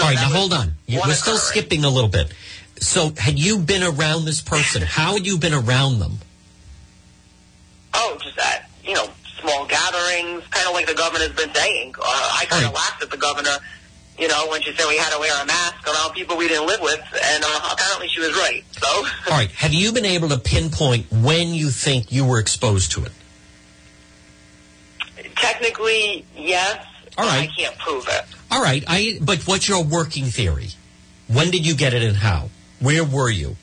All 0.00 0.08
right, 0.08 0.14
now 0.16 0.28
hold 0.30 0.52
on. 0.52 0.72
You, 0.86 1.00
we're 1.06 1.14
still 1.14 1.38
skipping 1.38 1.84
a 1.84 1.88
little 1.90 2.10
bit. 2.10 2.32
So, 2.80 3.12
had 3.16 3.38
you 3.38 3.58
been 3.58 3.82
around 3.82 4.24
this 4.24 4.40
person? 4.42 4.82
How 4.82 5.14
had 5.14 5.26
you 5.26 5.38
been 5.38 5.54
around 5.54 5.98
them? 6.00 6.18
Oh, 7.94 8.18
just 8.22 8.38
at, 8.38 8.68
you 8.84 8.94
know, 8.94 9.08
small 9.40 9.66
gatherings, 9.66 10.44
kind 10.50 10.66
of 10.66 10.74
like 10.74 10.86
the 10.86 10.94
governor's 10.94 11.32
been 11.32 11.54
saying. 11.54 11.94
Uh, 11.98 12.02
I 12.04 12.44
kind 12.48 12.64
of 12.64 12.72
Right. 12.72 12.74
laughed 12.76 13.02
at 13.02 13.10
the 13.10 13.16
governor, 13.16 13.56
you 14.18 14.28
know, 14.28 14.48
when 14.48 14.62
she 14.62 14.74
said 14.74 14.86
we 14.88 14.96
had 14.96 15.12
to 15.12 15.18
wear 15.18 15.42
a 15.42 15.46
mask 15.46 15.86
around 15.86 16.14
people 16.14 16.36
we 16.36 16.48
didn't 16.48 16.66
live 16.66 16.80
with, 16.80 17.00
and 17.00 17.44
uh, 17.44 17.68
apparently 17.72 18.08
she 18.08 18.20
was 18.20 18.34
right. 18.36 18.64
So, 18.72 18.86
All 19.30 19.38
right, 19.38 19.50
have 19.52 19.74
you 19.74 19.92
been 19.92 20.04
able 20.04 20.28
to 20.30 20.38
pinpoint 20.38 21.06
when 21.10 21.48
you 21.54 21.70
think 21.70 22.12
you 22.12 22.24
were 22.24 22.38
exposed 22.38 22.92
to 22.92 23.04
it? 23.04 23.12
technically, 25.36 26.24
yes. 26.36 26.84
All 27.18 27.24
right, 27.24 27.48
but. 27.48 27.52
I 27.52 27.62
can't 27.62 27.78
prove 27.78 28.06
it. 28.08 28.24
All 28.50 28.62
right, 28.62 28.84
I. 28.86 29.18
But 29.20 29.46
what's 29.46 29.68
your 29.68 29.82
working 29.84 30.24
theory? 30.24 30.68
When 31.28 31.50
did 31.50 31.66
you 31.66 31.74
get 31.74 31.94
it 31.94 32.02
and 32.02 32.16
how? 32.16 32.50
Where 32.80 33.04
were 33.04 33.30
you? 33.30 33.56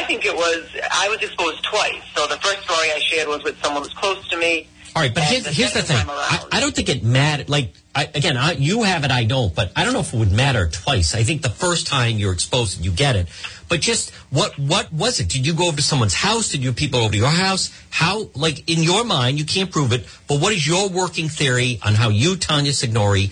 I 0.00 0.04
think 0.04 0.24
it 0.24 0.34
was, 0.34 0.64
I 0.90 1.08
was 1.08 1.22
exposed 1.22 1.62
twice. 1.64 2.02
So 2.14 2.26
the 2.26 2.36
first 2.36 2.62
story 2.62 2.88
I 2.94 3.00
shared 3.00 3.28
was 3.28 3.42
with 3.44 3.62
someone 3.62 3.82
who's 3.82 3.92
close 3.94 4.26
to 4.28 4.36
me. 4.38 4.66
All 4.96 5.02
right, 5.02 5.14
but 5.14 5.22
here's, 5.24 5.44
the 5.44 5.52
here's 5.52 5.72
the 5.72 5.82
thing. 5.82 6.04
I, 6.08 6.44
I 6.50 6.60
don't 6.60 6.74
think 6.74 6.88
it 6.88 7.04
matters. 7.04 7.48
Like, 7.48 7.74
I, 7.94 8.08
again, 8.12 8.36
I, 8.36 8.52
you 8.52 8.82
have 8.82 9.04
it, 9.04 9.10
I 9.10 9.24
don't, 9.24 9.54
but 9.54 9.70
I 9.76 9.84
don't 9.84 9.92
know 9.92 10.00
if 10.00 10.12
it 10.12 10.16
would 10.16 10.32
matter 10.32 10.68
twice. 10.68 11.14
I 11.14 11.22
think 11.22 11.42
the 11.42 11.50
first 11.50 11.86
time 11.86 12.16
you're 12.16 12.32
exposed, 12.32 12.84
you 12.84 12.90
get 12.90 13.14
it. 13.14 13.28
But 13.68 13.80
just 13.80 14.10
what 14.30 14.58
what 14.58 14.92
was 14.92 15.20
it? 15.20 15.28
Did 15.28 15.46
you 15.46 15.54
go 15.54 15.68
over 15.68 15.76
to 15.76 15.82
someone's 15.82 16.14
house? 16.14 16.50
Did 16.50 16.64
you 16.64 16.72
people 16.72 17.00
over 17.00 17.12
to 17.12 17.18
your 17.18 17.28
house? 17.28 17.70
How, 17.90 18.30
like, 18.34 18.68
in 18.68 18.82
your 18.82 19.04
mind, 19.04 19.38
you 19.38 19.44
can't 19.44 19.70
prove 19.70 19.92
it, 19.92 20.06
but 20.26 20.40
what 20.40 20.52
is 20.52 20.66
your 20.66 20.88
working 20.88 21.28
theory 21.28 21.78
on 21.84 21.94
how 21.94 22.08
you, 22.08 22.36
Tanya 22.36 22.72
Signori, 22.72 23.30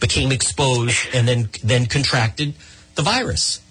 became 0.00 0.30
exposed 0.30 0.98
and 1.14 1.26
then 1.26 1.48
then 1.64 1.86
contracted 1.86 2.52
the 2.96 3.02
virus? 3.02 3.62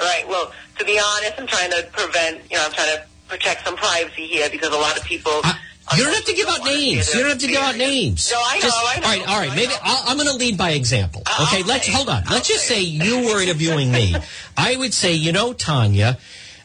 Right. 0.00 0.24
Well, 0.28 0.52
to 0.78 0.84
be 0.84 0.98
honest, 0.98 1.34
I'm 1.38 1.46
trying 1.46 1.70
to 1.70 1.86
prevent, 1.92 2.42
you 2.50 2.56
know, 2.56 2.64
I'm 2.66 2.72
trying 2.72 2.96
to 2.96 3.02
protect 3.28 3.64
some 3.64 3.76
privacy 3.76 4.26
here 4.26 4.48
because 4.50 4.72
a 4.72 4.78
lot 4.78 4.98
of 4.98 5.04
people. 5.04 5.32
I- 5.44 5.58
you 5.96 6.02
don't 6.04 6.14
have 6.14 6.24
to 6.24 6.32
give 6.32 6.48
out 6.48 6.64
names. 6.64 7.12
You 7.14 7.20
don't 7.20 7.28
have 7.30 7.38
to 7.40 7.46
give 7.46 7.60
out 7.60 7.76
names. 7.76 8.30
No, 8.32 8.40
I 8.42 8.54
know, 8.54 8.60
Just- 8.62 8.76
I 8.86 9.00
know. 9.00 9.06
All 9.06 9.12
right, 9.18 9.28
all 9.28 9.38
right. 9.38 9.50
I 9.52 9.54
Maybe. 9.54 9.72
I'll, 9.82 10.02
I'm 10.08 10.16
going 10.16 10.28
to 10.30 10.34
lead 10.36 10.56
by 10.56 10.70
example. 10.70 11.22
I'll 11.26 11.46
Okay, 11.46 11.62
let's 11.62 11.86
say. 11.86 11.92
hold 11.92 12.08
on. 12.08 12.22
I'll 12.26 12.34
let's 12.34 12.48
just 12.48 12.66
say. 12.66 12.76
say 12.76 12.80
you 12.80 13.26
were 13.26 13.42
interviewing 13.42 13.92
me. 13.92 14.14
I 14.56 14.76
would 14.76 14.94
say, 14.94 15.12
you 15.12 15.30
know, 15.32 15.52
Tanya, 15.52 16.18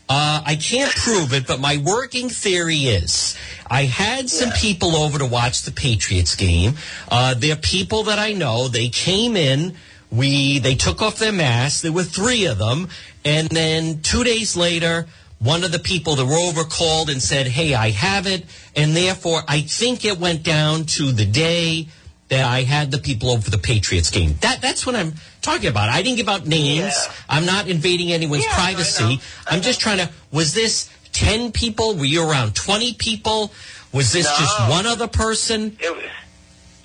uh, 0.07 0.41
I 0.45 0.55
can't 0.55 0.91
prove 0.95 1.33
it, 1.33 1.45
but 1.47 1.59
my 1.59 1.77
working 1.77 2.29
theory 2.29 2.77
is 2.85 3.35
I 3.69 3.83
had 3.83 4.29
some 4.29 4.51
people 4.51 4.95
over 4.95 5.19
to 5.19 5.25
watch 5.25 5.63
the 5.63 5.71
Patriots 5.71 6.35
game. 6.35 6.75
Uh, 7.09 7.33
they're 7.33 7.57
people 7.57 8.03
that 8.03 8.19
I 8.19 8.31
know. 8.31 8.69
They 8.69 8.87
came 8.87 9.35
in. 9.35 9.75
We 10.11 10.57
they 10.57 10.73
took 10.73 11.03
off 11.03 11.19
their 11.19 11.31
masks. 11.31 11.81
There 11.81 11.91
were 11.91 12.03
three 12.03 12.45
of 12.45 12.57
them, 12.57 12.89
and 13.25 13.47
then 13.49 14.01
two 14.01 14.23
days 14.23 14.55
later, 14.55 15.07
one 15.39 15.63
of 15.63 15.71
the 15.71 15.79
people, 15.79 16.15
the 16.15 16.25
rover, 16.25 16.63
called 16.63 17.09
and 17.09 17.21
said, 17.21 17.47
"Hey, 17.47 17.73
I 17.73 17.91
have 17.91 18.27
it," 18.27 18.45
and 18.75 18.95
therefore, 18.95 19.43
I 19.47 19.61
think 19.61 20.03
it 20.05 20.19
went 20.19 20.43
down 20.43 20.85
to 20.97 21.11
the 21.11 21.25
day 21.25 21.87
that 22.29 22.45
I 22.45 22.61
had 22.63 22.91
the 22.91 22.99
people 22.99 23.31
over 23.31 23.49
the 23.49 23.57
Patriots 23.57 24.09
game. 24.11 24.35
That 24.41 24.61
that's 24.61 24.85
what 24.85 24.95
I'm 24.95 25.13
talking 25.41 25.67
about. 25.69 25.89
I 25.89 26.01
didn't 26.01 26.17
give 26.17 26.29
out 26.29 26.45
names. 26.45 26.93
Yeah. 26.93 27.13
I'm 27.29 27.45
not 27.45 27.67
invading 27.67 28.11
anyone's 28.11 28.43
Yeah, 28.45 28.51
I 28.51 28.55
privacy. 28.73 29.03
know. 29.03 29.21
I 29.47 29.55
I'm 29.55 29.61
just 29.61 29.79
trying 29.79 29.97
to. 29.99 30.09
Was 30.31 30.53
this 30.53 30.89
ten 31.11 31.51
people? 31.51 31.95
Were 31.95 32.05
you 32.05 32.29
around 32.29 32.53
twenty 32.55 32.93
people? 32.93 33.51
Was 33.91 34.11
this 34.11 34.27
just 34.37 34.69
one 34.69 34.85
other 34.85 35.07
person? 35.07 35.75
It 35.79 35.95
was, 35.95 36.03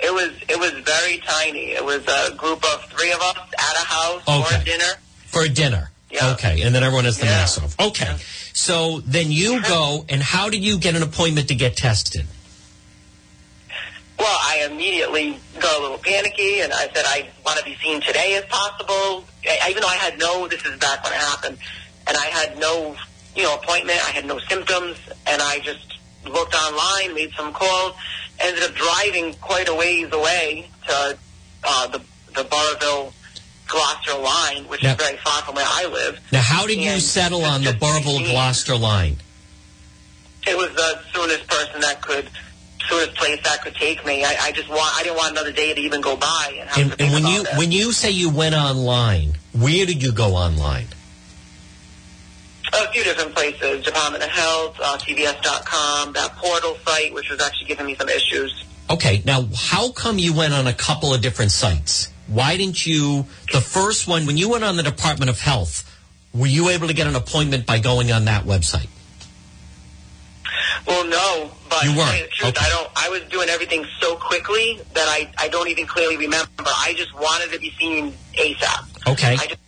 it 0.00 0.12
was, 0.14 0.30
it 0.48 0.58
was 0.58 0.70
very 0.84 1.18
tiny. 1.18 1.72
It 1.72 1.84
was 1.84 2.02
a 2.06 2.34
group 2.34 2.64
of 2.64 2.84
three 2.86 3.12
of 3.12 3.20
us 3.20 3.36
at 3.58 3.76
a 3.82 3.84
house 3.86 4.22
Okay. 4.26 4.42
for 4.42 4.54
a 4.62 4.64
dinner. 4.64 4.92
For 5.26 5.42
a 5.42 5.48
dinner. 5.50 5.90
Yeah. 6.14 6.30
Okay. 6.32 6.62
And 6.62 6.72
then 6.74 6.84
everyone 6.84 7.04
has 7.06 7.18
the 7.18 7.26
Yeah. 7.26 7.32
mask 7.38 7.62
off. 7.62 7.74
Okay. 7.78 8.16
So 8.52 9.00
then 9.04 9.32
you 9.32 9.60
go, 9.62 10.06
and 10.08 10.22
how 10.22 10.48
did 10.48 10.62
you 10.62 10.78
get 10.78 10.94
an 10.94 11.02
appointment 11.02 11.48
to 11.48 11.54
get 11.56 11.76
tested? 11.76 12.26
Well, 14.18 14.38
I 14.42 14.66
immediately 14.70 15.38
got 15.58 15.76
a 15.76 15.82
little 15.82 15.98
panicky, 15.98 16.60
and 16.60 16.72
I 16.72 16.88
said 16.94 17.04
I 17.04 17.28
want 17.44 17.58
to 17.58 17.64
be 17.64 17.76
seen 17.82 18.00
today 18.00 18.36
as 18.36 18.44
possible. 18.44 19.24
I, 19.44 19.70
even 19.70 19.82
though 19.82 19.88
I 19.88 19.96
had 19.96 20.18
no, 20.18 20.46
this 20.46 20.64
is 20.64 20.78
back 20.78 21.02
when 21.02 21.12
it 21.12 21.18
happened, 21.18 21.58
and 22.06 22.16
I 22.16 22.26
had 22.26 22.58
no, 22.58 22.94
you 23.34 23.42
know, 23.42 23.54
appointment. 23.56 23.98
I 24.06 24.12
had 24.12 24.24
no 24.24 24.38
symptoms, 24.38 24.96
and 25.26 25.42
I 25.42 25.58
just 25.58 25.98
looked 26.26 26.54
online, 26.54 27.12
made 27.12 27.32
some 27.36 27.52
calls, 27.52 27.94
ended 28.38 28.62
up 28.62 28.74
driving 28.74 29.34
quite 29.40 29.68
a 29.68 29.74
ways 29.74 30.12
away 30.12 30.70
to 30.86 31.18
uh, 31.64 31.86
the 31.88 32.00
the 32.34 32.44
Burrillville 32.44 33.12
Glocester 33.74 34.22
line, 34.22 34.64
which 34.68 34.82
Now- 34.82 34.92
is 34.92 34.96
very 34.96 35.16
far 35.18 35.42
from 35.42 35.56
where 35.56 35.66
I 35.68 35.84
live. 35.86 36.18
Now, 36.32 36.40
how 36.42 36.66
did 36.66 36.78
you 36.78 37.00
settle 37.00 37.44
on 37.44 37.64
the 37.64 37.72
Burrillville 37.72 38.20
Gloucester 38.30 38.76
line? 38.76 39.18
It 40.46 40.56
was 40.56 40.70
the 40.74 41.00
soonest 41.12 41.46
person 41.48 41.80
that 41.80 42.00
could, 42.02 42.28
soonest 42.88 43.14
place 43.14 43.40
that 43.44 43.62
could 43.62 43.74
take 43.74 44.04
me. 44.06 44.24
I, 44.24 44.36
I 44.40 44.52
just 44.52 44.68
want, 44.68 44.94
I 44.94 45.02
didn't 45.02 45.16
want 45.16 45.32
another 45.32 45.52
day 45.52 45.74
to 45.74 45.80
even 45.80 46.00
go 46.00 46.16
by 46.16 46.54
and 46.60 46.68
And, 46.92 47.00
and 47.00 47.12
when 47.14 47.26
you 47.26 47.42
that. 47.44 47.56
when 47.58 47.72
you 47.72 47.92
say 47.92 48.10
you 48.10 48.28
went 48.30 48.54
online, 48.54 49.34
where 49.52 49.86
did 49.86 50.02
you 50.02 50.12
go 50.12 50.36
online? 50.36 50.88
a 52.72 52.90
few 52.90 53.04
different 53.04 53.32
places, 53.34 53.84
Department 53.84 54.24
of 54.24 54.30
Health, 54.30 54.76
uh, 54.82 54.98
CVS.com, 54.98 56.12
that 56.14 56.34
portal 56.36 56.76
site, 56.84 57.14
which 57.14 57.30
was 57.30 57.40
actually 57.40 57.66
giving 57.66 57.86
me 57.86 57.94
some 57.94 58.08
issues. 58.08 58.64
Okay, 58.90 59.22
now 59.24 59.46
how 59.56 59.90
come 59.92 60.18
you 60.18 60.32
went 60.34 60.52
on 60.52 60.66
a 60.66 60.72
couple 60.72 61.14
of 61.14 61.20
different 61.20 61.52
sites? 61.52 62.08
Why 62.34 62.56
didn't 62.56 62.84
you, 62.84 63.26
the 63.52 63.60
first 63.60 64.08
one, 64.08 64.26
when 64.26 64.36
you 64.36 64.48
went 64.50 64.64
on 64.64 64.76
the 64.76 64.82
Department 64.82 65.30
of 65.30 65.40
Health, 65.40 65.88
were 66.34 66.46
you 66.48 66.68
able 66.70 66.88
to 66.88 66.94
get 66.94 67.06
an 67.06 67.14
appointment 67.14 67.64
by 67.66 67.78
going 67.78 68.10
on 68.10 68.24
that 68.24 68.44
website? 68.44 68.88
Well, 70.86 71.06
no, 71.08 71.50
but 71.70 71.84
You 71.84 71.96
weren't. 71.96 72.30
truth, 72.32 72.50
Okay. 72.56 72.66
I 72.66 72.68
don't. 72.68 72.90
I 72.96 73.08
was 73.08 73.22
doing 73.30 73.48
everything 73.48 73.86
so 74.00 74.16
quickly 74.16 74.80
that 74.94 75.06
I, 75.08 75.30
I 75.38 75.48
don't 75.48 75.68
even 75.68 75.86
clearly 75.86 76.16
remember. 76.16 76.48
I 76.66 76.94
just 76.96 77.14
wanted 77.14 77.52
to 77.52 77.58
be 77.58 77.70
seen 77.78 78.12
ASAP. 78.34 79.08
Okay. 79.12 79.34
I 79.34 79.46
just, 79.46 79.60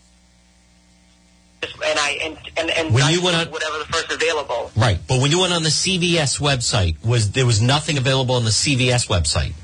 and 1.84 1.98
I 1.98 2.10
and 2.22 2.38
and, 2.58 2.70
and 2.70 2.94
When 2.94 3.02
I 3.02 3.10
you 3.10 3.22
went 3.22 3.36
on- 3.36 3.46
whatever 3.52 3.78
the 3.78 3.86
first 3.86 4.10
available. 4.12 4.70
Right, 4.76 4.98
but 5.08 5.20
when 5.20 5.30
you 5.30 5.40
went 5.40 5.52
on 5.52 5.62
the 5.62 5.70
CVS 5.70 6.38
website, 6.40 7.02
was 7.04 7.32
there 7.32 7.46
was 7.46 7.62
nothing 7.62 7.96
available 7.96 8.34
on 8.34 8.44
the 8.44 8.50
CVS 8.50 9.06
website? 9.08 9.54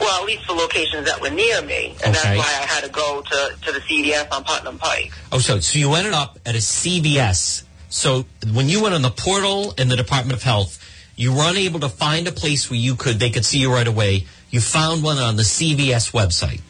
Well, 0.00 0.20
at 0.20 0.26
least 0.26 0.46
the 0.46 0.52
locations 0.54 1.06
that 1.06 1.20
were 1.20 1.30
near 1.30 1.60
me, 1.62 1.96
and 2.04 2.14
Okay. 2.16 2.36
that's 2.36 2.38
why 2.38 2.44
I 2.62 2.66
had 2.66 2.84
to 2.84 2.90
go 2.90 3.22
to 3.22 3.56
to 3.64 3.72
the 3.72 3.80
CVS 3.80 4.28
on 4.32 4.44
Putnam 4.44 4.78
Pike. 4.78 5.12
Oh, 5.32 5.38
so 5.38 5.60
so 5.60 5.78
you 5.78 5.92
ended 5.94 6.12
up 6.14 6.38
at 6.46 6.54
a 6.54 6.58
CVS. 6.58 7.64
So 7.88 8.24
when 8.52 8.68
you 8.68 8.82
went 8.82 8.94
on 8.94 9.02
the 9.02 9.10
portal 9.10 9.74
in 9.76 9.88
the 9.88 9.96
Department 9.96 10.36
of 10.36 10.42
Health, 10.42 10.78
you 11.16 11.32
were 11.34 11.42
unable 11.44 11.80
to 11.80 11.88
find 11.88 12.26
a 12.28 12.32
place 12.32 12.70
where 12.70 12.78
you 12.78 12.94
could 12.96 13.18
they 13.18 13.30
could 13.30 13.44
see 13.44 13.58
you 13.58 13.72
right 13.72 13.86
away. 13.88 14.26
You 14.50 14.60
found 14.60 15.02
one 15.02 15.18
on 15.18 15.36
the 15.36 15.42
CVS 15.44 16.12
website. 16.12 16.60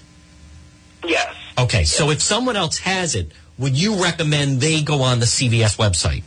Yes. 1.05 1.35
Okay, 1.59 1.85
so 1.85 2.11
if 2.11 2.22
someone 2.22 2.57
else 2.57 2.79
has 2.79 3.14
it, 3.14 3.31
would 3.59 3.77
you 3.77 4.03
recommend 4.03 4.61
they 4.61 4.81
go 4.83 5.03
on 5.03 5.20
the 5.20 5.27
CVS 5.27 5.77
website? 5.77 6.22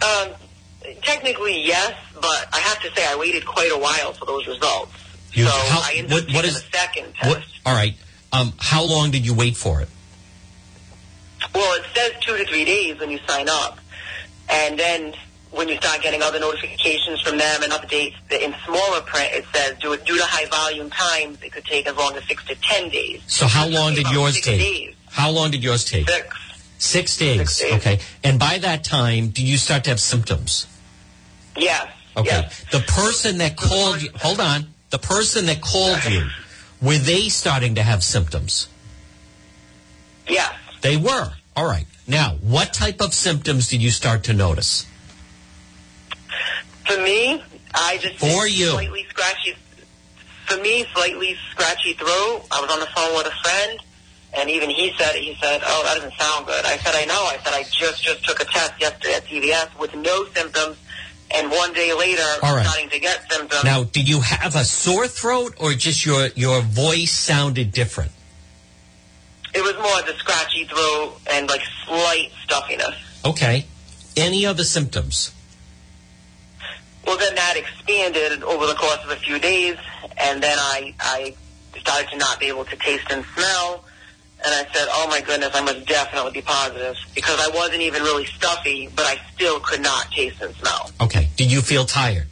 Um, 0.00 0.30
technically, 1.02 1.62
yes, 1.64 1.94
but 2.22 2.48
I 2.54 2.60
have 2.60 2.80
to 2.80 2.90
say 2.94 3.04
I 3.06 3.16
waited 3.16 3.44
quite 3.44 3.70
a 3.70 3.78
while 3.78 4.14
for 4.14 4.24
those 4.24 4.46
results. 4.46 4.92
You- 5.34 5.44
so 5.46 5.50
how- 5.50 5.82
I 5.82 5.92
ended 5.96 6.12
what- 6.12 6.28
up 6.28 6.34
what 6.34 6.44
is- 6.46 6.56
a 6.56 6.62
second 6.72 7.14
test. 7.14 7.28
What, 7.28 7.42
all 7.66 7.74
right. 7.74 7.94
Um, 8.32 8.54
how 8.58 8.82
long 8.82 9.10
did 9.10 9.26
you 9.26 9.34
wait 9.34 9.56
for 9.58 9.82
it? 9.82 9.88
Well, 11.54 11.72
it 11.74 11.84
says 11.94 12.12
two 12.20 12.36
to 12.38 12.46
three 12.46 12.64
days 12.64 12.98
when 12.98 13.10
you 13.10 13.20
sign 13.26 13.48
up, 13.48 13.78
and 14.48 14.78
then 14.78 15.12
when 15.50 15.68
you 15.68 15.76
start 15.76 16.00
getting 16.02 16.22
other 16.22 16.40
notifications 16.40 17.20
from 17.20 17.36
them 17.36 17.62
and 17.62 17.72
updates 17.72 18.14
in 18.30 18.54
smaller 18.64 19.02
print, 19.02 19.30
it 19.34 19.44
says 19.52 19.76
due, 19.78 19.96
due 19.98 20.16
to 20.16 20.24
high 20.24 20.46
volume 20.46 20.88
times, 20.88 21.38
it 21.42 21.52
could 21.52 21.64
take 21.66 21.86
as 21.86 21.94
long 21.96 22.16
as 22.16 22.24
six 22.26 22.42
to 22.44 22.54
ten 22.54 22.88
days. 22.88 23.20
So 23.26 23.46
how 23.46 23.66
long 23.66 23.94
did 23.94 24.06
yours 24.10 24.40
take? 24.40 24.60
Days. 24.60 24.94
How 25.10 25.30
long 25.30 25.50
did 25.50 25.62
yours 25.62 25.84
take? 25.84 26.08
Six. 26.08 26.36
Six 26.78 27.16
days. 27.16 27.38
Six 27.38 27.58
days. 27.58 27.72
Okay. 27.74 27.98
And 28.24 28.38
by 28.38 28.58
that 28.58 28.82
time, 28.82 29.28
do 29.28 29.44
you 29.44 29.58
start 29.58 29.84
to 29.84 29.90
have 29.90 30.00
symptoms? 30.00 30.66
Yes. 31.56 31.86
Okay. 32.16 32.48
The 32.70 32.80
person 32.80 33.38
that 33.38 33.56
called 33.56 34.02
you, 34.02 34.10
hold 34.16 34.40
on. 34.40 34.66
The 34.90 34.98
person 34.98 35.46
that 35.46 35.60
called 35.62 36.04
you, 36.04 36.26
were 36.82 36.98
they 36.98 37.28
starting 37.30 37.76
to 37.76 37.82
have 37.82 38.02
symptoms? 38.04 38.68
Yes. 40.28 40.52
They 40.82 40.96
were. 40.96 41.32
All 41.56 41.64
right. 41.66 41.86
Now, 42.06 42.36
what 42.42 42.72
type 42.74 43.00
of 43.00 43.14
symptoms 43.14 43.68
did 43.68 43.80
you 43.80 43.90
start 43.90 44.24
to 44.24 44.34
notice? 44.34 44.86
For 46.86 46.98
me, 46.98 47.42
I 47.74 47.98
just 47.98 48.16
For 48.18 48.46
you. 48.46 48.70
slightly 48.70 49.06
scratchy. 49.08 49.54
For 50.46 50.56
me, 50.58 50.84
slightly 50.94 51.36
scratchy 51.50 51.94
throat. 51.94 52.42
I 52.50 52.60
was 52.60 52.70
on 52.70 52.80
the 52.80 52.86
phone 52.94 53.16
with 53.16 53.26
a 53.26 53.42
friend, 53.42 53.78
and 54.34 54.50
even 54.50 54.68
he 54.68 54.92
said. 54.98 55.14
He 55.14 55.36
said, 55.40 55.62
"Oh, 55.64 55.82
that 55.84 55.94
doesn't 55.94 56.18
sound 56.18 56.46
good." 56.46 56.64
I 56.66 56.76
said, 56.78 56.94
"I 56.94 57.04
know." 57.06 57.22
I 57.24 57.38
said, 57.42 57.54
"I 57.54 57.62
just 57.62 58.02
just 58.02 58.24
took 58.24 58.40
a 58.40 58.44
test 58.44 58.72
yesterday 58.78 59.14
at 59.14 59.26
CVS 59.26 59.68
with 59.78 59.94
no 59.94 60.26
symptoms, 60.34 60.76
and 61.34 61.50
one 61.50 61.72
day 61.72 61.92
later, 61.92 62.22
All 62.42 62.54
right. 62.56 62.66
starting 62.66 62.90
to 62.90 62.98
get 62.98 63.30
symptoms." 63.30 63.64
Now, 63.64 63.84
did 63.84 64.08
you 64.08 64.20
have 64.20 64.54
a 64.56 64.64
sore 64.64 65.06
throat 65.08 65.54
or 65.58 65.72
just 65.74 66.04
your, 66.06 66.28
your 66.34 66.60
voice 66.62 67.12
sounded 67.12 67.72
different? 67.72 68.12
it 69.54 69.60
was 69.62 69.74
more 69.74 70.00
the 70.10 70.14
scratchy 70.18 70.64
throat 70.64 71.20
and 71.30 71.46
like 71.48 71.60
slight 71.86 72.30
stuffiness. 72.42 72.94
Okay. 73.24 73.66
Any 74.16 74.46
other 74.46 74.64
symptoms? 74.64 75.30
Well, 77.06 77.18
then 77.18 77.34
that 77.34 77.56
expanded 77.56 78.42
over 78.42 78.66
the 78.66 78.74
course 78.74 79.00
of 79.04 79.10
a 79.10 79.16
few 79.16 79.38
days, 79.38 79.76
and 80.16 80.42
then 80.42 80.56
I 80.58 80.94
I 81.00 81.34
started 81.78 82.08
to 82.10 82.16
not 82.16 82.40
be 82.40 82.46
able 82.46 82.64
to 82.64 82.76
taste 82.76 83.06
and 83.10 83.24
smell. 83.34 83.84
And 84.44 84.52
I 84.54 84.64
said, 84.72 84.88
"Oh 84.90 85.06
my 85.08 85.20
goodness, 85.20 85.50
I 85.54 85.60
must 85.60 85.86
definitely 85.86 86.32
be 86.32 86.42
positive 86.42 86.96
because 87.14 87.38
I 87.40 87.48
wasn't 87.54 87.82
even 87.82 88.02
really 88.02 88.26
stuffy, 88.26 88.88
but 88.94 89.06
I 89.06 89.20
still 89.34 89.60
could 89.60 89.80
not 89.80 90.10
taste 90.10 90.40
and 90.40 90.54
smell." 90.56 90.90
Okay. 91.00 91.28
Did 91.36 91.50
you 91.52 91.60
feel 91.62 91.84
tired? 91.84 92.26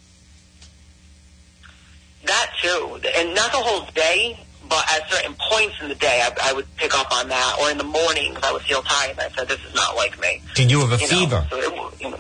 That 2.27 2.51
too, 2.63 3.01
and 3.17 3.35
not 3.35 3.51
the 3.51 3.59
whole 3.59 3.87
day, 3.95 4.39
but 4.69 4.85
at 4.93 5.11
certain 5.11 5.35
points 5.51 5.77
in 5.81 5.89
the 5.89 5.95
day, 5.95 6.23
I, 6.23 6.51
I 6.51 6.53
would 6.53 6.67
pick 6.77 6.95
up 6.99 7.11
on 7.13 7.29
that, 7.29 7.57
or 7.61 7.71
in 7.71 7.79
the 7.79 7.85
mornings, 7.85 8.39
I 8.43 8.53
would 8.53 8.63
feel 8.63 8.83
tired. 8.83 9.13
And 9.13 9.21
I 9.21 9.29
said, 9.37 9.49
"This 9.49 9.61
is 9.65 9.75
not 9.75 9.97
like 9.97 10.21
me." 10.21 10.43
Did 10.55 10.71
you 10.71 10.81
have 10.81 10.93
a 10.93 10.97
You 10.97 11.11
know, 11.11 11.19
fever? 11.19 11.47
so 11.51 11.57
it, 11.59 12.01
you 12.01 12.11
know, 12.11 12.19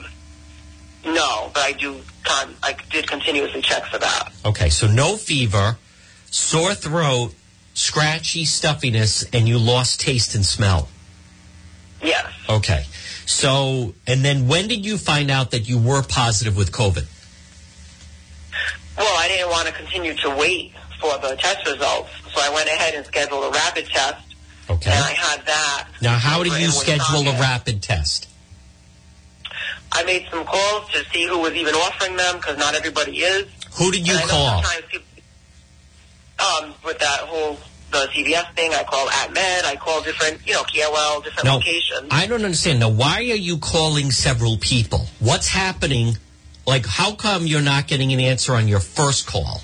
no, 1.05 1.50
but 1.53 1.62
I 1.64 1.72
do. 1.72 2.00
Con- 2.24 2.55
I 2.62 2.76
did 2.90 3.09
continuously 3.09 3.61
check 3.62 3.85
for 3.87 3.98
that. 3.98 4.33
Okay, 4.44 4.68
so 4.70 4.87
no 4.87 5.16
fever, 5.16 5.76
sore 6.31 6.74
throat, 6.74 7.35
scratchy 7.75 8.45
stuffiness, 8.45 9.25
and 9.33 9.49
you 9.49 9.59
lost 9.59 10.01
taste 10.01 10.35
and 10.35 10.45
smell. 10.45 10.89
Yes. 12.03 12.27
Okay. 12.49 12.85
So, 13.27 13.95
and 14.07 14.25
then 14.25 14.49
when 14.49 14.68
did 14.68 14.85
you 14.85 14.99
find 14.99 15.31
out 15.31 15.51
that 15.53 15.68
you 15.68 15.79
were 15.79 16.03
positive 16.03 16.57
with 16.57 16.73
COVID? 16.73 17.07
Well, 18.97 19.18
I 19.18 19.29
didn't 19.29 19.51
want 19.51 19.66
to 19.68 19.73
continue 19.73 20.14
to 20.14 20.31
wait 20.37 20.73
for 21.01 21.16
the 21.18 21.37
test 21.37 21.66
results, 21.66 22.11
so 22.35 22.41
I 22.43 22.51
went 22.53 22.68
ahead 22.68 22.95
and 22.95 23.07
scheduled 23.07 23.45
a 23.45 23.51
rapid 23.51 23.87
test, 23.87 24.23
Okay. 24.68 24.91
and 24.91 25.05
I 25.05 25.12
had 25.12 25.47
that. 25.47 25.89
Now, 26.03 26.18
how 26.18 26.43
did 26.43 26.53
you 26.61 26.71
schedule 26.71 27.29
a 27.29 27.33
rapid 27.41 27.83
test? 27.83 28.27
I 29.93 30.05
made 30.05 30.27
some 30.31 30.45
calls 30.45 30.91
to 30.93 31.05
see 31.12 31.27
who 31.27 31.39
was 31.39 31.53
even 31.55 31.75
offering 31.75 32.16
them 32.16 32.37
because 32.37 32.59
not 32.59 32.75
everybody 32.75 33.18
is. 33.21 33.47
Who 33.75 33.91
did 33.91 34.07
you 34.07 34.14
And 34.14 34.23
I 34.23 34.25
know 34.27 34.31
call? 34.31 34.62
sometimes 34.62 34.85
people- 34.91 35.07
Um, 36.41 36.74
with 36.84 36.99
that 36.99 37.20
whole 37.20 37.59
the 37.91 38.07
CVS 38.12 38.55
thing, 38.55 38.72
I 38.72 38.84
called 38.84 39.11
AtMed. 39.11 39.64
I 39.64 39.76
call 39.76 40.01
different, 40.01 40.47
you 40.47 40.55
know, 40.55 40.62
KOL, 40.62 41.20
different 41.20 41.45
No, 41.45 41.57
locations. 41.57 42.09
I 42.11 42.26
don't 42.26 42.45
understand. 42.45 42.80
Now, 42.80 42.88
why 42.88 43.16
are 43.16 43.36
you 43.36 43.59
calling 43.59 44.11
several 44.11 44.57
people? 44.59 45.07
What's 45.18 45.49
happening? 45.49 46.16
Like, 46.66 46.86
how 46.86 47.14
come 47.14 47.47
you're 47.47 47.61
not 47.61 47.88
getting 47.88 48.12
an 48.12 48.20
answer 48.20 48.55
on 48.55 48.68
your 48.68 48.80
first 48.80 49.26
call? 49.26 49.62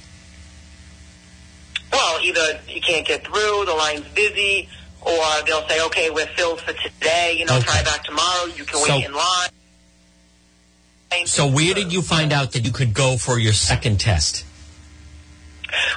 Well, 1.93 2.19
either 2.21 2.61
you 2.69 2.81
can't 2.81 3.07
get 3.07 3.25
through, 3.25 3.65
the 3.65 3.75
line's 3.75 4.07
busy, 4.09 4.69
or 5.03 5.23
they'll 5.47 5.67
say, 5.69 5.85
okay, 5.87 6.11
we're 6.11 6.27
filled 6.27 6.61
for 6.61 6.73
today. 6.73 7.37
You 7.39 7.47
know, 7.47 7.61
try 7.61 7.83
back 7.85 8.03
tomorrow. 8.03 8.47
You 8.47 8.65
can 8.65 8.83
wait 8.83 9.05
in 9.05 9.15
line. 9.15 9.49
So 11.27 11.49
where 11.49 11.75
did 11.75 11.93
you 11.93 12.03
find 12.03 12.33
out 12.33 12.53
that 12.53 12.65
you 12.65 12.73
could 12.73 12.93
go 12.93 13.17
for 13.17 13.39
your 13.39 13.53
second 13.53 14.01
test? 14.01 14.45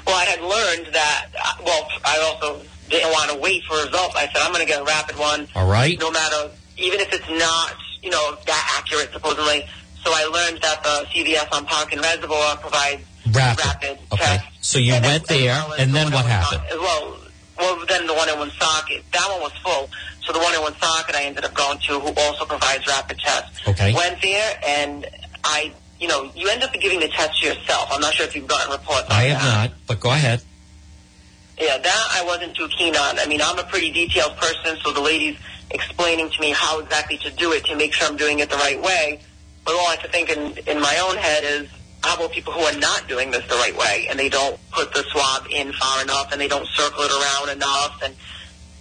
Well, 0.05 0.15
I 0.15 0.25
had 0.25 0.41
learned 0.41 0.93
that. 0.93 1.27
uh, 1.43 1.53
Well, 1.65 1.87
I 2.05 2.19
also 2.19 2.61
didn't 2.89 3.11
want 3.11 3.31
to 3.31 3.37
wait 3.37 3.63
for 3.65 3.75
results. 3.77 4.15
I 4.15 4.25
said 4.27 4.37
I'm 4.41 4.51
going 4.53 4.65
to 4.65 4.71
get 4.71 4.81
a 4.81 4.85
rapid 4.85 5.17
one. 5.17 5.47
All 5.55 5.67
right. 5.67 5.97
No 5.99 6.11
matter, 6.11 6.49
even 6.77 6.99
if 6.99 7.13
it's 7.13 7.29
not, 7.29 7.75
you 8.01 8.09
know, 8.09 8.37
that 8.45 8.77
accurate 8.79 9.11
supposedly. 9.13 9.65
So 10.03 10.11
I 10.13 10.23
learned 10.25 10.61
that 10.61 10.81
the 10.83 11.05
CVS 11.13 11.51
on 11.53 11.65
Park 11.65 11.91
and 11.93 12.01
Reservoir 12.01 12.57
provides 12.57 13.03
Rapid. 13.31 13.65
rapid 13.65 13.97
Okay. 14.13 14.23
tests. 14.25 14.47
So 14.61 14.79
you 14.79 14.93
And 14.93 15.05
went 15.05 15.27
there, 15.27 15.53
well 15.67 15.73
and 15.73 15.91
the 15.91 15.93
then 15.93 16.05
one 16.05 16.13
what 16.13 16.25
happened? 16.25 16.61
Well, 16.71 17.17
well, 17.59 17.85
then 17.87 18.07
the 18.07 18.13
one 18.13 18.29
in 18.29 18.39
Woonsocket, 18.39 19.03
that 19.11 19.27
one 19.29 19.41
was 19.41 19.51
full. 19.61 19.89
So 20.23 20.31
the 20.33 20.39
one 20.39 20.53
in 20.55 20.61
Woonsocket 20.61 21.13
I 21.15 21.23
ended 21.23 21.43
up 21.43 21.53
going 21.53 21.77
to, 21.79 21.99
who 21.99 22.13
also 22.17 22.45
provides 22.45 22.87
rapid 22.87 23.19
tests. 23.19 23.67
Okay. 23.67 23.93
Went 23.93 24.21
there, 24.21 24.59
and 24.65 25.05
I, 25.43 25.73
you 25.99 26.07
know, 26.07 26.31
you 26.35 26.47
end 26.49 26.63
up 26.63 26.73
giving 26.73 26.99
the 26.99 27.07
test 27.09 27.41
to 27.41 27.47
yourself. 27.47 27.89
I'm 27.91 28.01
not 28.01 28.13
sure 28.13 28.25
if 28.25 28.35
you've 28.35 28.47
gotten 28.47 28.71
reports. 28.71 29.07
I 29.09 29.23
have 29.23 29.41
that. 29.41 29.69
not, 29.69 29.77
but 29.87 29.99
go 29.99 30.11
ahead. 30.11 30.41
Yeah, 31.59 31.77
that 31.77 32.07
I 32.11 32.23
wasn't 32.25 32.55
too 32.55 32.69
keen 32.69 32.95
on. 32.95 33.19
I 33.19 33.25
mean, 33.25 33.41
I'm 33.41 33.59
a 33.59 33.63
pretty 33.63 33.91
detailed 33.91 34.37
person, 34.37 34.77
so 34.81 34.93
the 34.93 35.01
lady's 35.01 35.37
explaining 35.71 36.29
to 36.29 36.39
me 36.41 36.51
how 36.51 36.79
exactly 36.79 37.17
to 37.17 37.31
do 37.31 37.51
it 37.51 37.65
to 37.65 37.75
make 37.75 37.93
sure 37.93 38.07
I'm 38.07 38.15
doing 38.15 38.39
it 38.39 38.49
the 38.49 38.55
right 38.55 38.81
way. 38.81 39.19
But 39.65 39.73
all 39.75 39.87
I 39.87 39.97
could 39.97 40.11
think 40.11 40.29
in, 40.29 40.57
in 40.67 40.79
my 40.79 40.97
own 41.07 41.17
head 41.17 41.43
is, 41.43 41.69
how 42.01 42.15
about 42.15 42.31
people 42.31 42.53
who 42.53 42.61
are 42.61 42.79
not 42.79 43.09
doing 43.09 43.29
this 43.29 43.45
the 43.47 43.55
right 43.55 43.75
way 43.77 44.07
and 44.09 44.17
they 44.17 44.29
don't 44.29 44.57
put 44.71 44.93
the 44.93 45.03
swab 45.11 45.47
in 45.51 45.73
far 45.73 46.01
enough 46.01 46.31
and 46.31 46.39
they 46.39 46.47
don't 46.47 46.65
circle 46.69 47.03
it 47.03 47.11
around 47.11 47.49
enough 47.57 48.01
and, 48.03 48.15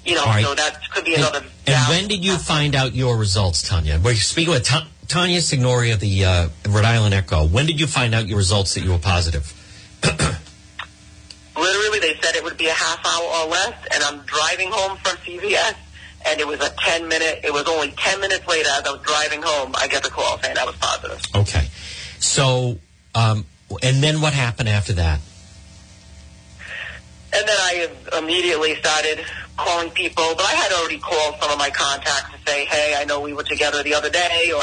you 0.05 0.15
know, 0.15 0.25
right. 0.25 0.45
so 0.45 0.55
that 0.55 0.79
could 0.93 1.05
be 1.05 1.15
And, 1.15 1.23
another... 1.25 1.45
and 1.67 1.89
when 1.89 2.07
did 2.07 2.25
you 2.25 2.39
find 2.39 2.77
out 2.77 2.95
your 2.95 3.17
results, 3.19 3.69
Tanya? 3.69 4.01
We're 4.03 4.15
speaking 4.15 4.55
with 4.55 4.65
Ta- 4.65 4.87
Tanya 5.09 5.41
Signori 5.41 5.91
of 5.91 6.01
the 6.01 6.25
uh, 6.27 6.49
Rhode 6.69 6.85
Island 6.85 7.15
Echo. 7.15 7.47
When 7.47 7.65
did 7.65 7.81
you 7.81 7.87
find 7.87 8.15
out 8.15 8.29
your 8.29 8.37
results 8.37 8.75
that 8.75 8.85
you 8.85 8.91
were 8.91 8.99
positive? 8.99 9.55
Literally, 11.57 11.99
they 11.99 12.15
said 12.21 12.37
it 12.37 12.45
would 12.45 12.59
be 12.59 12.69
a 12.69 12.75
half 12.75 13.05
hour 13.05 13.25
or 13.25 13.49
less, 13.49 13.75
and 13.93 14.03
I'm 14.03 14.21
driving 14.27 14.69
home 14.71 14.99
from 14.99 15.17
CVS, 15.17 15.75
and 16.27 16.39
it 16.39 16.47
was 16.47 16.61
a 16.61 16.71
10 16.79 17.09
minute, 17.09 17.41
it 17.43 17.53
was 17.53 17.67
only 17.67 17.91
10 17.93 18.21
minutes 18.21 18.47
later 18.47 18.69
as 18.71 18.85
I 18.87 18.93
was 18.93 19.01
driving 19.01 19.41
home, 19.43 19.73
I 19.77 19.89
get 19.89 20.03
the 20.03 20.11
call 20.11 20.39
saying 20.41 20.59
I 20.59 20.65
was 20.67 20.77
positive. 20.77 21.23
Okay. 21.35 21.69
So, 22.21 22.79
um, 23.15 23.47
and 23.83 24.03
then 24.03 24.21
what 24.21 24.35
happened 24.35 24.69
after 24.69 24.93
that? 24.95 25.21
And 27.33 27.49
then 27.49 27.57
I 27.59 27.89
immediately 28.19 28.75
started 28.77 29.25
calling 29.57 29.91
people, 29.91 30.35
but 30.37 30.45
I 30.45 30.53
had 30.53 30.73
already 30.73 30.99
called 30.99 31.37
some 31.41 31.51
of 31.51 31.59
my 31.59 31.71
contacts 31.71 32.31
to 32.33 32.51
say, 32.51 32.67
hey, 32.67 32.95
I 32.97 33.05
know 33.05 33.21
we 33.21 33.33
were 33.33 33.43
together 33.43 33.83
the 33.83 33.95
other 33.95 34.11
day, 34.11 34.53
or, 34.55 34.63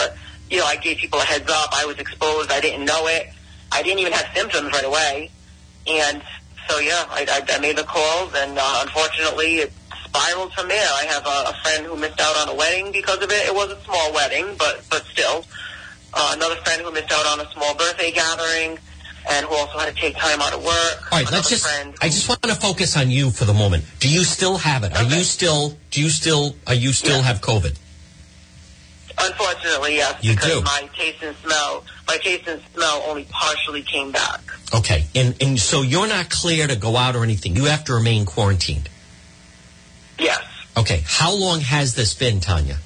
you 0.50 0.58
know, 0.58 0.66
I 0.66 0.76
gave 0.76 0.98
people 0.98 1.20
a 1.20 1.24
heads 1.24 1.50
up. 1.50 1.70
I 1.74 1.86
was 1.86 1.98
exposed. 1.98 2.52
I 2.52 2.60
didn't 2.60 2.86
know 2.86 3.08
it. 3.08 3.30
I 3.72 3.82
didn't 3.82 4.00
even 4.00 4.14
have 4.14 4.28
symptoms 4.36 4.72
right 4.72 4.86
away. 4.86 5.32
And 5.88 6.22
so, 6.70 6.80
yeah, 6.80 7.06
I, 7.10 7.26
I, 7.30 7.56
I 7.56 7.60
made 7.60 7.78
the 7.78 7.84
calls, 7.84 8.34
and 8.36 8.58
uh, 8.58 8.80
unfortunately, 8.82 9.58
it 9.58 9.74
spiraled 10.06 10.54
from 10.54 10.68
there. 10.68 10.88
I 11.00 11.04
have 11.06 11.26
a, 11.26 11.50
a 11.50 11.54
friend 11.62 11.86
who 11.86 11.96
missed 11.96 12.20
out 12.20 12.36
on 12.38 12.50
a 12.50 12.56
wedding 12.56 12.92
because 12.92 13.22
of 13.22 13.30
it. 13.30 13.48
It 13.48 13.54
was 13.54 13.72
a 13.72 13.80
small 13.82 14.14
wedding, 14.14 14.56
but, 14.58 14.84
but 14.90 15.04
still. 15.06 15.46
Uh, 16.14 16.32
another 16.36 16.56
friend 16.64 16.82
who 16.82 16.92
missed 16.92 17.12
out 17.12 17.26
on 17.28 17.46
a 17.46 17.52
small 17.52 17.76
birthday 17.76 18.12
gathering, 18.12 18.80
and 19.30 19.46
who 19.46 19.56
also 19.56 19.78
had 19.80 19.94
to 19.94 20.00
take 20.00 20.16
time 20.16 20.42
out 20.42 20.54
of 20.54 20.64
work. 20.64 21.12
All 21.12 21.20
right, 21.20 21.32
let's 21.32 21.50
just. 21.50 21.68
I 22.02 22.08
just 22.08 22.30
want 22.30 22.42
to 22.44 22.56
focus 22.56 22.96
on 22.96 23.10
you 23.10 23.32
for 23.32 23.46
the 23.46 23.54
moment. 23.54 23.84
Do 24.00 24.10
you 24.10 24.24
still 24.24 24.58
have 24.58 24.84
it? 24.84 24.96
Are 24.96 25.04
you 25.04 25.24
still? 25.24 25.78
Do 25.92 26.02
you 26.02 26.10
still? 26.10 26.56
Are 26.68 26.74
you 26.74 26.94
still 26.94 27.22
have 27.22 27.42
COVID? 27.42 27.78
Unfortunately, 29.18 29.96
yes, 29.96 30.16
You 30.24 30.34
because 30.34 30.52
do. 30.56 30.62
my 30.62 30.90
taste 30.98 31.24
and 31.24 31.36
smell, 31.38 31.84
my 32.08 32.18
taste 32.18 32.48
and 32.48 32.62
smell 32.74 33.04
only 33.08 33.24
partially 33.30 33.82
came 33.82 34.12
back. 34.12 34.42
Okay, 34.74 35.06
and 35.16 35.36
and 35.42 35.60
so 35.60 35.82
you're 35.82 36.08
not 36.08 36.30
clear 36.30 36.68
to 36.68 36.76
go 36.76 36.98
out 36.98 37.16
or 37.16 37.24
anything. 37.24 37.56
You 37.56 37.66
have 37.66 37.84
to 37.86 37.94
remain 37.94 38.26
quarantined. 38.26 38.90
Yes. 40.20 40.44
Okay, 40.78 41.04
how 41.06 41.34
long 41.34 41.62
has 41.62 41.96
this 41.96 42.14
been, 42.14 42.40
Tanya? 42.42 42.78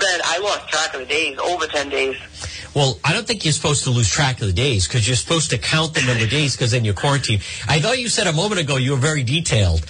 Then 0.00 0.20
I 0.24 0.38
lost 0.38 0.68
track 0.68 0.94
of 0.94 1.00
the 1.00 1.06
days, 1.06 1.38
over 1.38 1.66
10 1.66 1.88
days. 1.88 2.16
Well, 2.74 2.98
I 3.04 3.12
don't 3.12 3.26
think 3.26 3.44
you're 3.44 3.52
supposed 3.52 3.84
to 3.84 3.90
lose 3.90 4.08
track 4.08 4.40
of 4.40 4.46
the 4.46 4.52
days 4.52 4.86
because 4.86 5.06
you're 5.08 5.16
supposed 5.16 5.50
to 5.50 5.58
count 5.58 5.94
the 5.94 6.02
number 6.02 6.24
of 6.24 6.30
days 6.30 6.54
because 6.54 6.70
then 6.70 6.84
you're 6.84 6.94
quarantined. 6.94 7.42
I 7.66 7.80
thought 7.80 7.98
you 7.98 8.08
said 8.08 8.26
a 8.28 8.32
moment 8.32 8.60
ago 8.60 8.76
you 8.76 8.92
were 8.92 8.96
very 8.98 9.22
detailed. 9.24 9.84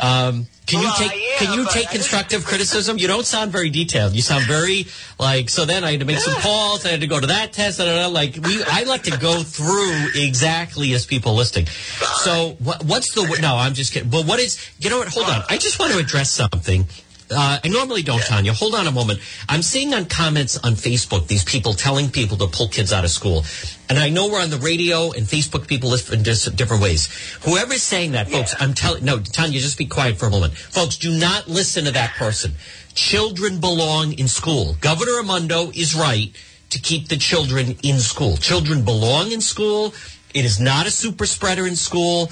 Um, 0.00 0.46
can 0.66 0.80
you 0.80 0.86
Well, 0.86 0.96
take 0.96 1.12
Can 1.38 1.52
you 1.52 1.66
take 1.70 1.90
constructive 1.90 2.44
criticism? 2.44 2.98
You 2.98 3.08
don't 3.08 3.26
sound 3.26 3.52
very 3.52 3.70
detailed. 3.70 4.14
You 4.14 4.22
sound 4.22 4.44
very 4.44 4.86
like. 5.18 5.50
So 5.50 5.64
then 5.64 5.84
I 5.84 5.92
had 5.92 6.00
to 6.00 6.06
make 6.06 6.18
some 6.18 6.34
calls. 6.40 6.84
I 6.86 6.90
had 6.90 7.00
to 7.00 7.06
go 7.06 7.20
to 7.20 7.26
that 7.28 7.52
test. 7.52 7.78
Da, 7.78 7.84
da, 7.84 8.02
da, 8.02 8.08
like 8.08 8.36
we, 8.42 8.62
I 8.64 8.84
like 8.84 9.04
to 9.04 9.18
go 9.18 9.42
through 9.42 10.08
exactly 10.14 10.92
as 10.92 11.06
people 11.06 11.34
listing. 11.34 11.66
So 11.66 12.56
what, 12.60 12.84
what's 12.84 13.14
the 13.14 13.38
no? 13.40 13.56
I'm 13.56 13.74
just 13.74 13.92
kidding. 13.92 14.10
But 14.10 14.26
what 14.26 14.40
is? 14.40 14.58
You 14.78 14.90
know 14.90 14.98
what? 14.98 15.08
Hold 15.08 15.26
on. 15.26 15.42
I 15.48 15.56
just 15.58 15.78
want 15.78 15.92
to 15.92 15.98
address 15.98 16.30
something. 16.30 16.86
Uh, 17.30 17.58
I 17.64 17.68
normally 17.68 18.02
don't, 18.02 18.20
Tanya. 18.20 18.52
Hold 18.52 18.74
on 18.74 18.86
a 18.86 18.92
moment. 18.92 19.20
I'm 19.48 19.62
seeing 19.62 19.94
on 19.94 20.04
comments 20.04 20.58
on 20.58 20.72
Facebook 20.72 21.26
these 21.26 21.42
people 21.42 21.72
telling 21.72 22.10
people 22.10 22.36
to 22.38 22.46
pull 22.46 22.68
kids 22.68 22.92
out 22.92 23.04
of 23.04 23.10
school. 23.10 23.44
And 23.88 23.98
I 23.98 24.10
know 24.10 24.28
we're 24.28 24.42
on 24.42 24.50
the 24.50 24.58
radio 24.58 25.10
and 25.12 25.26
Facebook 25.26 25.66
people 25.66 25.90
listen 25.90 26.18
in 26.18 26.22
dis- 26.22 26.44
different 26.46 26.82
ways. 26.82 27.08
Whoever's 27.44 27.82
saying 27.82 28.12
that, 28.12 28.28
folks, 28.28 28.54
I'm 28.60 28.74
telling, 28.74 29.04
no, 29.04 29.20
Tanya, 29.20 29.58
just 29.60 29.78
be 29.78 29.86
quiet 29.86 30.18
for 30.18 30.26
a 30.26 30.30
moment. 30.30 30.54
Folks, 30.54 30.96
do 30.96 31.16
not 31.18 31.48
listen 31.48 31.84
to 31.84 31.92
that 31.92 32.14
person. 32.16 32.52
Children 32.94 33.58
belong 33.58 34.12
in 34.12 34.28
school. 34.28 34.76
Governor 34.80 35.16
Raimondo 35.16 35.70
is 35.70 35.94
right 35.94 36.34
to 36.70 36.78
keep 36.78 37.08
the 37.08 37.16
children 37.16 37.76
in 37.82 37.98
school. 38.00 38.36
Children 38.36 38.84
belong 38.84 39.32
in 39.32 39.40
school. 39.40 39.94
It 40.34 40.44
is 40.44 40.60
not 40.60 40.86
a 40.86 40.90
super 40.90 41.26
spreader 41.26 41.66
in 41.66 41.76
school. 41.76 42.30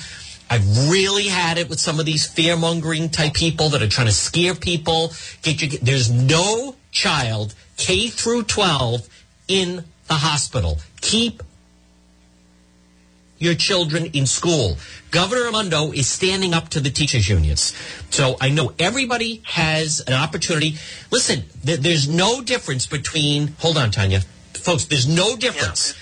I've 0.52 0.90
really 0.90 1.28
had 1.28 1.56
it 1.56 1.70
with 1.70 1.80
some 1.80 1.98
of 1.98 2.04
these 2.04 2.26
fear 2.26 2.58
mongering 2.58 3.08
type 3.08 3.32
people 3.32 3.70
that 3.70 3.80
are 3.80 3.88
trying 3.88 4.08
to 4.08 4.12
scare 4.12 4.54
people. 4.54 5.14
Get 5.40 5.62
you, 5.62 5.78
there's 5.78 6.10
no 6.10 6.76
child 6.90 7.54
K 7.78 8.08
through 8.08 8.42
12 8.42 9.08
in 9.48 9.84
the 10.08 10.14
hospital. 10.14 10.76
Keep 11.00 11.42
your 13.38 13.54
children 13.54 14.10
in 14.12 14.26
school. 14.26 14.76
Governor 15.10 15.44
Raimondo 15.46 15.90
is 15.90 16.06
standing 16.06 16.52
up 16.52 16.68
to 16.68 16.80
the 16.80 16.90
teachers 16.90 17.30
unions. 17.30 17.74
So 18.10 18.36
I 18.38 18.50
know 18.50 18.74
everybody 18.78 19.40
has 19.46 20.00
an 20.06 20.12
opportunity. 20.12 20.76
Listen, 21.10 21.44
th- 21.64 21.80
there's 21.80 22.06
no 22.06 22.42
difference 22.42 22.84
between, 22.84 23.54
hold 23.58 23.78
on, 23.78 23.90
Tanya. 23.90 24.20
Folks, 24.52 24.84
there's 24.84 25.08
no 25.08 25.34
difference 25.34 25.94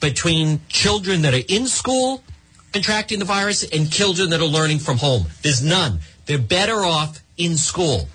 between 0.00 0.62
children 0.70 1.20
that 1.20 1.34
are 1.34 1.44
in 1.46 1.66
school 1.66 2.24
contracting 2.72 3.18
the 3.18 3.24
virus 3.24 3.62
and 3.64 3.90
children 3.90 4.30
that 4.30 4.40
are 4.40 4.46
learning 4.46 4.78
from 4.78 4.98
home. 4.98 5.26
There's 5.42 5.62
none. 5.62 6.00
They're 6.26 6.38
better 6.38 6.84
off 6.84 7.20
in 7.36 7.56
school. 7.56 8.08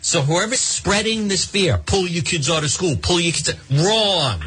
So 0.00 0.22
whoever's 0.22 0.60
spreading 0.60 1.28
this 1.28 1.44
fear, 1.44 1.78
pull 1.78 2.06
your 2.08 2.24
kids 2.24 2.50
out 2.50 2.64
of 2.64 2.70
school, 2.70 2.96
pull 3.00 3.20
your 3.20 3.32
kids 3.32 3.50
out, 3.50 3.56
wrong. 3.70 4.44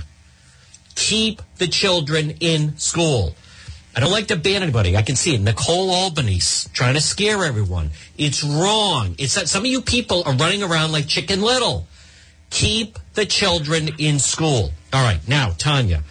Keep 0.95 1.41
the 1.57 1.67
children 1.67 2.31
in 2.39 2.77
school. 2.77 3.35
I 3.95 4.01
don't 4.01 4.11
like 4.11 4.27
to 4.27 4.35
ban 4.35 4.61
anybody. 4.61 4.97
I 4.97 5.01
can 5.01 5.15
see 5.15 5.35
it. 5.35 5.41
Nicole 5.41 5.89
Albany's 5.89 6.69
trying 6.73 6.95
to 6.95 7.01
scare 7.01 7.45
everyone. 7.45 7.91
It's 8.17 8.43
wrong. 8.43 9.15
It's 9.17 9.35
that 9.35 9.47
some 9.47 9.63
of 9.63 9.67
you 9.67 9.81
people 9.81 10.23
are 10.25 10.35
running 10.35 10.61
around 10.61 10.91
like 10.91 11.07
Chicken 11.07 11.41
Little. 11.41 11.87
Keep 12.49 12.99
the 13.13 13.25
children 13.25 13.89
in 13.97 14.19
school. 14.19 14.71
All 14.91 15.03
right. 15.03 15.25
Now, 15.27 15.51
Tanya, 15.57 16.03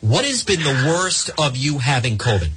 what 0.00 0.24
has 0.24 0.42
been 0.42 0.60
the 0.60 0.84
worst 0.88 1.30
of 1.38 1.56
you 1.56 1.78
having 1.78 2.18
COVID? 2.18 2.50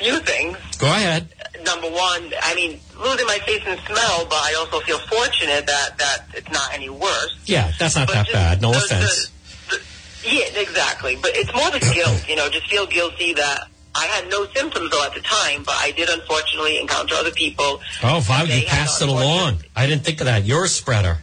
Well, 0.00 0.14
a, 0.14 0.18
a 0.18 0.20
few 0.20 0.26
things. 0.26 0.56
Go 0.78 0.86
ahead. 0.86 1.28
Number 1.64 1.88
one, 1.90 2.32
I 2.42 2.54
mean, 2.54 2.80
losing 2.98 3.26
my 3.26 3.38
taste 3.46 3.66
and 3.66 3.78
smell, 3.80 4.24
but 4.24 4.38
I 4.38 4.54
also 4.58 4.80
feel 4.80 4.98
fortunate 4.98 5.66
that, 5.66 5.98
that 5.98 6.24
it's 6.34 6.50
not 6.50 6.72
any 6.74 6.88
worse. 6.88 7.38
Yeah, 7.44 7.72
that's 7.78 7.96
not 7.96 8.06
But 8.08 8.14
that 8.14 8.32
bad. 8.32 8.62
No 8.62 8.72
the- 8.72 8.78
offense. 8.78 9.30
the- 9.68 9.76
the- 9.76 9.82
yeah, 10.28 10.60
exactly. 10.60 11.16
But 11.20 11.32
it's 11.34 11.52
more 11.54 11.70
the 11.70 11.80
guilt, 11.80 12.28
you 12.28 12.36
know, 12.36 12.48
just 12.48 12.66
feel 12.68 12.86
guilty 12.86 13.34
that 13.34 13.68
I 13.94 14.06
had 14.06 14.28
no 14.30 14.46
symptoms 14.54 14.90
though 14.90 15.04
at 15.04 15.14
the 15.14 15.20
time, 15.20 15.62
but 15.64 15.74
I 15.78 15.90
did 15.90 16.08
unfortunately 16.08 16.78
encounter 16.78 17.14
other 17.16 17.32
people. 17.32 17.80
Oh, 18.02 18.24
wow, 18.28 18.44
you 18.44 18.66
passed 18.66 19.02
it 19.02 19.08
along. 19.08 19.64
I 19.74 19.86
didn't 19.86 20.04
think 20.04 20.20
of 20.20 20.26
that. 20.26 20.44
You're 20.44 20.64
a 20.64 20.68
spreader. 20.68 21.18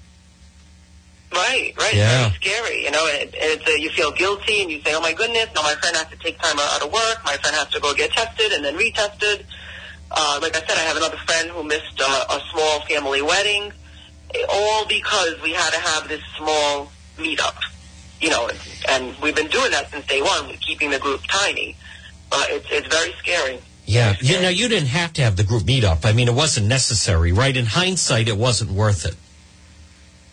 Right, 1.31 1.73
right. 1.77 1.93
Yeah. 1.93 2.27
It's 2.27 2.37
very 2.37 2.55
scary, 2.55 2.83
you 2.83 2.91
know. 2.91 3.05
And, 3.19 3.29
it's, 3.33 3.67
uh, 3.67 3.71
you 3.71 3.89
feel 3.89 4.11
guilty, 4.11 4.61
and 4.61 4.71
you 4.71 4.81
say, 4.81 4.93
"Oh 4.95 5.01
my 5.01 5.13
goodness, 5.13 5.49
now 5.53 5.61
my 5.61 5.75
friend 5.75 5.95
has 5.95 6.07
to 6.07 6.15
take 6.17 6.39
time 6.39 6.57
out 6.57 6.81
of 6.81 6.91
work. 6.91 7.21
My 7.25 7.35
friend 7.37 7.55
has 7.55 7.67
to 7.69 7.79
go 7.79 7.93
get 7.93 8.11
tested 8.11 8.53
and 8.53 8.63
then 8.63 8.77
retested." 8.77 9.43
Uh, 10.09 10.39
like 10.41 10.55
I 10.55 10.59
said, 10.59 10.77
I 10.77 10.81
have 10.81 10.97
another 10.97 11.17
friend 11.17 11.49
who 11.49 11.63
missed 11.63 11.99
uh, 11.99 12.25
a 12.29 12.41
small 12.51 12.79
family 12.81 13.21
wedding, 13.21 13.73
eh, 14.33 14.45
all 14.49 14.85
because 14.87 15.41
we 15.43 15.51
had 15.51 15.71
to 15.71 15.79
have 15.79 16.07
this 16.07 16.21
small 16.37 16.91
meetup. 17.17 17.55
You 18.21 18.29
know, 18.29 18.49
and 18.89 19.15
we've 19.21 19.35
been 19.35 19.49
doing 19.49 19.71
that 19.71 19.91
since 19.91 20.05
day 20.07 20.21
one, 20.21 20.47
keeping 20.57 20.89
the 20.91 20.99
group 20.99 21.21
tiny. 21.27 21.75
But 22.29 22.49
it's 22.49 22.67
it's 22.71 22.87
very 22.87 23.13
scary. 23.19 23.59
Yeah, 23.85 24.15
you 24.19 24.41
know, 24.41 24.49
you 24.49 24.67
didn't 24.67 24.89
have 24.89 25.13
to 25.13 25.21
have 25.21 25.37
the 25.37 25.43
group 25.43 25.63
meetup. 25.63 26.05
I 26.05 26.11
mean, 26.11 26.27
it 26.27 26.33
wasn't 26.33 26.67
necessary, 26.67 27.31
right? 27.31 27.55
In 27.55 27.65
hindsight, 27.65 28.27
it 28.27 28.37
wasn't 28.37 28.71
worth 28.71 29.05
it. 29.05 29.15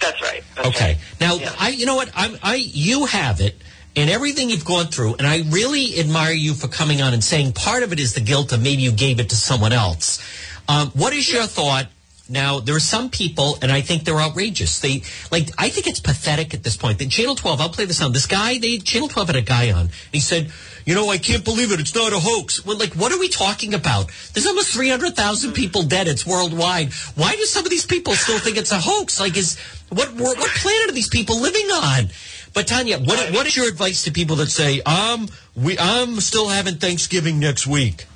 That's 0.01 0.21
right. 0.23 0.43
That's 0.55 0.69
Okay. 0.69 0.85
right. 0.85 0.99
Now, 1.21 1.35
Yeah. 1.37 1.53
I, 1.59 1.69
you 1.71 1.87
know 1.87 1.97
what? 1.97 2.11
I'm, 2.15 2.37
I, 2.43 2.57
you 2.57 3.07
have 3.07 3.41
it 3.41 3.61
and 3.97 4.11
everything 4.11 4.51
you've 4.51 4.65
gone 4.65 4.87
through, 4.89 5.15
and 5.17 5.27
I 5.27 5.43
really 5.51 5.99
admire 6.01 6.33
you 6.33 6.53
for 6.55 6.67
coming 6.69 7.01
on 7.01 7.15
and 7.15 7.23
saying 7.23 7.53
part 7.53 7.83
of 7.85 7.93
it 7.93 8.01
is 8.01 8.13
the 8.15 8.21
guilt 8.21 8.53
of 8.53 8.61
maybe 8.63 8.83
you 8.83 8.91
gave 8.93 9.21
it 9.21 9.31
to 9.31 9.37
someone 9.37 9.73
else. 9.73 10.21
Um, 10.69 10.89
what 10.91 11.13
is 11.13 11.31
your 11.31 11.45
thought? 11.45 11.87
Now, 12.29 12.61
there 12.61 12.75
are 12.75 12.81
some 12.81 13.11
people, 13.11 13.59
and 13.61 13.71
I 13.71 13.83
think 13.83 14.05
they're 14.05 14.21
outrageous. 14.21 14.81
They 14.81 15.03
like. 15.31 15.51
I 15.59 15.69
think 15.69 15.87
it's 15.87 16.01
pathetic 16.01 16.55
at 16.55 16.63
this 16.63 16.75
point. 16.75 16.99
That 16.99 17.11
Channel 17.11 17.35
12. 17.35 17.61
I'll 17.61 17.69
play 17.69 17.85
this 17.85 18.01
on. 18.01 18.13
This 18.13 18.25
guy, 18.25 18.59
they 18.59 18.79
Channel 18.79 19.09
12 19.09 19.29
had 19.29 19.37
a 19.37 19.43
guy 19.43 19.73
on. 19.73 19.91
He 20.11 20.21
said, 20.21 20.51
"You 20.87 20.95
know, 20.95 21.11
I 21.11 21.19
can't 21.19 21.45
believe 21.45 21.71
it. 21.71 21.81
It's 21.81 21.95
not 21.95 22.15
a 22.15 22.19
hoax." 22.19 22.65
Well, 22.65 22.79
like, 22.79 22.95
what 22.95 23.13
are 23.13 23.19
we 23.19 23.29
talking 23.29 23.75
about? 23.75 24.11
There's 24.33 24.47
almost 24.47 24.69
300,000 24.69 25.53
people 25.53 25.83
dead. 25.83 26.09
It's 26.09 26.25
worldwide. 26.25 26.95
Why 27.15 27.37
do 27.37 27.45
some 27.45 27.65
of 27.65 27.71
these 27.71 27.85
people 27.85 28.15
still 28.15 28.39
think 28.39 28.57
it's 28.57 28.73
a 28.73 28.81
hoax? 28.81 29.21
Like, 29.21 29.37
is 29.37 29.59
what 29.91 30.15
what 30.15 30.39
planet 30.39 30.89
are 30.89 30.93
these 30.93 31.11
people 31.11 31.39
living 31.39 31.67
on? 31.73 32.09
But 32.55 32.69
Tanya, 32.69 33.01
what 33.01 33.33
what 33.33 33.47
is 33.47 33.55
your 33.55 33.69
advice 33.69 34.05
to 34.05 34.11
people 34.11 34.37
that 34.37 34.51
say, 34.51 34.81
"Um, 34.81 35.29
we 35.55 35.79
I'm 35.79 36.21
still 36.21 36.49
having 36.49 36.77
Thanksgiving 36.77 37.39
next 37.39 37.67
week"? 37.67 38.07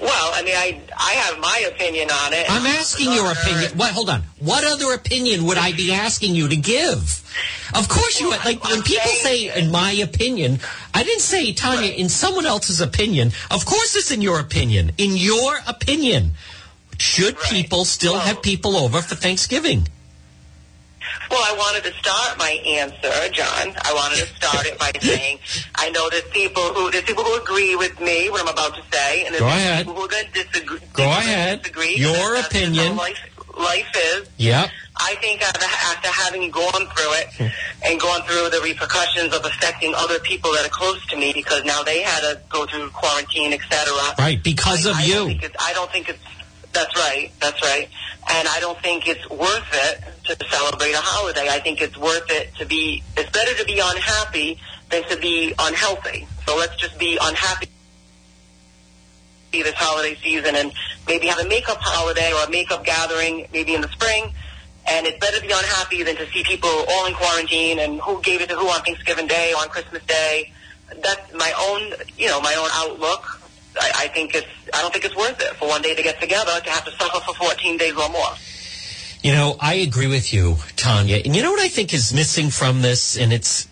Well, 0.00 0.30
I 0.32 0.42
mean, 0.42 0.54
I 0.54 0.80
I 0.96 1.12
have 1.12 1.38
my 1.40 1.64
opinion 1.72 2.10
on 2.10 2.32
it. 2.32 2.46
I'm 2.48 2.66
asking 2.66 3.12
your 3.12 3.32
opinion. 3.32 3.72
What? 3.76 3.92
Hold 3.92 4.10
on. 4.10 4.22
What 4.38 4.64
other 4.64 4.92
opinion 4.92 5.44
would 5.46 5.58
I 5.58 5.72
be 5.72 5.92
asking 5.92 6.34
you 6.34 6.48
to 6.48 6.56
give? 6.56 7.24
Of 7.74 7.88
course 7.88 8.20
you 8.20 8.30
like 8.30 8.62
when 8.64 8.82
people 8.82 9.10
say 9.10 9.52
"in 9.54 9.70
my 9.70 9.92
opinion." 9.92 10.60
I 10.94 11.02
didn't 11.02 11.22
say 11.22 11.52
Tanya 11.52 11.90
in 11.90 12.08
someone 12.08 12.46
else's 12.46 12.80
opinion. 12.80 13.32
Of 13.50 13.66
course, 13.66 13.96
it's 13.96 14.10
in 14.10 14.22
your 14.22 14.38
opinion. 14.38 14.92
In 14.98 15.16
your 15.16 15.58
opinion, 15.66 16.32
should 16.98 17.38
people 17.40 17.84
still 17.84 18.18
have 18.18 18.40
people 18.42 18.76
over 18.76 19.02
for 19.02 19.14
Thanksgiving? 19.16 19.88
Well, 21.30 21.40
I 21.40 21.56
wanted 21.56 21.84
to 21.84 21.92
start 21.98 22.38
my 22.38 22.50
answer, 22.66 23.28
John. 23.32 23.74
I 23.84 23.92
wanted 23.94 24.16
to 24.16 24.26
start 24.34 24.66
it 24.66 24.78
by 24.78 24.92
saying 25.00 25.38
I 25.74 25.90
know 25.90 26.08
there's 26.10 26.24
people 26.24 26.62
who 26.62 26.90
there's 26.90 27.04
people 27.04 27.24
who 27.24 27.36
agree 27.40 27.76
with 27.76 28.00
me 28.00 28.30
what 28.30 28.40
I'm 28.40 28.48
about 28.48 28.74
to 28.76 28.82
say, 28.92 29.24
and 29.24 29.34
there's 29.34 29.40
Go 29.40 29.48
ahead. 29.48 29.86
people 29.86 29.94
who 29.94 30.04
are 30.04 30.08
going 30.08 30.26
to 30.26 30.44
disagree. 30.44 30.80
Go 30.94 31.04
ahead. 31.04 31.62
Disagree. 31.62 31.96
Your 31.96 32.36
opinion. 32.36 32.96
Life, 32.96 33.18
life 33.58 33.92
is. 33.94 34.28
Yep. 34.38 34.70
I 35.00 35.14
think 35.16 35.42
after, 35.42 35.64
having 36.08 36.50
gone 36.50 36.72
through 36.72 37.12
it 37.22 37.28
hmm. 37.34 37.46
and 37.84 38.00
gone 38.00 38.22
through 38.22 38.50
the 38.50 38.60
repercussions 38.62 39.32
of 39.34 39.44
affecting 39.44 39.94
other 39.94 40.18
people 40.18 40.52
that 40.52 40.66
are 40.66 40.70
close 40.70 41.04
to 41.06 41.16
me 41.16 41.32
because 41.32 41.64
now 41.64 41.82
they 41.82 42.02
had 42.02 42.20
to 42.20 42.40
go 42.48 42.66
through 42.66 42.90
quarantine, 42.90 43.52
etc. 43.52 43.92
Right, 44.18 44.42
because 44.42 44.86
I, 44.86 44.90
of 44.90 44.96
I 44.96 45.02
you. 45.04 45.38
Don't 45.38 45.56
I 45.60 45.72
don't 45.72 45.90
think 45.90 46.08
it's. 46.08 46.18
That's 46.72 46.94
right. 46.96 47.30
That's 47.40 47.60
right. 47.62 47.88
And 48.30 48.48
I 48.48 48.60
don't 48.60 48.78
think 48.80 49.08
it's 49.08 49.28
worth 49.30 49.68
it 49.72 50.00
to 50.24 50.46
celebrate 50.48 50.92
a 50.92 51.00
holiday. 51.00 51.48
I 51.48 51.60
think 51.60 51.80
it's 51.80 51.96
worth 51.96 52.30
it 52.30 52.54
to 52.56 52.66
be. 52.66 53.02
It's 53.16 53.30
better 53.30 53.54
to 53.54 53.64
be 53.64 53.80
unhappy 53.82 54.60
than 54.90 55.04
to 55.08 55.16
be 55.16 55.54
unhealthy. 55.58 56.26
So 56.46 56.56
let's 56.56 56.76
just 56.76 56.98
be 56.98 57.18
unhappy 57.20 57.68
this 59.52 59.74
holiday 59.74 60.14
season 60.22 60.54
and 60.54 60.72
maybe 61.06 61.26
have 61.26 61.38
a 61.38 61.48
makeup 61.48 61.78
holiday 61.80 62.32
or 62.32 62.44
a 62.44 62.50
makeup 62.50 62.84
gathering 62.84 63.48
maybe 63.52 63.74
in 63.74 63.80
the 63.80 63.88
spring. 63.88 64.32
And 64.86 65.06
it's 65.06 65.18
better 65.18 65.40
to 65.40 65.46
be 65.46 65.52
unhappy 65.52 66.02
than 66.02 66.16
to 66.16 66.26
see 66.30 66.42
people 66.44 66.70
all 66.70 67.06
in 67.06 67.14
quarantine 67.14 67.78
and 67.78 68.00
who 68.00 68.20
gave 68.22 68.40
it 68.40 68.48
to 68.50 68.56
who 68.56 68.68
on 68.68 68.82
Thanksgiving 68.82 69.26
Day 69.26 69.52
on 69.52 69.68
Christmas 69.68 70.02
Day. 70.04 70.52
That's 71.02 71.34
my 71.34 71.52
own, 71.58 71.94
you 72.16 72.28
know, 72.28 72.40
my 72.40 72.54
own 72.54 72.68
outlook. 72.72 73.37
I, 73.80 74.04
I 74.04 74.08
think 74.08 74.34
it's, 74.34 74.46
I 74.72 74.82
don't 74.82 74.92
think 74.92 75.04
it's 75.04 75.16
worth 75.16 75.40
it 75.40 75.54
for 75.56 75.68
one 75.68 75.82
day 75.82 75.94
to 75.94 76.02
get 76.02 76.20
together 76.20 76.60
to 76.60 76.70
have 76.70 76.84
to 76.84 76.90
suffer 76.92 77.20
for 77.20 77.34
14 77.34 77.76
days 77.76 77.96
or 77.96 78.08
more. 78.08 78.34
You 79.22 79.32
know, 79.32 79.56
I 79.58 79.74
agree 79.74 80.06
with 80.06 80.32
you, 80.32 80.56
Tanya. 80.76 81.16
And 81.24 81.34
you 81.34 81.42
know 81.42 81.50
what 81.50 81.60
I 81.60 81.68
think 81.68 81.92
is 81.92 82.12
missing 82.12 82.50
from 82.50 82.82
this, 82.82 83.18
and 83.18 83.32
it's, 83.32 83.66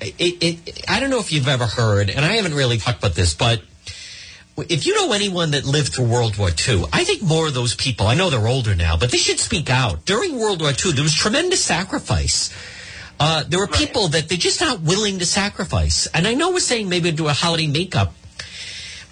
it, 0.00 0.36
it, 0.40 0.84
I 0.88 1.00
don't 1.00 1.10
know 1.10 1.18
if 1.18 1.32
you've 1.32 1.48
ever 1.48 1.66
heard, 1.66 2.10
and 2.10 2.24
I 2.24 2.34
haven't 2.34 2.54
really 2.54 2.78
talked 2.78 2.98
about 2.98 3.14
this, 3.14 3.34
but 3.34 3.62
if 4.56 4.86
you 4.86 4.94
know 4.94 5.12
anyone 5.12 5.52
that 5.52 5.64
lived 5.64 5.94
through 5.94 6.06
World 6.06 6.36
War 6.36 6.50
II, 6.50 6.84
I 6.92 7.04
think 7.04 7.22
more 7.22 7.48
of 7.48 7.54
those 7.54 7.74
people, 7.74 8.06
I 8.06 8.14
know 8.14 8.30
they're 8.30 8.46
older 8.46 8.74
now, 8.74 8.96
but 8.96 9.10
they 9.10 9.18
should 9.18 9.40
speak 9.40 9.70
out. 9.70 10.04
During 10.04 10.38
World 10.38 10.60
War 10.60 10.70
II, 10.70 10.92
there 10.92 11.02
was 11.02 11.14
tremendous 11.14 11.64
sacrifice. 11.64 12.54
Uh, 13.18 13.44
there 13.48 13.58
were 13.58 13.68
people 13.68 14.08
that 14.08 14.28
they're 14.28 14.38
just 14.38 14.60
not 14.60 14.80
willing 14.80 15.18
to 15.20 15.26
sacrifice. 15.26 16.06
And 16.08 16.26
I 16.26 16.34
know 16.34 16.50
we're 16.50 16.60
saying 16.60 16.88
maybe 16.88 17.12
do 17.12 17.28
a 17.28 17.32
holiday 17.32 17.66
makeup. 17.66 18.14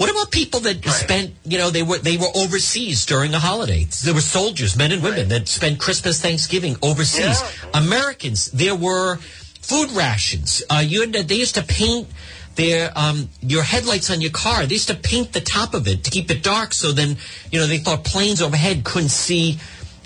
What 0.01 0.09
about 0.09 0.31
people 0.31 0.61
that 0.61 0.83
spent, 0.87 1.35
you 1.45 1.59
know, 1.59 1.69
they 1.69 1.83
were 1.83 1.99
they 1.99 2.17
were 2.17 2.33
overseas 2.35 3.05
during 3.05 3.33
the 3.33 3.39
holidays? 3.39 4.01
There 4.01 4.15
were 4.15 4.23
soldiers, 4.23 4.75
men 4.75 4.93
and 4.93 5.03
women, 5.03 5.29
that 5.29 5.47
spent 5.47 5.79
Christmas, 5.79 6.23
Thanksgiving 6.23 6.77
overseas. 6.81 7.43
Americans, 7.75 8.51
there 8.51 8.75
were 8.75 9.17
food 9.61 9.91
rations. 9.91 10.63
Uh, 10.71 10.79
you 10.79 11.03
had, 11.03 11.13
they 11.13 11.35
used 11.35 11.55
to 11.57 11.63
paint 11.63 12.09
their 12.55 12.91
um, 12.97 13.29
your 13.43 13.63
headlights 13.63 14.09
on 14.09 14.23
your 14.23 14.31
car. 14.31 14.65
They 14.65 14.73
used 14.73 14.89
to 14.89 14.95
paint 14.95 15.35
the 15.35 15.43
top 15.43 15.75
of 15.75 15.87
it 15.87 16.03
to 16.05 16.11
keep 16.11 16.31
it 16.31 16.43
dark, 16.43 16.73
so 16.73 16.93
then 16.93 17.19
you 17.53 17.61
know 17.61 17.67
they 17.67 17.77
thought 17.77 18.03
planes 18.03 18.41
overhead 18.41 18.85
couldn't 18.85 19.11
see, 19.11 19.59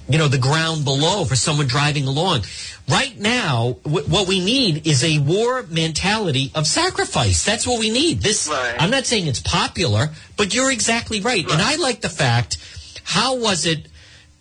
you 0.08 0.18
know, 0.18 0.26
the 0.26 0.38
ground 0.38 0.84
below 0.84 1.24
for 1.24 1.36
someone 1.36 1.68
driving 1.68 2.08
along. 2.08 2.42
Right 2.88 3.18
now, 3.18 3.76
w- 3.84 4.06
what 4.06 4.28
we 4.28 4.44
need 4.44 4.86
is 4.86 5.02
a 5.02 5.18
war 5.18 5.62
mentality 5.70 6.50
of 6.54 6.66
sacrifice. 6.66 7.42
That's 7.42 7.66
what 7.66 7.80
we 7.80 7.90
need. 7.90 8.20
This, 8.20 8.46
Right. 8.46 8.74
I'm 8.78 8.90
not 8.90 9.06
saying 9.06 9.26
it's 9.26 9.40
popular, 9.40 10.10
but 10.36 10.52
you're 10.52 10.70
exactly 10.70 11.20
right. 11.20 11.50
And 11.50 11.62
I 11.62 11.76
like 11.76 12.02
the 12.02 12.10
fact, 12.10 12.58
how 13.02 13.36
was 13.36 13.64
it? 13.64 13.86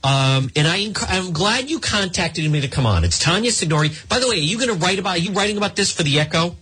Um, 0.04 0.50
and 0.58 0.68
I, 0.68 0.92
I'm 1.08 1.32
glad 1.32 1.70
you 1.70 1.80
contacted 1.80 2.50
me 2.52 2.60
to 2.60 2.68
come 2.68 2.86
on. 2.86 3.06
It's 3.06 3.18
Tanya 3.18 3.52
Signori. 3.52 3.92
By 4.10 4.20
the 4.20 4.28
way, 4.28 4.36
are 4.36 4.40
you 4.40 4.58
going 4.58 4.68
to 4.78 4.86
write 4.86 5.00
about? 5.00 5.16
Are 5.16 5.20
you 5.20 5.32
writing 5.32 5.56
about 5.56 5.78
this 5.78 5.94
for 5.94 6.04
the 6.04 6.20
Echo? 6.20 6.58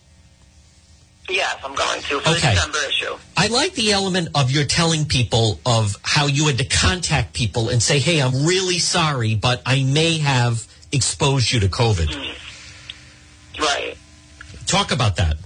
Yes, 1.27 1.55
I'm 1.63 1.73
going 1.73 2.01
to 2.01 2.19
for 2.19 2.29
Okay. 2.29 2.49
the 2.49 2.55
December 2.55 2.77
issue. 2.89 3.17
I 3.37 3.47
like 3.47 3.73
the 3.73 3.91
element 3.93 4.29
of 4.35 4.51
your 4.51 4.65
telling 4.65 5.05
people 5.05 5.59
of 5.65 5.95
how 6.03 6.27
you 6.27 6.45
had 6.45 6.59
to 6.59 6.65
contact 6.65 7.33
people 7.33 7.69
and 7.69 7.81
say, 7.81 7.97
"Hey, 7.99 8.21
I'm 8.21 8.45
really 8.45 8.77
sorry, 8.79 9.33
but 9.33 9.61
I 9.65 9.83
may 9.83 10.19
have 10.19 10.67
exposed 10.91 11.51
you 11.51 11.59
to 11.59 11.67
COVID." 11.67 12.09
Right. 13.59 13.97
Talk 14.65 14.91
about 14.91 15.15
that. 15.17 15.37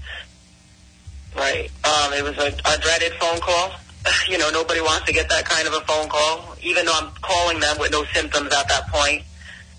Right. 1.35 1.69
Um, 1.83 2.13
it 2.13 2.23
was 2.23 2.37
a, 2.37 2.47
a 2.47 2.77
dreaded 2.79 3.13
phone 3.13 3.39
call. 3.39 3.71
You 4.29 4.37
know, 4.37 4.51
nobody 4.51 4.81
wants 4.81 5.07
to 5.07 5.13
get 5.13 5.29
that 5.29 5.45
kind 5.45 5.67
of 5.67 5.73
a 5.73 5.81
phone 5.81 6.07
call, 6.07 6.55
even 6.61 6.85
though 6.85 6.93
I'm 6.93 7.09
calling 7.23 7.59
them 7.59 7.77
with 7.79 7.91
no 7.91 8.03
symptoms 8.13 8.53
at 8.53 8.67
that 8.69 8.87
point. 8.87 9.23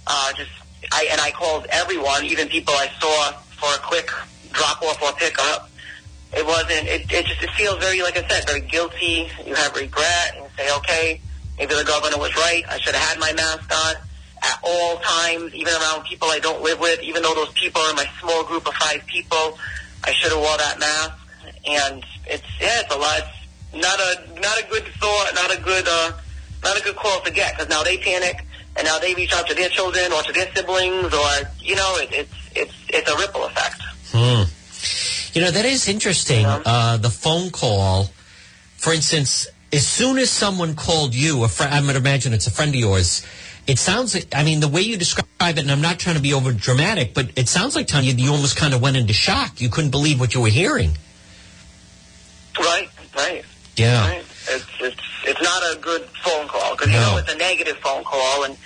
Uh, 0.04 0.32
just, 0.32 0.50
I 0.90 1.06
and 1.12 1.20
I 1.20 1.30
called 1.30 1.66
everyone, 1.70 2.24
even 2.24 2.48
people 2.48 2.74
I 2.74 2.88
saw 3.00 3.32
for 3.54 3.72
a 3.72 3.78
quick 3.78 4.10
drop 4.52 4.82
off 4.82 5.00
or 5.00 5.12
pickup. 5.12 5.70
It 6.36 6.44
wasn't. 6.44 6.88
It, 6.88 7.10
it 7.12 7.26
just 7.26 7.42
it 7.42 7.50
feels 7.50 7.78
very, 7.78 8.02
like 8.02 8.16
I 8.16 8.26
said, 8.26 8.46
very 8.46 8.62
guilty. 8.62 9.28
You 9.46 9.54
have 9.54 9.74
regret 9.76 10.34
and 10.34 10.44
you 10.44 10.50
say, 10.56 10.76
okay, 10.78 11.20
maybe 11.58 11.74
the 11.74 11.84
governor 11.84 12.18
was 12.18 12.34
right. 12.36 12.64
I 12.68 12.78
should 12.78 12.94
have 12.94 13.08
had 13.08 13.20
my 13.20 13.32
mask 13.32 13.72
on 13.72 13.94
at 14.42 14.58
all 14.62 14.96
times, 14.98 15.54
even 15.54 15.72
around 15.74 16.04
people 16.04 16.28
I 16.28 16.38
don't 16.38 16.62
live 16.62 16.80
with. 16.80 17.02
Even 17.02 17.22
though 17.22 17.34
those 17.34 17.52
people 17.52 17.80
are 17.80 17.90
in 17.90 17.96
my 17.96 18.08
small 18.20 18.44
group 18.44 18.66
of 18.66 18.74
five 18.74 19.04
people, 19.06 19.58
I 20.04 20.12
should 20.12 20.32
have 20.32 20.40
wore 20.40 20.56
that 20.56 20.78
mask. 20.78 21.18
And 21.66 22.04
it's 22.26 22.44
yeah, 22.60 22.80
it's 22.80 22.94
a 22.94 22.98
lot. 22.98 23.18
It's 23.18 23.82
not 23.82 23.98
a 23.98 24.40
not 24.40 24.58
a 24.58 24.66
good 24.68 24.84
thought, 25.00 25.32
not 25.34 25.56
a 25.56 25.60
good 25.60 25.86
uh, 25.88 26.12
not 26.62 26.78
a 26.78 26.82
good 26.82 26.96
call 26.96 27.20
to 27.20 27.30
get 27.30 27.54
because 27.54 27.68
now 27.68 27.82
they 27.82 27.98
panic 27.98 28.44
and 28.76 28.86
now 28.86 28.98
they 28.98 29.14
reach 29.14 29.32
out 29.32 29.46
to 29.48 29.54
their 29.54 29.68
children 29.68 30.12
or 30.12 30.22
to 30.22 30.32
their 30.32 30.52
siblings 30.54 31.12
or 31.12 31.28
you 31.60 31.74
know 31.74 31.96
it, 31.98 32.08
it's 32.12 32.34
it's 32.54 32.74
it's 32.88 33.10
a 33.10 33.16
ripple 33.16 33.44
effect. 33.44 33.82
Hmm. 34.12 34.44
You 35.34 35.42
know, 35.42 35.50
that 35.50 35.66
is 35.66 35.86
interesting. 35.86 36.46
Uh, 36.46 36.96
the 36.96 37.10
phone 37.10 37.50
call, 37.50 38.08
for 38.78 38.94
instance, 38.94 39.46
as 39.70 39.86
soon 39.86 40.16
as 40.16 40.30
someone 40.30 40.74
called 40.74 41.14
you, 41.14 41.44
a 41.44 41.48
friend, 41.48 41.74
I 41.74 41.84
would 41.84 41.94
imagine 41.94 42.32
it's 42.32 42.46
a 42.46 42.50
friend 42.50 42.70
of 42.70 42.80
yours, 42.80 43.22
it 43.66 43.78
sounds 43.78 44.14
like, 44.14 44.28
I 44.34 44.44
mean, 44.44 44.60
the 44.60 44.68
way 44.68 44.80
you 44.80 44.96
describe 44.96 45.26
it, 45.40 45.58
and 45.58 45.70
I'm 45.70 45.80
not 45.80 45.98
trying 45.98 46.16
to 46.16 46.22
be 46.22 46.32
over 46.34 46.52
dramatic, 46.52 47.14
but 47.14 47.30
it 47.36 47.48
sounds 47.48 47.74
like, 47.74 47.86
Tanya, 47.86 48.12
you 48.12 48.30
almost 48.30 48.56
kind 48.56 48.74
of 48.74 48.80
went 48.80 48.96
into 48.96 49.12
shock. 49.12 49.60
You 49.60 49.68
couldn't 49.68 49.90
believe 49.90 50.20
what 50.20 50.34
you 50.34 50.40
were 50.40 50.48
hearing. 50.48 50.96
Right, 52.58 52.88
right. 53.16 53.44
Yeah. 53.76 54.08
Right. 54.08 54.24
It's 54.48 54.64
it's 54.80 55.00
it's 55.24 55.42
not 55.42 55.62
a 55.62 55.78
good 55.80 56.02
phone 56.24 56.46
call 56.48 56.76
because 56.76 56.92
you 56.92 56.98
know 56.98 57.18
it's 57.18 57.32
a 57.32 57.36
negative 57.36 57.76
phone 57.78 58.04
call, 58.04 58.44
and 58.44 58.56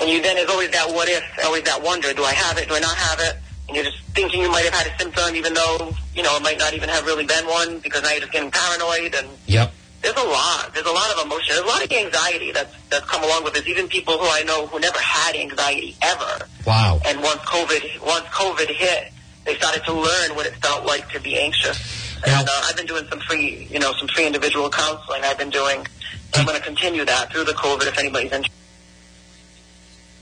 and 0.00 0.10
you 0.10 0.20
then 0.20 0.36
there's 0.36 0.50
always 0.50 0.70
that 0.70 0.88
what 0.92 1.08
if, 1.08 1.24
always 1.44 1.62
that 1.62 1.82
wonder: 1.82 2.12
do 2.12 2.24
I 2.24 2.32
have 2.32 2.58
it? 2.58 2.68
Do 2.68 2.74
I 2.74 2.80
not 2.80 2.96
have 2.96 3.20
it? 3.20 3.36
And 3.68 3.76
you're 3.76 3.84
just 3.84 4.02
thinking 4.14 4.40
you 4.42 4.50
might 4.50 4.64
have 4.64 4.74
had 4.74 4.86
a 4.88 4.98
symptom, 4.98 5.34
even 5.34 5.54
though 5.54 5.94
you 6.14 6.22
know 6.22 6.36
it 6.36 6.42
might 6.42 6.58
not 6.58 6.74
even 6.74 6.88
have 6.88 7.06
really 7.06 7.24
been 7.24 7.46
one, 7.46 7.78
because 7.78 8.02
now 8.02 8.10
you're 8.10 8.20
just 8.20 8.32
getting 8.32 8.50
paranoid. 8.50 9.14
And 9.14 9.28
Yep. 9.46 9.72
There's 10.02 10.16
a 10.16 10.22
lot, 10.24 10.72
there's 10.74 10.86
a 10.86 10.92
lot 10.92 11.10
of 11.16 11.26
emotion, 11.26 11.54
there's 11.54 11.64
a 11.64 11.68
lot 11.68 11.84
of 11.84 11.92
anxiety 11.92 12.52
that's 12.52 12.74
that's 12.88 13.06
come 13.06 13.22
along 13.22 13.44
with 13.44 13.54
this. 13.54 13.66
Even 13.68 13.88
people 13.88 14.16
who 14.18 14.26
I 14.26 14.42
know 14.42 14.66
who 14.66 14.80
never 14.80 14.98
had 14.98 15.36
anxiety 15.36 15.96
ever, 16.02 16.46
Wow. 16.66 17.00
and 17.06 17.20
once 17.22 17.40
COVID 17.40 18.00
once 18.06 18.24
COVID 18.26 18.68
hit, 18.68 19.12
they 19.44 19.54
started 19.56 19.84
to 19.84 19.92
learn 19.92 20.34
what 20.36 20.46
it 20.46 20.54
felt 20.56 20.86
like 20.86 21.08
to 21.10 21.20
be 21.20 21.38
anxious. 21.38 21.78
Now- 22.26 22.40
and 22.40 22.48
uh, 22.48 22.62
I've 22.64 22.76
been 22.76 22.86
doing 22.86 23.06
some 23.08 23.20
free, 23.20 23.66
you 23.70 23.78
know, 23.78 23.92
some 23.94 24.08
free 24.08 24.26
individual 24.26 24.68
counseling. 24.70 25.22
I've 25.24 25.38
been 25.38 25.50
doing. 25.50 25.86
I'm 26.34 26.46
going 26.46 26.56
to 26.58 26.64
continue 26.64 27.04
that 27.04 27.32
through 27.32 27.44
the 27.44 27.52
COVID 27.52 27.86
if 27.88 27.98
anybody's 27.98 28.30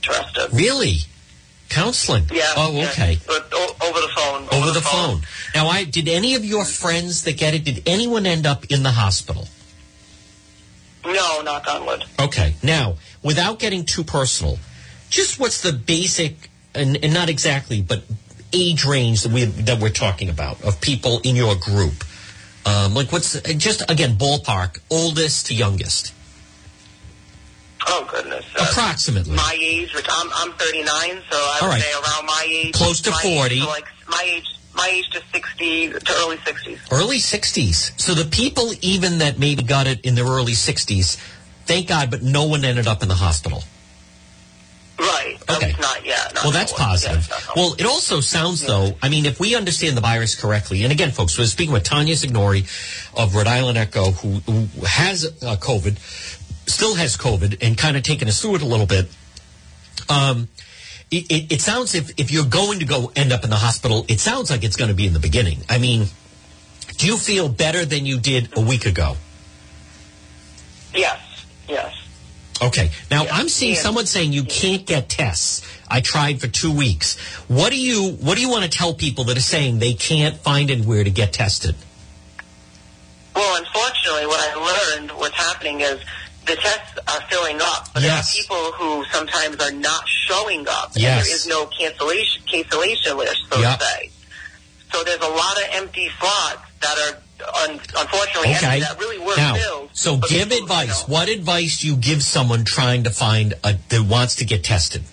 interested. 0.01 0.49
Really? 0.53 0.97
Counseling? 1.69 2.23
Yeah. 2.31 2.51
Oh, 2.57 2.81
okay. 2.89 3.17
But 3.27 3.53
over 3.53 3.99
the 4.01 4.09
phone. 4.15 4.47
Over, 4.51 4.71
the, 4.71 4.81
phone. 4.81 5.21
Now, 5.53 5.67
I 5.67 5.83
did 5.83 6.07
any 6.07 6.33
of 6.33 6.43
your 6.43 6.65
friends 6.65 7.23
that 7.23 7.37
get 7.37 7.53
it? 7.53 7.63
Did 7.63 7.83
anyone 7.85 8.25
end 8.25 8.47
up 8.47 8.65
in 8.71 8.81
the 8.81 8.89
hospital? 8.91 9.47
No, 11.05 11.41
knock 11.41 11.67
on 11.67 11.85
wood. 11.85 12.03
Okay. 12.19 12.55
Now, 12.61 12.95
without 13.23 13.59
getting 13.59 13.85
too 13.85 14.03
personal, 14.03 14.59
just 15.09 15.39
what's 15.39 15.61
the 15.61 15.71
basic, 15.73 16.49
and, 16.75 16.97
and 17.03 17.13
not 17.13 17.29
exactly, 17.29 17.81
but 17.81 18.03
age 18.51 18.83
range 18.85 19.23
that 19.23 19.31
we 19.31 19.45
that 19.45 19.79
we're 19.79 19.89
talking 19.89 20.29
about 20.29 20.61
of 20.63 20.81
people 20.81 21.19
in 21.23 21.35
your 21.35 21.55
group? 21.55 22.03
Um, 22.65 22.93
like, 22.93 23.11
what's 23.11 23.39
just 23.41 23.89
again 23.89 24.17
ballpark, 24.17 24.79
oldest 24.91 25.47
to 25.47 25.55
youngest, 25.55 26.13
Oh 27.87 28.07
goodness. 28.11 28.45
Uh, 28.59 28.67
approximately. 28.69 29.35
my 29.35 29.57
age, 29.59 29.93
which 29.95 30.05
I'm 30.09 30.29
I'm 30.35 30.51
39, 30.53 30.85
so 31.31 31.37
I 31.37 31.59
would 31.61 31.67
right. 31.69 31.81
say 31.81 31.91
around 31.93 32.25
my 32.25 32.45
age, 32.47 32.73
Close 32.73 33.01
to 33.01 33.11
my 33.11 33.21
age 33.23 33.37
40. 33.37 33.59
like 33.61 33.85
my 34.09 34.21
age, 34.25 34.45
my 34.75 34.87
age 34.87 35.09
to 35.09 35.21
60 35.31 35.89
to 35.89 36.13
early 36.19 36.37
60s. 36.37 36.79
early 36.91 37.17
60s. 37.17 37.99
So 37.99 38.13
the 38.13 38.29
people 38.29 38.71
even 38.81 39.19
that 39.19 39.39
maybe 39.39 39.63
got 39.63 39.87
it 39.87 40.01
in 40.01 40.15
their 40.15 40.25
early 40.25 40.53
60s, 40.53 41.17
thank 41.65 41.87
God, 41.87 42.11
but 42.11 42.21
no 42.21 42.45
one 42.45 42.63
ended 42.63 42.87
up 42.87 43.01
in 43.01 43.07
the 43.07 43.15
hospital. 43.15 43.63
Right. 44.99 45.37
Okay. 45.49 45.73
not 45.79 46.05
yet. 46.05 46.33
Not 46.35 46.43
Well, 46.43 46.51
that's 46.51 46.73
positive. 46.73 47.29
Well, 47.55 47.75
it 47.79 47.85
also 47.85 48.19
sounds 48.19 48.65
though, 48.65 48.97
I 49.01 49.09
mean, 49.09 49.25
if 49.25 49.39
we 49.39 49.55
understand 49.55 49.95
the 49.95 50.01
virus 50.01 50.39
correctly, 50.39 50.83
and 50.83 50.91
again, 50.91 51.11
folks, 51.11 51.37
we're 51.37 51.45
speaking 51.45 51.73
with 51.73 51.83
Tanya 51.83 52.15
Signori 52.15 52.65
of 53.15 53.33
Rhode 53.33 53.47
Island 53.47 53.77
Echo, 53.77 54.11
who, 54.11 54.39
who 54.51 54.85
has 54.85 55.25
uh, 55.25 55.55
COVID, 55.55 55.97
still 56.69 56.95
has 56.95 57.15
COVID, 57.15 57.57
and 57.61 57.77
kind 57.77 57.95
of 57.95 58.03
taking 58.03 58.27
us 58.27 58.41
through 58.41 58.55
it 58.55 58.61
a 58.61 58.65
little 58.65 58.85
bit. 58.85 59.09
Um, 60.09 60.49
it, 61.11 61.25
it, 61.31 61.51
it 61.53 61.61
sounds 61.61 61.95
if, 61.95 62.11
if 62.19 62.31
you're 62.31 62.45
going 62.45 62.79
to 62.79 62.85
go 62.85 63.11
end 63.15 63.31
up 63.33 63.43
in 63.43 63.49
the 63.49 63.55
hospital, 63.55 64.05
it 64.07 64.19
sounds 64.19 64.51
like 64.51 64.63
it's 64.63 64.75
going 64.75 64.89
to 64.89 64.95
be 64.95 65.07
in 65.07 65.13
the 65.13 65.19
beginning. 65.19 65.59
I 65.69 65.77
mean, 65.79 66.05
do 66.97 67.07
you 67.07 67.17
feel 67.17 67.49
better 67.49 67.85
than 67.85 68.05
you 68.05 68.19
did 68.19 68.55
a 68.57 68.61
week 68.61 68.85
ago? 68.85 69.15
yes, 70.93 71.19
yes. 71.67 71.93
Okay. 72.61 72.91
Now 73.09 73.23
Yeah. 73.23 73.35
I'm 73.35 73.47
seeing 73.47 73.75
Yeah. 73.75 73.81
someone 73.81 74.05
saying 74.05 74.33
you 74.33 74.43
can't 74.43 74.85
get 74.85 75.07
tests. 75.07 75.61
I 75.87 76.01
tried 76.01 76.41
for 76.41 76.47
two 76.47 76.71
weeks. 76.71 77.17
What 77.47 77.69
do 77.71 77.79
you 77.79 78.11
What 78.19 78.35
do 78.35 78.41
you 78.41 78.49
want 78.49 78.63
to 78.63 78.69
tell 78.69 78.93
people 78.93 79.23
that 79.25 79.37
are 79.37 79.41
saying 79.41 79.79
they 79.79 79.93
can't 79.93 80.37
find 80.37 80.69
anywhere 80.69 81.03
to 81.03 81.09
get 81.09 81.31
tested? 81.31 81.75
Well, 83.35 83.55
unfortunately, 83.63 84.25
what 84.27 84.39
I 84.41 84.55
learned 84.97 85.11
what's 85.11 85.35
happening 85.35 85.79
is 85.81 86.01
the 86.49 86.55
tests 86.61 86.97
are 87.07 87.21
filling 87.29 87.59
up, 87.61 87.89
but 87.93 88.03
Yes. 88.03 88.33
there 88.33 88.41
are 88.41 88.43
people 88.43 88.71
who 88.73 89.05
sometimes 89.11 89.55
are 89.61 89.71
not 89.71 90.03
showing 90.27 90.67
up. 90.67 90.93
and 90.95 91.03
Yes. 91.03 91.25
there 91.25 91.35
is 91.35 91.45
no 91.47 91.65
cancellation 91.67 92.41
cancellation 92.51 93.17
list, 93.17 93.41
so 93.51 93.59
Yep. 93.59 93.79
to 93.79 93.85
say. 93.85 94.09
So 94.91 95.03
there's 95.03 95.21
a 95.21 95.27
lot 95.27 95.57
of 95.57 95.63
empty 95.71 96.09
slots 96.19 96.61
that 96.81 96.97
are 96.97 97.17
un- 97.63 97.79
unfortunately 97.97 98.55
Okay. 98.55 98.65
empty 98.65 98.79
that 98.81 98.99
really 98.99 99.19
were 99.19 99.35
Now, 99.37 99.53
filled. 99.55 99.89
so 99.93 100.17
give 100.17 100.51
advice. 100.51 101.01
What 101.07 101.29
advice 101.29 101.79
do 101.79 101.87
you 101.87 101.95
give 101.95 102.23
someone 102.23 102.65
trying 102.65 103.03
to 103.03 103.11
find 103.11 103.53
a 103.63 103.75
that 103.89 104.01
wants 104.03 104.35
to 104.35 104.45
get 104.45 104.63
tested? 104.63 105.03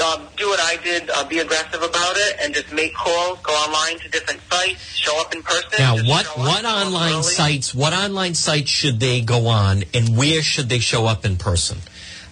Um, 0.00 0.26
do 0.36 0.48
what 0.48 0.60
I 0.60 0.76
did, 0.82 1.10
uh, 1.10 1.24
be 1.24 1.38
aggressive 1.38 1.82
about 1.82 2.16
it, 2.16 2.36
and 2.42 2.54
just 2.54 2.72
make 2.72 2.94
calls, 2.94 3.38
go 3.42 3.52
online 3.52 3.98
to 4.00 4.08
different 4.08 4.40
sites, 4.50 4.82
show 4.94 5.18
up 5.20 5.34
in 5.34 5.42
person. 5.42 5.70
Now, 5.78 5.96
what 5.96 6.26
what 6.38 6.64
up 6.64 6.86
online 6.86 7.22
sites? 7.22 7.74
What 7.74 7.92
online 7.92 8.34
sites 8.34 8.70
should 8.70 9.00
they 9.00 9.20
go 9.20 9.46
on, 9.46 9.84
and 9.94 10.16
where 10.16 10.42
should 10.42 10.68
they 10.68 10.78
show 10.80 11.06
up 11.06 11.24
in 11.24 11.36
person? 11.36 11.78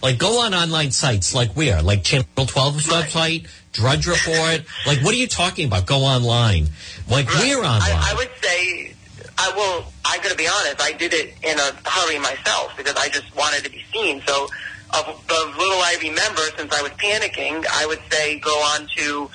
Like, 0.01 0.17
go 0.17 0.41
on 0.41 0.53
online 0.53 0.91
sites 0.91 1.33
like 1.33 1.51
where? 1.53 1.81
Like 1.81 2.03
Channel 2.03 2.25
12's 2.35 2.87
Right. 2.89 3.05
website, 3.05 3.47
Drudge 3.71 4.05
Report. 4.05 4.61
like, 4.85 4.99
what 5.01 5.13
are 5.13 5.17
you 5.17 5.27
talking 5.27 5.65
about? 5.67 5.85
Go 5.85 5.99
online. 5.99 6.67
Like, 7.09 7.29
Right. 7.33 7.39
where 7.43 7.59
online? 7.59 7.81
I, 7.91 8.11
I 8.11 8.13
would 8.15 8.29
say, 8.41 8.93
I 9.37 9.51
will. 9.55 9.85
I 10.05 10.17
got 10.17 10.29
to 10.31 10.35
be 10.35 10.47
honest. 10.47 10.81
I 10.81 10.91
did 10.91 11.13
it 11.13 11.33
in 11.41 11.57
a 11.57 11.89
hurry 11.89 12.19
myself 12.19 12.73
because 12.75 12.95
I 12.97 13.07
just 13.09 13.33
wanted 13.35 13.63
to 13.63 13.69
be 13.71 13.81
seen. 13.93 14.21
So, 14.27 14.47
of 14.93 15.05
the 15.27 15.53
little 15.57 15.81
I 15.81 15.97
remember, 16.01 16.41
since 16.57 16.73
I 16.73 16.81
was 16.81 16.91
panicking, 16.91 17.65
I 17.71 17.85
would 17.85 17.99
say 18.11 18.39
go 18.39 18.51
on 18.51 18.87
to 18.97 19.29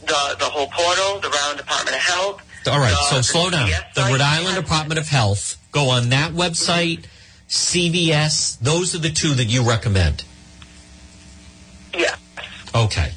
the 0.00 0.36
the 0.38 0.46
whole 0.46 0.66
portal, 0.68 1.20
the 1.20 1.28
Rhode 1.28 1.36
Island 1.42 1.58
Department 1.58 1.96
of 1.96 2.02
Health. 2.02 2.42
All 2.66 2.78
right, 2.78 2.90
the- 2.90 3.16
so 3.16 3.20
slow 3.22 3.50
down. 3.50 3.70
The 3.94 4.02
Rhode 4.02 4.20
Island 4.20 4.56
Department 4.56 4.98
of 4.98 5.08
Health. 5.08 5.56
Go 5.72 5.90
on 5.90 6.10
that 6.10 6.32
website. 6.32 7.04
CVS. 7.48 8.56
Those 8.60 8.94
are 8.94 8.98
the 8.98 9.10
two 9.10 9.34
that 9.34 9.44
you 9.44 9.62
recommend. 9.62 10.24
Yeah. 11.96 12.16
Okay. 12.74 13.12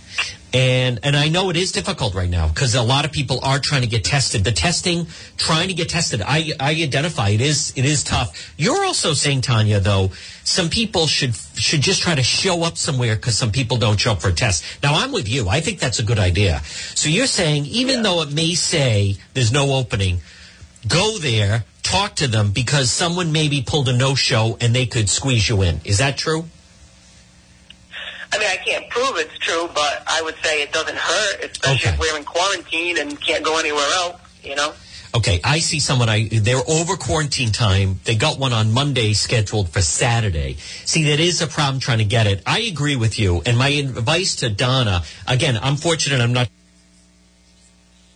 And 0.53 0.99
and 1.03 1.15
I 1.15 1.27
know 1.27 1.49
it 1.49 1.57
is 1.57 1.73
difficult 1.73 2.15
right 2.15 2.29
now 2.29 2.47
because 2.47 2.73
a 2.73 2.81
lot 2.81 3.03
of 3.03 3.11
people 3.11 3.39
are 3.43 3.59
trying 3.59 3.81
to 3.81 3.87
get 3.87 4.05
tested. 4.05 4.45
The 4.45 4.53
testing, 4.53 5.07
trying 5.35 5.67
to 5.67 5.73
get 5.73 5.89
tested, 5.89 6.21
I 6.21 6.53
I 6.59 6.71
identify 6.71 7.29
it 7.29 7.41
is 7.41 7.73
it 7.75 7.83
is 7.83 8.03
tough. 8.03 8.53
You're 8.57 8.85
also 8.85 9.13
saying, 9.13 9.41
Tanya, 9.41 9.81
though, 9.81 10.11
some 10.45 10.69
people 10.69 11.05
should 11.05 11.35
should 11.35 11.81
just 11.81 12.01
try 12.01 12.15
to 12.15 12.23
show 12.23 12.63
up 12.63 12.77
somewhere 12.77 13.17
because 13.17 13.37
some 13.37 13.51
people 13.51 13.75
don't 13.77 13.99
show 13.99 14.13
up 14.13 14.21
for 14.21 14.29
a 14.29 14.33
test. 14.33 14.63
Now 14.81 14.95
I'm 14.95 15.11
with 15.11 15.27
you. 15.27 15.49
I 15.49 15.59
think 15.59 15.79
that's 15.79 15.99
a 15.99 16.03
good 16.03 16.19
idea. 16.19 16.61
So 16.95 17.09
you're 17.09 17.27
saying 17.27 17.65
even 17.65 18.03
though 18.03 18.21
it 18.21 18.31
may 18.31 18.53
say 18.53 19.17
there's 19.33 19.51
no 19.51 19.73
opening, 19.73 20.21
go 20.87 21.17
there, 21.17 21.65
talk 21.83 22.15
to 22.15 22.27
them 22.27 22.51
because 22.51 22.89
someone 22.89 23.33
maybe 23.33 23.61
pulled 23.61 23.89
a 23.89 23.97
no 23.97 24.15
show 24.15 24.57
and 24.61 24.73
they 24.73 24.85
could 24.85 25.09
squeeze 25.09 25.49
you 25.49 25.61
in. 25.61 25.81
Is 25.83 25.97
that 25.97 26.17
true? 26.17 26.45
I 28.37 28.39
mean, 28.39 28.49
I 28.49 28.57
can't 28.57 28.87
prove 28.89 29.17
it's 29.17 29.37
true, 29.39 29.67
but 29.73 30.03
I 30.05 30.21
would 30.21 30.35
say 30.43 30.61
it 30.61 30.71
doesn't 30.71 30.95
hurt, 30.97 31.43
especially 31.43 31.87
Okay. 31.87 31.89
if 31.89 31.99
we're 31.99 32.17
in 32.17 32.23
quarantine 32.23 32.97
and 32.99 33.19
can't 33.19 33.43
go 33.43 33.57
anywhere 33.57 33.87
else. 33.95 34.21
You 34.43 34.55
know. 34.55 34.73
Okay, 35.15 35.41
I 35.43 35.57
see 35.59 35.79
someone. 35.79 36.07
I 36.09 36.27
they're 36.31 36.61
over 36.67 36.95
quarantine 36.95 37.51
time. 37.51 37.99
They 38.03 38.15
got 38.15 38.37
one 38.37 38.53
on 38.53 38.71
Monday 38.71 39.13
scheduled 39.13 39.69
for 39.69 39.81
Saturday. 39.81 40.57
See, 40.85 41.05
that 41.05 41.19
is 41.19 41.41
a 41.41 41.47
problem 41.47 41.79
trying 41.79 41.97
to 41.97 42.05
get 42.05 42.27
it. 42.27 42.43
I 42.45 42.59
agree 42.59 42.95
with 42.95 43.17
you. 43.17 43.41
And 43.45 43.57
my 43.57 43.69
advice 43.69 44.35
to 44.37 44.49
Donna, 44.49 45.03
again, 45.25 45.57
I'm 45.59 45.75
fortunate. 45.75 46.21
I'm 46.21 46.33
not 46.33 46.49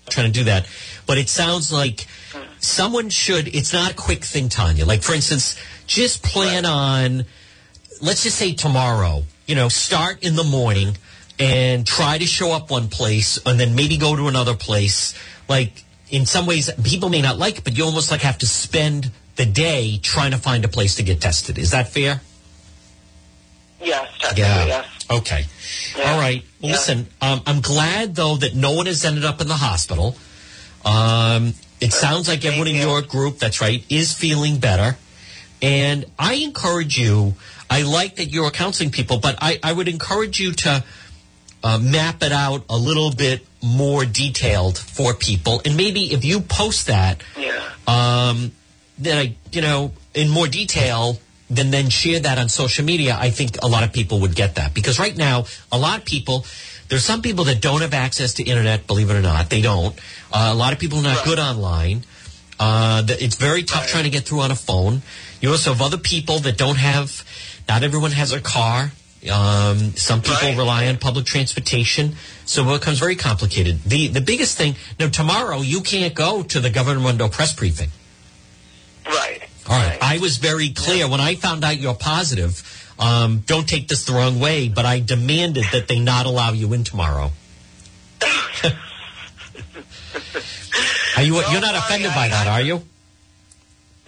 trying 0.10 0.28
to 0.28 0.32
do 0.40 0.44
that, 0.46 0.68
but 1.08 1.18
it 1.18 1.30
sounds 1.30 1.72
like 1.72 2.06
someone 2.60 3.10
should. 3.10 3.48
It's 3.56 3.74
not 3.74 3.92
a 3.92 3.96
quick 3.96 4.24
thing, 4.24 4.50
Tanya. 4.50 4.86
Like 4.86 5.02
for 5.02 5.14
instance, 5.16 5.56
just 5.88 6.22
plan 6.22 6.66
on. 6.66 7.26
Let's 8.02 8.22
just 8.24 8.38
say 8.38 8.54
tomorrow. 8.54 9.24
You 9.52 9.56
know, 9.56 9.68
start 9.68 10.24
in 10.24 10.38
the 10.38 10.46
morning 10.46 10.96
and 11.38 11.86
try 11.86 12.18
to 12.18 12.26
show 12.26 12.54
up 12.54 12.72
one 12.72 12.88
place, 12.88 13.38
and 13.46 13.60
then 13.60 13.76
maybe 13.76 13.98
go 13.98 14.16
to 14.16 14.30
another 14.30 14.56
place. 14.56 15.14
Like 15.50 15.84
in 16.10 16.26
some 16.26 16.46
ways, 16.46 16.70
people 16.86 17.10
may 17.10 17.22
not 17.22 17.38
like 17.38 17.58
it, 17.58 17.66
but 17.66 17.78
you 17.78 17.84
almost 17.84 18.12
like 18.12 18.22
have 18.22 18.38
to 18.38 18.46
spend 18.48 19.12
the 19.36 19.46
day 19.46 20.00
trying 20.02 20.32
to 20.32 20.38
find 20.38 20.64
a 20.64 20.70
place 20.70 20.96
to 20.96 21.04
get 21.04 21.20
tested. 21.20 21.58
Is 21.58 21.72
that 21.72 21.90
fair? 21.90 22.22
Yes. 23.82 24.08
Technically, 24.22 24.68
yes. 24.68 24.88
Okay. 25.12 25.46
Yeah. 25.98 26.14
All 26.14 26.18
right. 26.18 26.46
Well, 26.62 26.70
Yeah. 26.70 26.78
listen, 26.78 27.08
um, 27.22 27.42
I'm 27.46 27.60
glad 27.60 28.16
though 28.16 28.38
that 28.38 28.56
no 28.56 28.72
one 28.72 28.86
has 28.86 29.04
ended 29.04 29.26
up 29.26 29.42
in 29.42 29.50
the 29.50 29.58
hospital. 29.58 30.16
Um, 30.86 31.56
it 31.82 31.92
sounds 31.92 32.30
like 32.30 32.46
everyone 32.46 32.70
in 32.70 32.78
your 32.78 33.02
group, 33.02 33.40
that's 33.40 33.60
right, 33.60 33.84
is 33.90 34.14
feeling 34.14 34.60
better. 34.60 34.98
And 35.62 36.06
I 36.18 36.36
encourage 36.36 36.98
you, 36.98 37.36
I 37.72 37.84
like 37.84 38.18
that 38.18 38.26
you're 38.34 38.52
counseling 38.52 38.92
people, 38.92 39.18
but 39.20 39.36
I, 39.42 39.60
I 39.64 39.72
would 39.72 39.88
encourage 39.88 40.40
you 40.40 40.52
to 40.66 40.84
uh, 41.64 41.78
map 41.80 42.22
it 42.22 42.32
out 42.34 42.66
a 42.70 42.78
little 42.78 43.12
bit 43.12 43.46
more 43.64 44.04
detailed 44.06 44.78
for 44.78 45.14
people. 45.14 45.62
And 45.66 45.78
maybe 45.78 46.12
if 46.14 46.26
you 46.26 46.42
post 46.42 46.88
that, 46.88 47.22
Yeah. 47.38 47.62
um, 47.88 48.52
then 48.98 49.18
I, 49.18 49.36
you 49.52 49.62
know, 49.62 49.92
in 50.14 50.28
more 50.30 50.48
detail, 50.48 51.20
then 51.50 51.72
then 51.72 51.90
share 51.90 52.20
that 52.20 52.38
on 52.38 52.50
social 52.50 52.84
media. 52.86 53.18
I 53.20 53.30
think 53.30 53.58
a 53.64 53.68
lot 53.68 53.84
of 53.84 53.92
people 53.94 54.20
would 54.22 54.36
get 54.36 54.56
that 54.56 54.74
because 54.74 55.00
right 55.00 55.16
now, 55.16 55.46
a 55.72 55.78
lot 55.78 56.00
of 56.00 56.06
people, 56.06 56.46
there's 56.90 57.04
some 57.06 57.22
people 57.22 57.46
that 57.46 57.62
don't 57.62 57.82
have 57.82 57.94
access 57.94 58.34
to 58.36 58.44
internet. 58.44 58.86
Believe 58.88 59.10
it 59.10 59.16
or 59.16 59.22
not, 59.22 59.50
they 59.50 59.62
don't. 59.62 59.96
Uh, 60.32 60.50
a 60.52 60.56
lot 60.56 60.74
of 60.74 60.80
people 60.80 61.00
are 61.00 61.04
not 61.14 61.24
good 61.26 61.40
online. 61.40 62.04
Uh, 62.62 63.02
it's 63.26 63.36
very 63.38 63.64
tough 63.64 63.82
Right. 63.82 63.90
trying 63.90 64.04
to 64.04 64.12
get 64.12 64.26
through 64.28 64.42
on 64.42 64.52
a 64.52 64.56
phone. 64.56 65.02
You 65.42 65.52
also 65.52 65.74
have 65.74 65.82
other 65.82 65.98
people 65.98 66.40
that 66.42 66.58
don't 66.58 66.76
have. 66.78 67.24
Not 67.68 67.82
everyone 67.84 68.12
has 68.12 68.32
a 68.34 68.40
car. 68.40 68.92
Um, 69.32 69.96
some 69.98 70.22
people 70.22 70.50
Right. 70.50 70.58
rely 70.58 70.88
on 70.88 70.98
public 70.98 71.26
transportation, 71.26 72.16
so 72.46 72.70
it 72.70 72.80
becomes 72.80 73.00
very 73.00 73.16
complicated. 73.16 73.80
The 73.86 74.08
the 74.10 74.22
biggest 74.22 74.58
thing 74.58 74.76
now 75.00 75.10
tomorrow 75.10 75.62
you 75.62 75.82
can't 75.82 76.14
go 76.14 76.44
to 76.44 76.60
the 76.60 76.70
Governor 76.70 77.00
Raimondo 77.00 77.30
press 77.30 77.52
briefing. 77.54 77.92
Right. 79.08 79.42
All 79.68 79.78
right. 79.78 79.98
I 80.02 80.18
was 80.20 80.38
very 80.38 80.70
clear 80.70 81.08
when 81.08 81.20
I 81.22 81.34
found 81.36 81.64
out 81.64 81.80
you're 81.80 81.96
positive. 81.96 82.62
Um, 83.00 83.40
don't 83.48 83.68
take 83.68 83.88
this 83.88 84.04
the 84.06 84.14
wrong 84.14 84.40
way, 84.40 84.68
but 84.70 84.86
I 84.86 85.00
demanded 85.00 85.66
that 85.72 85.88
they 85.88 85.98
not 86.00 86.26
allow 86.28 86.52
you 86.54 86.74
in 86.74 86.84
tomorrow. 86.84 87.32
I 91.18 91.22
Are 91.22 91.24
you? 91.24 91.36
You're 91.52 91.62
not 91.62 91.76
offended 91.76 92.12
by 92.14 92.28
that, 92.30 92.48
are 92.48 92.62
you? 92.62 92.82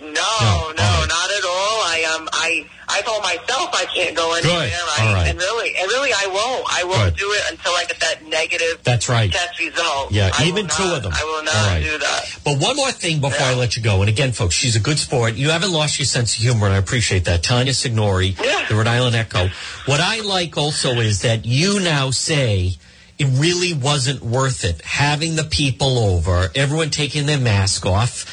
No, 0.01 0.07
No, 0.09 0.73
no, 0.75 0.83
right. 0.83 1.05
not 1.07 1.29
at 1.31 1.43
all. 1.45 1.77
I 1.87 2.15
um, 2.17 2.29
I 2.33 2.65
I 2.89 3.01
told 3.01 3.23
myself 3.23 3.69
I 3.73 3.85
can't 3.95 4.15
go 4.15 4.33
anywhere. 4.35 4.67
Good. 4.67 4.73
I, 4.99 5.07
All 5.07 5.13
right. 5.13 5.27
And 5.29 5.37
really, 5.39 5.73
and 5.77 5.87
really, 5.87 6.11
I 6.11 6.27
won't. 6.27 6.65
I 6.69 6.83
won't 6.83 7.13
Good. 7.15 7.19
do 7.19 7.31
it 7.31 7.41
until 7.51 7.71
I 7.71 7.85
get 7.85 7.99
that 8.01 8.27
negative 8.27 8.83
That's 8.83 9.07
right. 9.07 9.31
test 9.31 9.57
result. 9.59 10.11
Yeah, 10.11 10.29
I 10.37 10.45
even 10.45 10.67
two 10.67 10.83
not- 10.83 10.97
of 10.97 11.03
them. 11.03 11.13
I 11.15 11.23
will 11.23 11.43
not 11.43 11.53
right. 11.67 11.81
do 11.83 11.97
that. 11.97 12.37
But 12.43 12.59
one 12.59 12.75
more 12.75 12.91
thing 12.91 13.21
before 13.21 13.47
I 13.47 13.53
let 13.55 13.77
you 13.77 13.81
go. 13.81 14.01
And 14.01 14.09
again, 14.09 14.33
folks, 14.33 14.55
she's 14.55 14.75
a 14.75 14.79
good 14.81 14.99
sport. 14.99 15.35
You 15.35 15.49
haven't 15.51 15.71
lost 15.71 15.97
your 15.97 16.05
sense 16.05 16.35
of 16.35 16.41
humor, 16.41 16.65
and 16.65 16.75
I 16.75 16.77
appreciate 16.77 17.23
that. 17.25 17.41
Tanya 17.43 17.73
Signori, 17.73 18.35
Yeah. 18.43 18.65
the 18.67 18.75
Rhode 18.75 18.87
Island 18.87 19.15
Echo. 19.15 19.49
What 19.85 20.01
I 20.01 20.19
like 20.19 20.57
also 20.57 20.99
is 20.99 21.21
that 21.21 21.45
you 21.45 21.79
now 21.79 22.11
say 22.11 22.75
it 23.19 23.25
really 23.25 23.73
wasn't 23.73 24.21
worth 24.21 24.63
it 24.65 24.81
having 24.81 25.35
the 25.35 25.43
people 25.43 25.99
over, 25.99 26.49
everyone 26.55 26.89
taking 26.89 27.25
their 27.25 27.39
mask 27.39 27.85
off. 27.85 28.25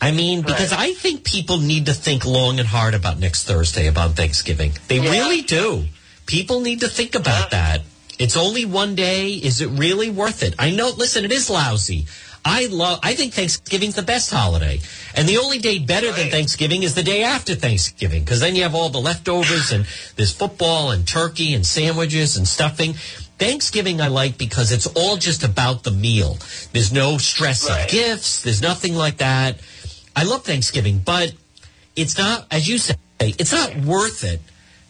I 0.00 0.10
mean, 0.10 0.42
because 0.42 0.72
I 0.72 0.92
think 0.92 1.24
people 1.24 1.58
need 1.58 1.86
to 1.86 1.94
think 1.94 2.24
long 2.26 2.58
and 2.58 2.68
hard 2.68 2.94
about 2.94 3.18
next 3.18 3.44
Thursday, 3.44 3.86
about 3.86 4.16
Thanksgiving. 4.16 4.72
They 4.88 4.98
Yeah. 4.98 5.10
really 5.10 5.42
do. 5.42 5.86
People 6.26 6.60
need 6.60 6.80
to 6.80 6.88
think 6.88 7.14
about 7.14 7.50
that. 7.52 7.82
It's 8.18 8.36
only 8.36 8.64
one 8.64 8.94
day. 8.94 9.32
Is 9.32 9.60
it 9.60 9.68
really 9.68 10.10
worth 10.10 10.42
it? 10.42 10.54
I 10.58 10.70
know, 10.70 10.90
listen, 10.90 11.24
it 11.24 11.32
is 11.32 11.50
lousy. 11.50 12.06
I 12.46 12.66
love, 12.66 13.00
I 13.02 13.14
think 13.14 13.32
Thanksgiving's 13.32 13.94
the 13.94 14.02
best 14.02 14.30
holiday. 14.30 14.80
And 15.14 15.26
the 15.26 15.38
only 15.38 15.58
day 15.58 15.78
better 15.78 16.12
than 16.12 16.30
Thanksgiving 16.30 16.82
is 16.82 16.94
the 16.94 17.02
day 17.02 17.22
after 17.22 17.54
Thanksgiving, 17.54 18.22
because 18.22 18.40
then 18.40 18.54
you 18.54 18.62
have 18.64 18.74
all 18.74 18.90
the 18.90 19.00
leftovers 19.00 19.72
and 19.72 19.86
there's 20.16 20.32
football 20.32 20.90
and 20.90 21.08
turkey 21.08 21.54
and 21.54 21.66
sandwiches 21.66 22.36
and 22.36 22.46
stuffing. 22.46 22.94
Thanksgiving 23.38 24.00
I 24.00 24.08
like 24.08 24.38
because 24.38 24.72
it's 24.72 24.86
all 24.86 25.16
just 25.16 25.42
about 25.42 25.82
the 25.82 25.90
meal. 25.90 26.38
There's 26.72 26.92
no 26.92 27.18
stress 27.18 27.68
Right. 27.68 27.84
of 27.84 27.90
gifts. 27.90 28.40
There's 28.42 28.60
nothing 28.62 28.94
like 28.94 29.18
that. 29.18 29.58
I 30.16 30.22
love 30.22 30.44
Thanksgiving, 30.44 30.98
but 31.04 31.32
it's 31.96 32.16
not, 32.16 32.46
as 32.50 32.68
you 32.68 32.78
say, 32.78 32.94
it's 33.20 33.52
not 33.52 33.76
worth 33.78 34.22
it 34.24 34.40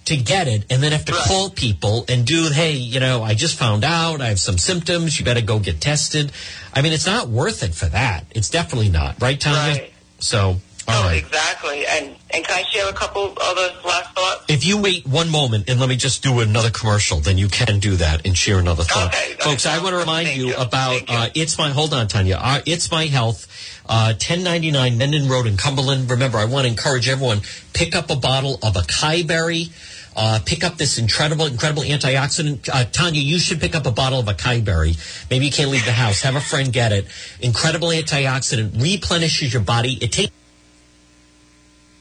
to 0.07 0.17
get 0.19 0.49
it 0.49 0.65
and 0.69 0.83
then 0.83 0.93
have 0.93 1.07
to 1.07 1.13
Right. 1.13 1.25
call 1.27 1.49
people 1.51 2.05
and 2.09 2.27
do, 2.27 2.51
hey, 2.51 2.73
you 2.73 3.01
know, 3.01 3.23
I 3.23 3.33
just 3.33 3.55
found 3.55 3.85
out 3.85 4.21
I 4.21 4.29
have 4.29 4.41
some 4.41 4.59
symptoms. 4.59 5.19
You 5.19 5.25
better 5.25 5.41
go 5.41 5.59
get 5.59 5.81
tested. 5.81 6.31
I 6.75 6.83
mean, 6.83 6.93
it's 6.93 7.07
not 7.07 7.29
worth 7.31 7.63
it 7.63 7.75
for 7.75 7.87
that. 7.87 8.27
It's 8.33 8.51
definitely 8.51 8.91
not. 8.91 9.17
Right, 9.23 9.41
Tanya? 9.41 9.81
Right. 9.81 9.93
So, 10.19 10.61
all 10.87 11.03
Oh, 11.03 11.07
right. 11.07 11.17
exactly. 11.25 11.87
And 11.87 12.15
and 12.33 12.45
can 12.45 12.55
I 12.59 12.63
share 12.71 12.89
a 12.89 12.93
couple 12.93 13.33
other 13.41 13.69
last 13.87 14.15
thoughts? 14.15 14.45
If 14.49 14.67
you 14.67 14.81
wait 14.81 15.07
one 15.07 15.31
moment 15.31 15.69
and 15.71 15.79
let 15.81 15.89
me 15.89 15.97
just 15.97 16.23
do 16.23 16.41
another 16.41 16.71
commercial, 16.71 17.21
then 17.21 17.39
you 17.39 17.49
can 17.49 17.79
do 17.79 17.97
that 17.97 18.27
and 18.27 18.37
share 18.37 18.59
another 18.59 18.83
thought. 18.85 19.15
Okay, 19.15 19.35
okay. 19.35 19.43
Folks, 19.45 19.67
I 19.67 19.79
want 19.83 19.91
to 19.95 19.99
remind 19.99 20.27
Thank 20.29 20.39
you, 20.39 20.49
you. 20.49 20.57
about 20.57 21.03
uh, 21.09 21.29
It's 21.35 21.57
My, 21.59 21.71
hold 21.71 21.95
on, 21.95 22.09
Tanya, 22.09 22.39
uh, 22.41 22.61
It's 22.67 22.91
My 22.91 23.07
Health, 23.07 23.47
uh, 23.89 24.15
1099 24.19 24.99
Mendon 24.99 25.29
Road 25.29 25.47
in 25.47 25.57
Cumberland. 25.57 26.11
Remember, 26.11 26.39
I 26.39 26.45
want 26.45 26.65
to 26.67 26.71
encourage 26.71 27.09
everyone, 27.09 27.41
pick 27.73 27.95
up 27.95 28.11
a 28.11 28.17
bottle 28.17 28.59
of 28.63 28.75
acai 28.75 29.27
berry. 29.27 29.69
Uh, 30.17 30.39
pick 30.47 30.63
up 30.63 30.77
this 30.77 30.97
incredible, 30.97 31.45
incredible 31.47 31.83
antioxidant. 31.83 32.69
Uh, 32.73 32.85
Tanya, 32.85 33.21
you 33.21 33.39
should 33.41 33.61
pick 33.61 33.75
up 33.75 33.85
a 33.87 33.91
bottle 33.91 34.21
of 34.21 34.27
acai 34.27 34.65
berry. 34.65 34.95
Maybe 35.31 35.47
you 35.47 35.51
can't 35.51 35.71
leave 35.71 35.85
the 35.85 35.91
house. 35.93 36.21
Have 36.23 36.37
a 36.37 36.41
friend 36.41 36.73
get 36.73 36.93
it. 36.93 37.07
Incredible 37.41 37.89
antioxidant 37.89 38.81
replenishes 38.81 39.53
your 39.53 39.63
body. 39.63 39.99
It 40.01 40.13
takes 40.13 40.31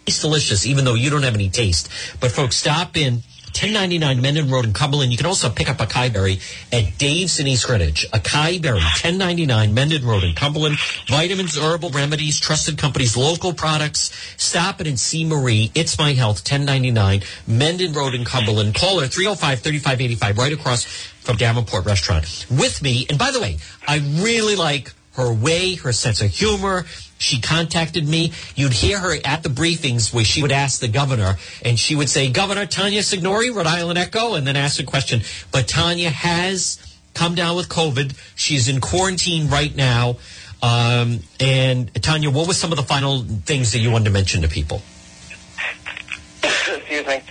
it's 0.05 0.21
delicious, 0.21 0.65
even 0.65 0.85
though 0.85 0.95
you 0.95 1.09
don't 1.09 1.23
have 1.23 1.35
any 1.35 1.49
taste. 1.49 1.89
But 2.19 2.31
folks, 2.31 2.57
stop 2.57 2.97
in 2.97 3.23
1099 3.53 4.19
Mendon 4.19 4.49
Road 4.49 4.65
in 4.65 4.73
Cumberland. 4.73 5.11
You 5.11 5.17
can 5.17 5.27
also 5.27 5.47
pick 5.47 5.69
up 5.69 5.77
acai 5.77 6.11
berry 6.11 6.39
at 6.71 6.97
Dave's 6.97 7.39
in 7.39 7.45
East 7.45 7.67
Greenwich. 7.67 8.07
Acai 8.11 8.59
berry, 8.59 8.79
1099 8.79 9.73
Mendon 9.75 10.03
Road 10.03 10.23
in 10.23 10.33
Cumberland. 10.33 10.79
Vitamins, 11.07 11.55
herbal 11.55 11.91
remedies, 11.91 12.39
trusted 12.39 12.79
companies, 12.79 13.15
local 13.15 13.53
products. 13.53 14.11
Stop 14.37 14.81
it 14.81 14.87
and 14.87 14.99
see 14.99 15.23
Marie. 15.23 15.71
It's 15.75 15.99
My 15.99 16.13
Health, 16.13 16.37
1099 16.37 17.21
Mendon 17.45 17.93
Road 17.93 18.15
in 18.15 18.25
Cumberland. 18.25 18.73
Call 18.73 18.99
her 18.99 19.05
305-3585 19.05 20.37
right 20.37 20.53
across 20.53 20.85
from 20.85 21.37
Davenport 21.37 21.85
Restaurant 21.85 22.47
with 22.49 22.81
me. 22.81 23.05
And 23.07 23.19
by 23.19 23.29
the 23.29 23.39
way, 23.39 23.57
I 23.87 23.97
really 23.97 24.55
like 24.55 24.93
her 25.13 25.31
way, 25.31 25.75
her 25.75 25.93
sense 25.93 26.21
of 26.21 26.31
humor. 26.31 26.85
She 27.23 27.39
contacted 27.39 28.05
me. 28.05 28.33
You'd 28.53 28.73
hear 28.73 28.99
her 28.99 29.15
at 29.23 29.43
the 29.43 29.49
briefings 29.49 30.13
where 30.13 30.25
she 30.25 30.41
would 30.41 30.51
ask 30.51 30.81
the 30.81 30.89
governor, 30.89 31.37
and 31.63 31.79
she 31.79 31.95
would 31.95 32.09
say, 32.09 32.29
Governor 32.29 32.65
Tanya 32.65 33.01
Signori, 33.01 33.49
Rhode 33.49 33.65
Island 33.65 33.97
Echo, 33.97 34.33
and 34.35 34.45
then 34.45 34.57
ask 34.57 34.79
a 34.81 34.83
question. 34.83 35.21
But 35.51 35.67
Tanya 35.67 36.09
has 36.09 36.77
come 37.13 37.33
down 37.33 37.55
with 37.55 37.69
COVID. 37.69 38.13
She's 38.35 38.67
in 38.67 38.81
quarantine 38.81 39.49
right 39.49 39.73
now. 39.73 40.17
Um, 40.61 41.19
and 41.39 41.93
Tanya, 42.03 42.29
what 42.29 42.47
were 42.47 42.53
some 42.53 42.71
of 42.71 42.77
the 42.77 42.83
final 42.83 43.19
things 43.23 43.71
that 43.71 43.79
you 43.79 43.89
wanted 43.89 44.05
to 44.05 44.11
mention 44.11 44.41
to 44.41 44.49
people? 44.49 44.81
Excuse 46.43 47.07
me. 47.07 47.21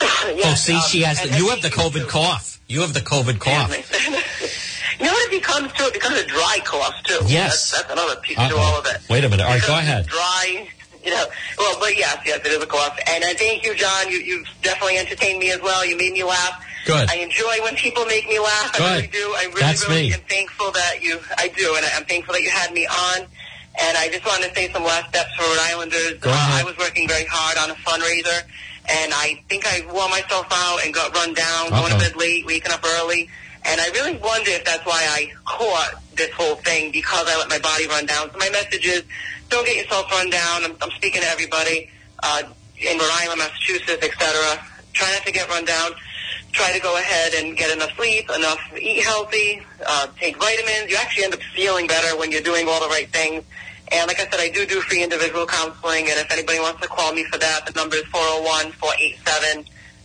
oh, 0.02 0.54
see, 0.56 0.74
um, 0.74 0.82
she 0.88 1.00
has. 1.02 1.22
The, 1.22 1.38
you 1.38 1.48
have 1.48 1.62
the 1.62 1.70
COVID 1.70 2.06
cough. 2.06 2.60
You 2.68 2.82
have 2.82 2.92
the 2.92 3.00
COVID 3.00 3.38
cough. 3.38 3.70
you 5.02 5.08
know 5.08 5.12
what 5.12 5.26
it 5.26 5.34
becomes 5.42 5.72
too? 5.74 5.84
It 5.84 5.94
becomes 5.94 6.16
a 6.18 6.26
dry 6.26 6.58
cough 6.64 6.94
too. 7.02 7.18
Yes. 7.26 7.70
That's, 7.72 7.82
that's 7.82 7.92
another 7.92 8.16
piece 8.20 8.36
to 8.36 8.42
Uh-oh. 8.44 8.58
all 8.58 8.78
of 8.78 8.86
it. 8.86 9.02
Wait 9.10 9.24
a 9.24 9.28
minute. 9.28 9.42
All 9.44 9.50
right, 9.50 9.62
go 9.66 9.74
ahead. 9.74 10.06
Dry. 10.06 10.68
You 11.04 11.10
know, 11.10 11.26
well, 11.58 11.80
but 11.80 11.98
yes, 11.98 12.18
yes, 12.24 12.38
it 12.46 12.52
is 12.52 12.62
a 12.62 12.66
cough. 12.66 12.96
And 13.10 13.24
I 13.24 13.34
thank 13.34 13.64
you, 13.64 13.74
John. 13.74 14.08
You, 14.08 14.18
you've 14.18 14.46
definitely 14.62 14.98
entertained 14.98 15.40
me 15.40 15.50
as 15.50 15.60
well. 15.60 15.84
You 15.84 15.96
made 15.98 16.12
me 16.12 16.22
laugh. 16.22 16.64
Good. 16.86 17.10
I 17.10 17.16
enjoy 17.16 17.58
when 17.64 17.74
people 17.74 18.04
make 18.06 18.28
me 18.28 18.38
laugh. 18.38 18.72
Good. 18.78 18.82
I 18.86 18.94
really 18.96 19.06
do. 19.08 19.34
I 19.36 19.44
really, 19.50 19.60
That's 19.60 19.88
really 19.88 20.02
me. 20.10 20.14
am 20.14 20.20
thankful 20.20 20.70
that 20.70 21.02
you. 21.02 21.18
I 21.36 21.48
do, 21.48 21.74
and 21.76 21.84
I'm 21.96 22.04
thankful 22.04 22.34
that 22.34 22.42
you 22.42 22.50
had 22.50 22.72
me 22.72 22.86
on. 22.86 23.26
And 23.80 23.96
I 23.98 24.08
just 24.10 24.24
wanted 24.26 24.50
to 24.50 24.54
say 24.54 24.70
some 24.72 24.84
last 24.84 25.08
steps 25.08 25.34
for 25.34 25.42
Rhode 25.42 25.58
Islanders. 25.72 26.18
Go 26.20 26.30
Uh. 26.30 26.34
I 26.60 26.62
was 26.62 26.76
working 26.78 27.08
very 27.08 27.24
hard 27.28 27.58
on 27.58 27.70
a 27.70 27.74
fundraiser, 27.82 28.42
and 28.88 29.12
I 29.14 29.42
think 29.48 29.66
I 29.66 29.82
wore 29.92 30.08
myself 30.08 30.46
out 30.52 30.84
and 30.84 30.92
got 30.94 31.14
run 31.16 31.34
down, 31.34 31.70
going 31.70 31.82
Uh-oh. 31.92 31.98
to 31.98 32.10
bed 32.10 32.16
late, 32.16 32.46
waking 32.46 32.70
up 32.70 32.84
early. 32.84 33.28
And 33.64 33.80
I 33.80 33.88
really 33.90 34.16
wonder 34.18 34.50
if 34.50 34.64
that's 34.64 34.84
why 34.84 35.00
I 35.00 35.32
caught 35.44 36.02
this 36.16 36.30
whole 36.32 36.56
thing 36.56 36.90
because 36.92 37.26
I 37.28 37.38
let 37.38 37.48
my 37.48 37.58
body 37.58 37.86
run 37.86 38.06
down. 38.06 38.30
So 38.32 38.38
my 38.38 38.50
message 38.50 38.84
is, 38.84 39.04
don't 39.48 39.66
get 39.66 39.76
yourself 39.76 40.10
run 40.10 40.30
down. 40.30 40.64
I'm, 40.64 40.76
I'm 40.82 40.90
speaking 40.90 41.22
to 41.22 41.28
everybody 41.28 41.88
uh, 42.22 42.42
in 42.78 42.98
Rhode 42.98 43.10
Island, 43.12 43.38
Massachusetts, 43.38 44.04
etc. 44.04 44.64
Try 44.92 45.12
not 45.12 45.24
to 45.24 45.32
get 45.32 45.48
run 45.48 45.64
down. 45.64 45.92
Try 46.52 46.72
to 46.72 46.80
go 46.80 46.96
ahead 46.98 47.34
and 47.34 47.56
get 47.56 47.74
enough 47.74 47.94
sleep, 47.96 48.28
enough 48.34 48.60
eat 48.78 49.02
healthy, 49.02 49.62
uh, 49.86 50.08
take 50.18 50.38
vitamins. 50.38 50.90
You 50.90 50.96
actually 50.96 51.24
end 51.24 51.34
up 51.34 51.42
feeling 51.54 51.86
better 51.86 52.18
when 52.18 52.30
you're 52.30 52.42
doing 52.42 52.68
all 52.68 52.80
the 52.80 52.88
right 52.88 53.08
things. 53.10 53.44
And 53.90 54.08
like 54.08 54.20
I 54.20 54.24
said, 54.24 54.40
I 54.40 54.50
do 54.50 54.66
do 54.66 54.80
free 54.80 55.02
individual 55.02 55.46
counseling. 55.46 56.08
And 56.08 56.18
if 56.18 56.30
anybody 56.30 56.58
wants 56.60 56.80
to 56.82 56.88
call 56.88 57.12
me 57.14 57.24
for 57.24 57.38
that, 57.38 57.66
the 57.66 57.72
number 57.72 57.96
is 57.96 58.04
401 58.06 58.72
487 58.72 59.64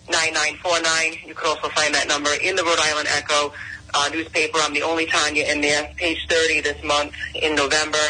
9949. 0.10 1.28
You 1.28 1.34
could 1.34 1.47
also 1.47 1.70
find 1.70 1.93
that 1.93 2.08
number 2.08 2.32
in 2.41 2.55
the 2.55 2.64
Rhode 2.64 2.80
Island 2.80 3.08
Echo 3.12 3.53
uh, 3.93 4.10
newspaper. 4.14 4.60
I'm 4.62 4.74
the 4.74 4.84
only 4.84 5.05
Tanya 5.05 5.45
in 5.45 5.62
there, 5.62 5.89
page 5.95 6.26
30 6.30 6.62
this 6.62 6.84
month 6.84 7.14
in 7.36 7.55
November. 7.55 8.01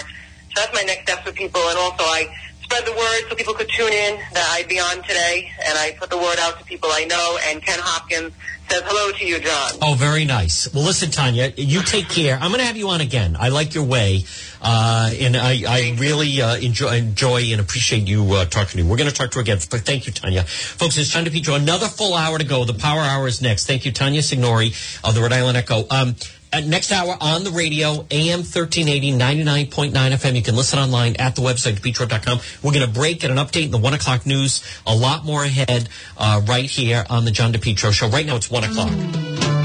So 0.53 0.61
that's 0.61 0.73
my 0.73 0.83
next 0.83 1.03
step 1.03 1.25
for 1.25 1.31
people. 1.31 1.61
And 1.61 1.77
also 1.77 2.03
I 2.03 2.27
spread 2.61 2.85
the 2.85 2.91
word 2.91 3.21
so 3.29 3.35
people 3.35 3.53
could 3.53 3.69
tune 3.69 3.93
in 3.93 4.19
that 4.33 4.47
I'd 4.53 4.67
be 4.67 4.79
on 4.79 5.01
today. 5.03 5.49
And 5.65 5.77
I 5.77 5.91
put 5.99 6.09
the 6.09 6.17
word 6.17 6.37
out 6.39 6.59
to 6.59 6.65
people 6.65 6.89
I 6.91 7.05
know. 7.05 7.39
And 7.47 7.61
Ken 7.61 7.79
Hopkins 7.81 8.33
says 8.69 8.83
hello 8.85 9.11
to 9.11 9.25
you, 9.25 9.39
John. 9.39 9.71
Oh, 9.81 9.95
very 9.95 10.25
nice. 10.25 10.73
Well, 10.73 10.83
listen, 10.83 11.11
Tanya, 11.11 11.53
you 11.55 11.81
take 11.81 12.09
care. 12.09 12.35
I'm 12.35 12.49
going 12.49 12.59
to 12.59 12.65
have 12.65 12.77
you 12.77 12.89
on 12.89 13.01
again. 13.01 13.37
I 13.39 13.49
like 13.49 13.73
your 13.73 13.83
way, 13.83 14.23
uh, 14.61 15.11
and 15.13 15.37
I, 15.37 15.63
I 15.67 15.95
really 15.97 16.41
uh, 16.41 16.57
enjoy, 16.57 16.97
enjoy 16.97 17.41
and 17.51 17.61
appreciate 17.61 18.07
you 18.07 18.33
uh, 18.33 18.45
talking 18.45 18.71
to 18.71 18.77
me. 18.77 18.83
We're 18.83 18.97
going 18.97 19.09
to 19.09 19.15
talk 19.15 19.31
to 19.31 19.35
her 19.35 19.41
again. 19.41 19.59
But 19.69 19.81
thank 19.81 20.05
you, 20.07 20.13
Tanya. 20.13 20.43
Folks, 20.43 20.97
it's 20.97 21.09
John 21.09 21.25
DePetro. 21.25 21.55
Another 21.55 21.87
full 21.87 22.13
hour 22.13 22.37
to 22.37 22.43
go. 22.43 22.65
The 22.65 22.73
Power 22.73 23.01
Hour 23.01 23.27
is 23.27 23.41
next. 23.41 23.67
Thank 23.67 23.85
you, 23.85 23.91
Tanya 23.91 24.21
Signori 24.21 24.73
of 25.03 25.15
the 25.15 25.21
Rhode 25.21 25.33
Island 25.33 25.57
Echo. 25.57 25.85
Um, 25.89 26.15
next 26.53 26.91
hour 26.91 27.17
on 27.19 27.43
the 27.43 27.51
radio, 27.51 28.05
AM 28.11 28.39
1380, 28.39 29.13
99.9 29.13 29.91
FM. 29.91 30.35
You 30.35 30.41
can 30.41 30.55
listen 30.55 30.79
online 30.79 31.15
at 31.17 31.35
the 31.35 31.41
website, 31.41 31.79
depetro.com. 31.79 32.39
We're 32.63 32.73
going 32.73 32.85
to 32.85 32.93
break 32.93 33.23
at 33.23 33.31
an 33.31 33.37
update 33.37 33.65
in 33.65 33.71
the 33.71 33.77
1 33.77 33.93
o'clock 33.93 34.25
news. 34.25 34.63
A 34.85 34.95
lot 34.95 35.25
more 35.25 35.43
ahead 35.43 35.89
uh, 36.17 36.41
right 36.47 36.65
here 36.65 37.05
on 37.09 37.25
the 37.25 37.31
John 37.31 37.53
DePetro 37.53 37.91
Show. 37.91 38.09
Right 38.09 38.25
now, 38.25 38.35
it's 38.35 38.49
1 38.49 38.63
o'clock. 38.63 39.56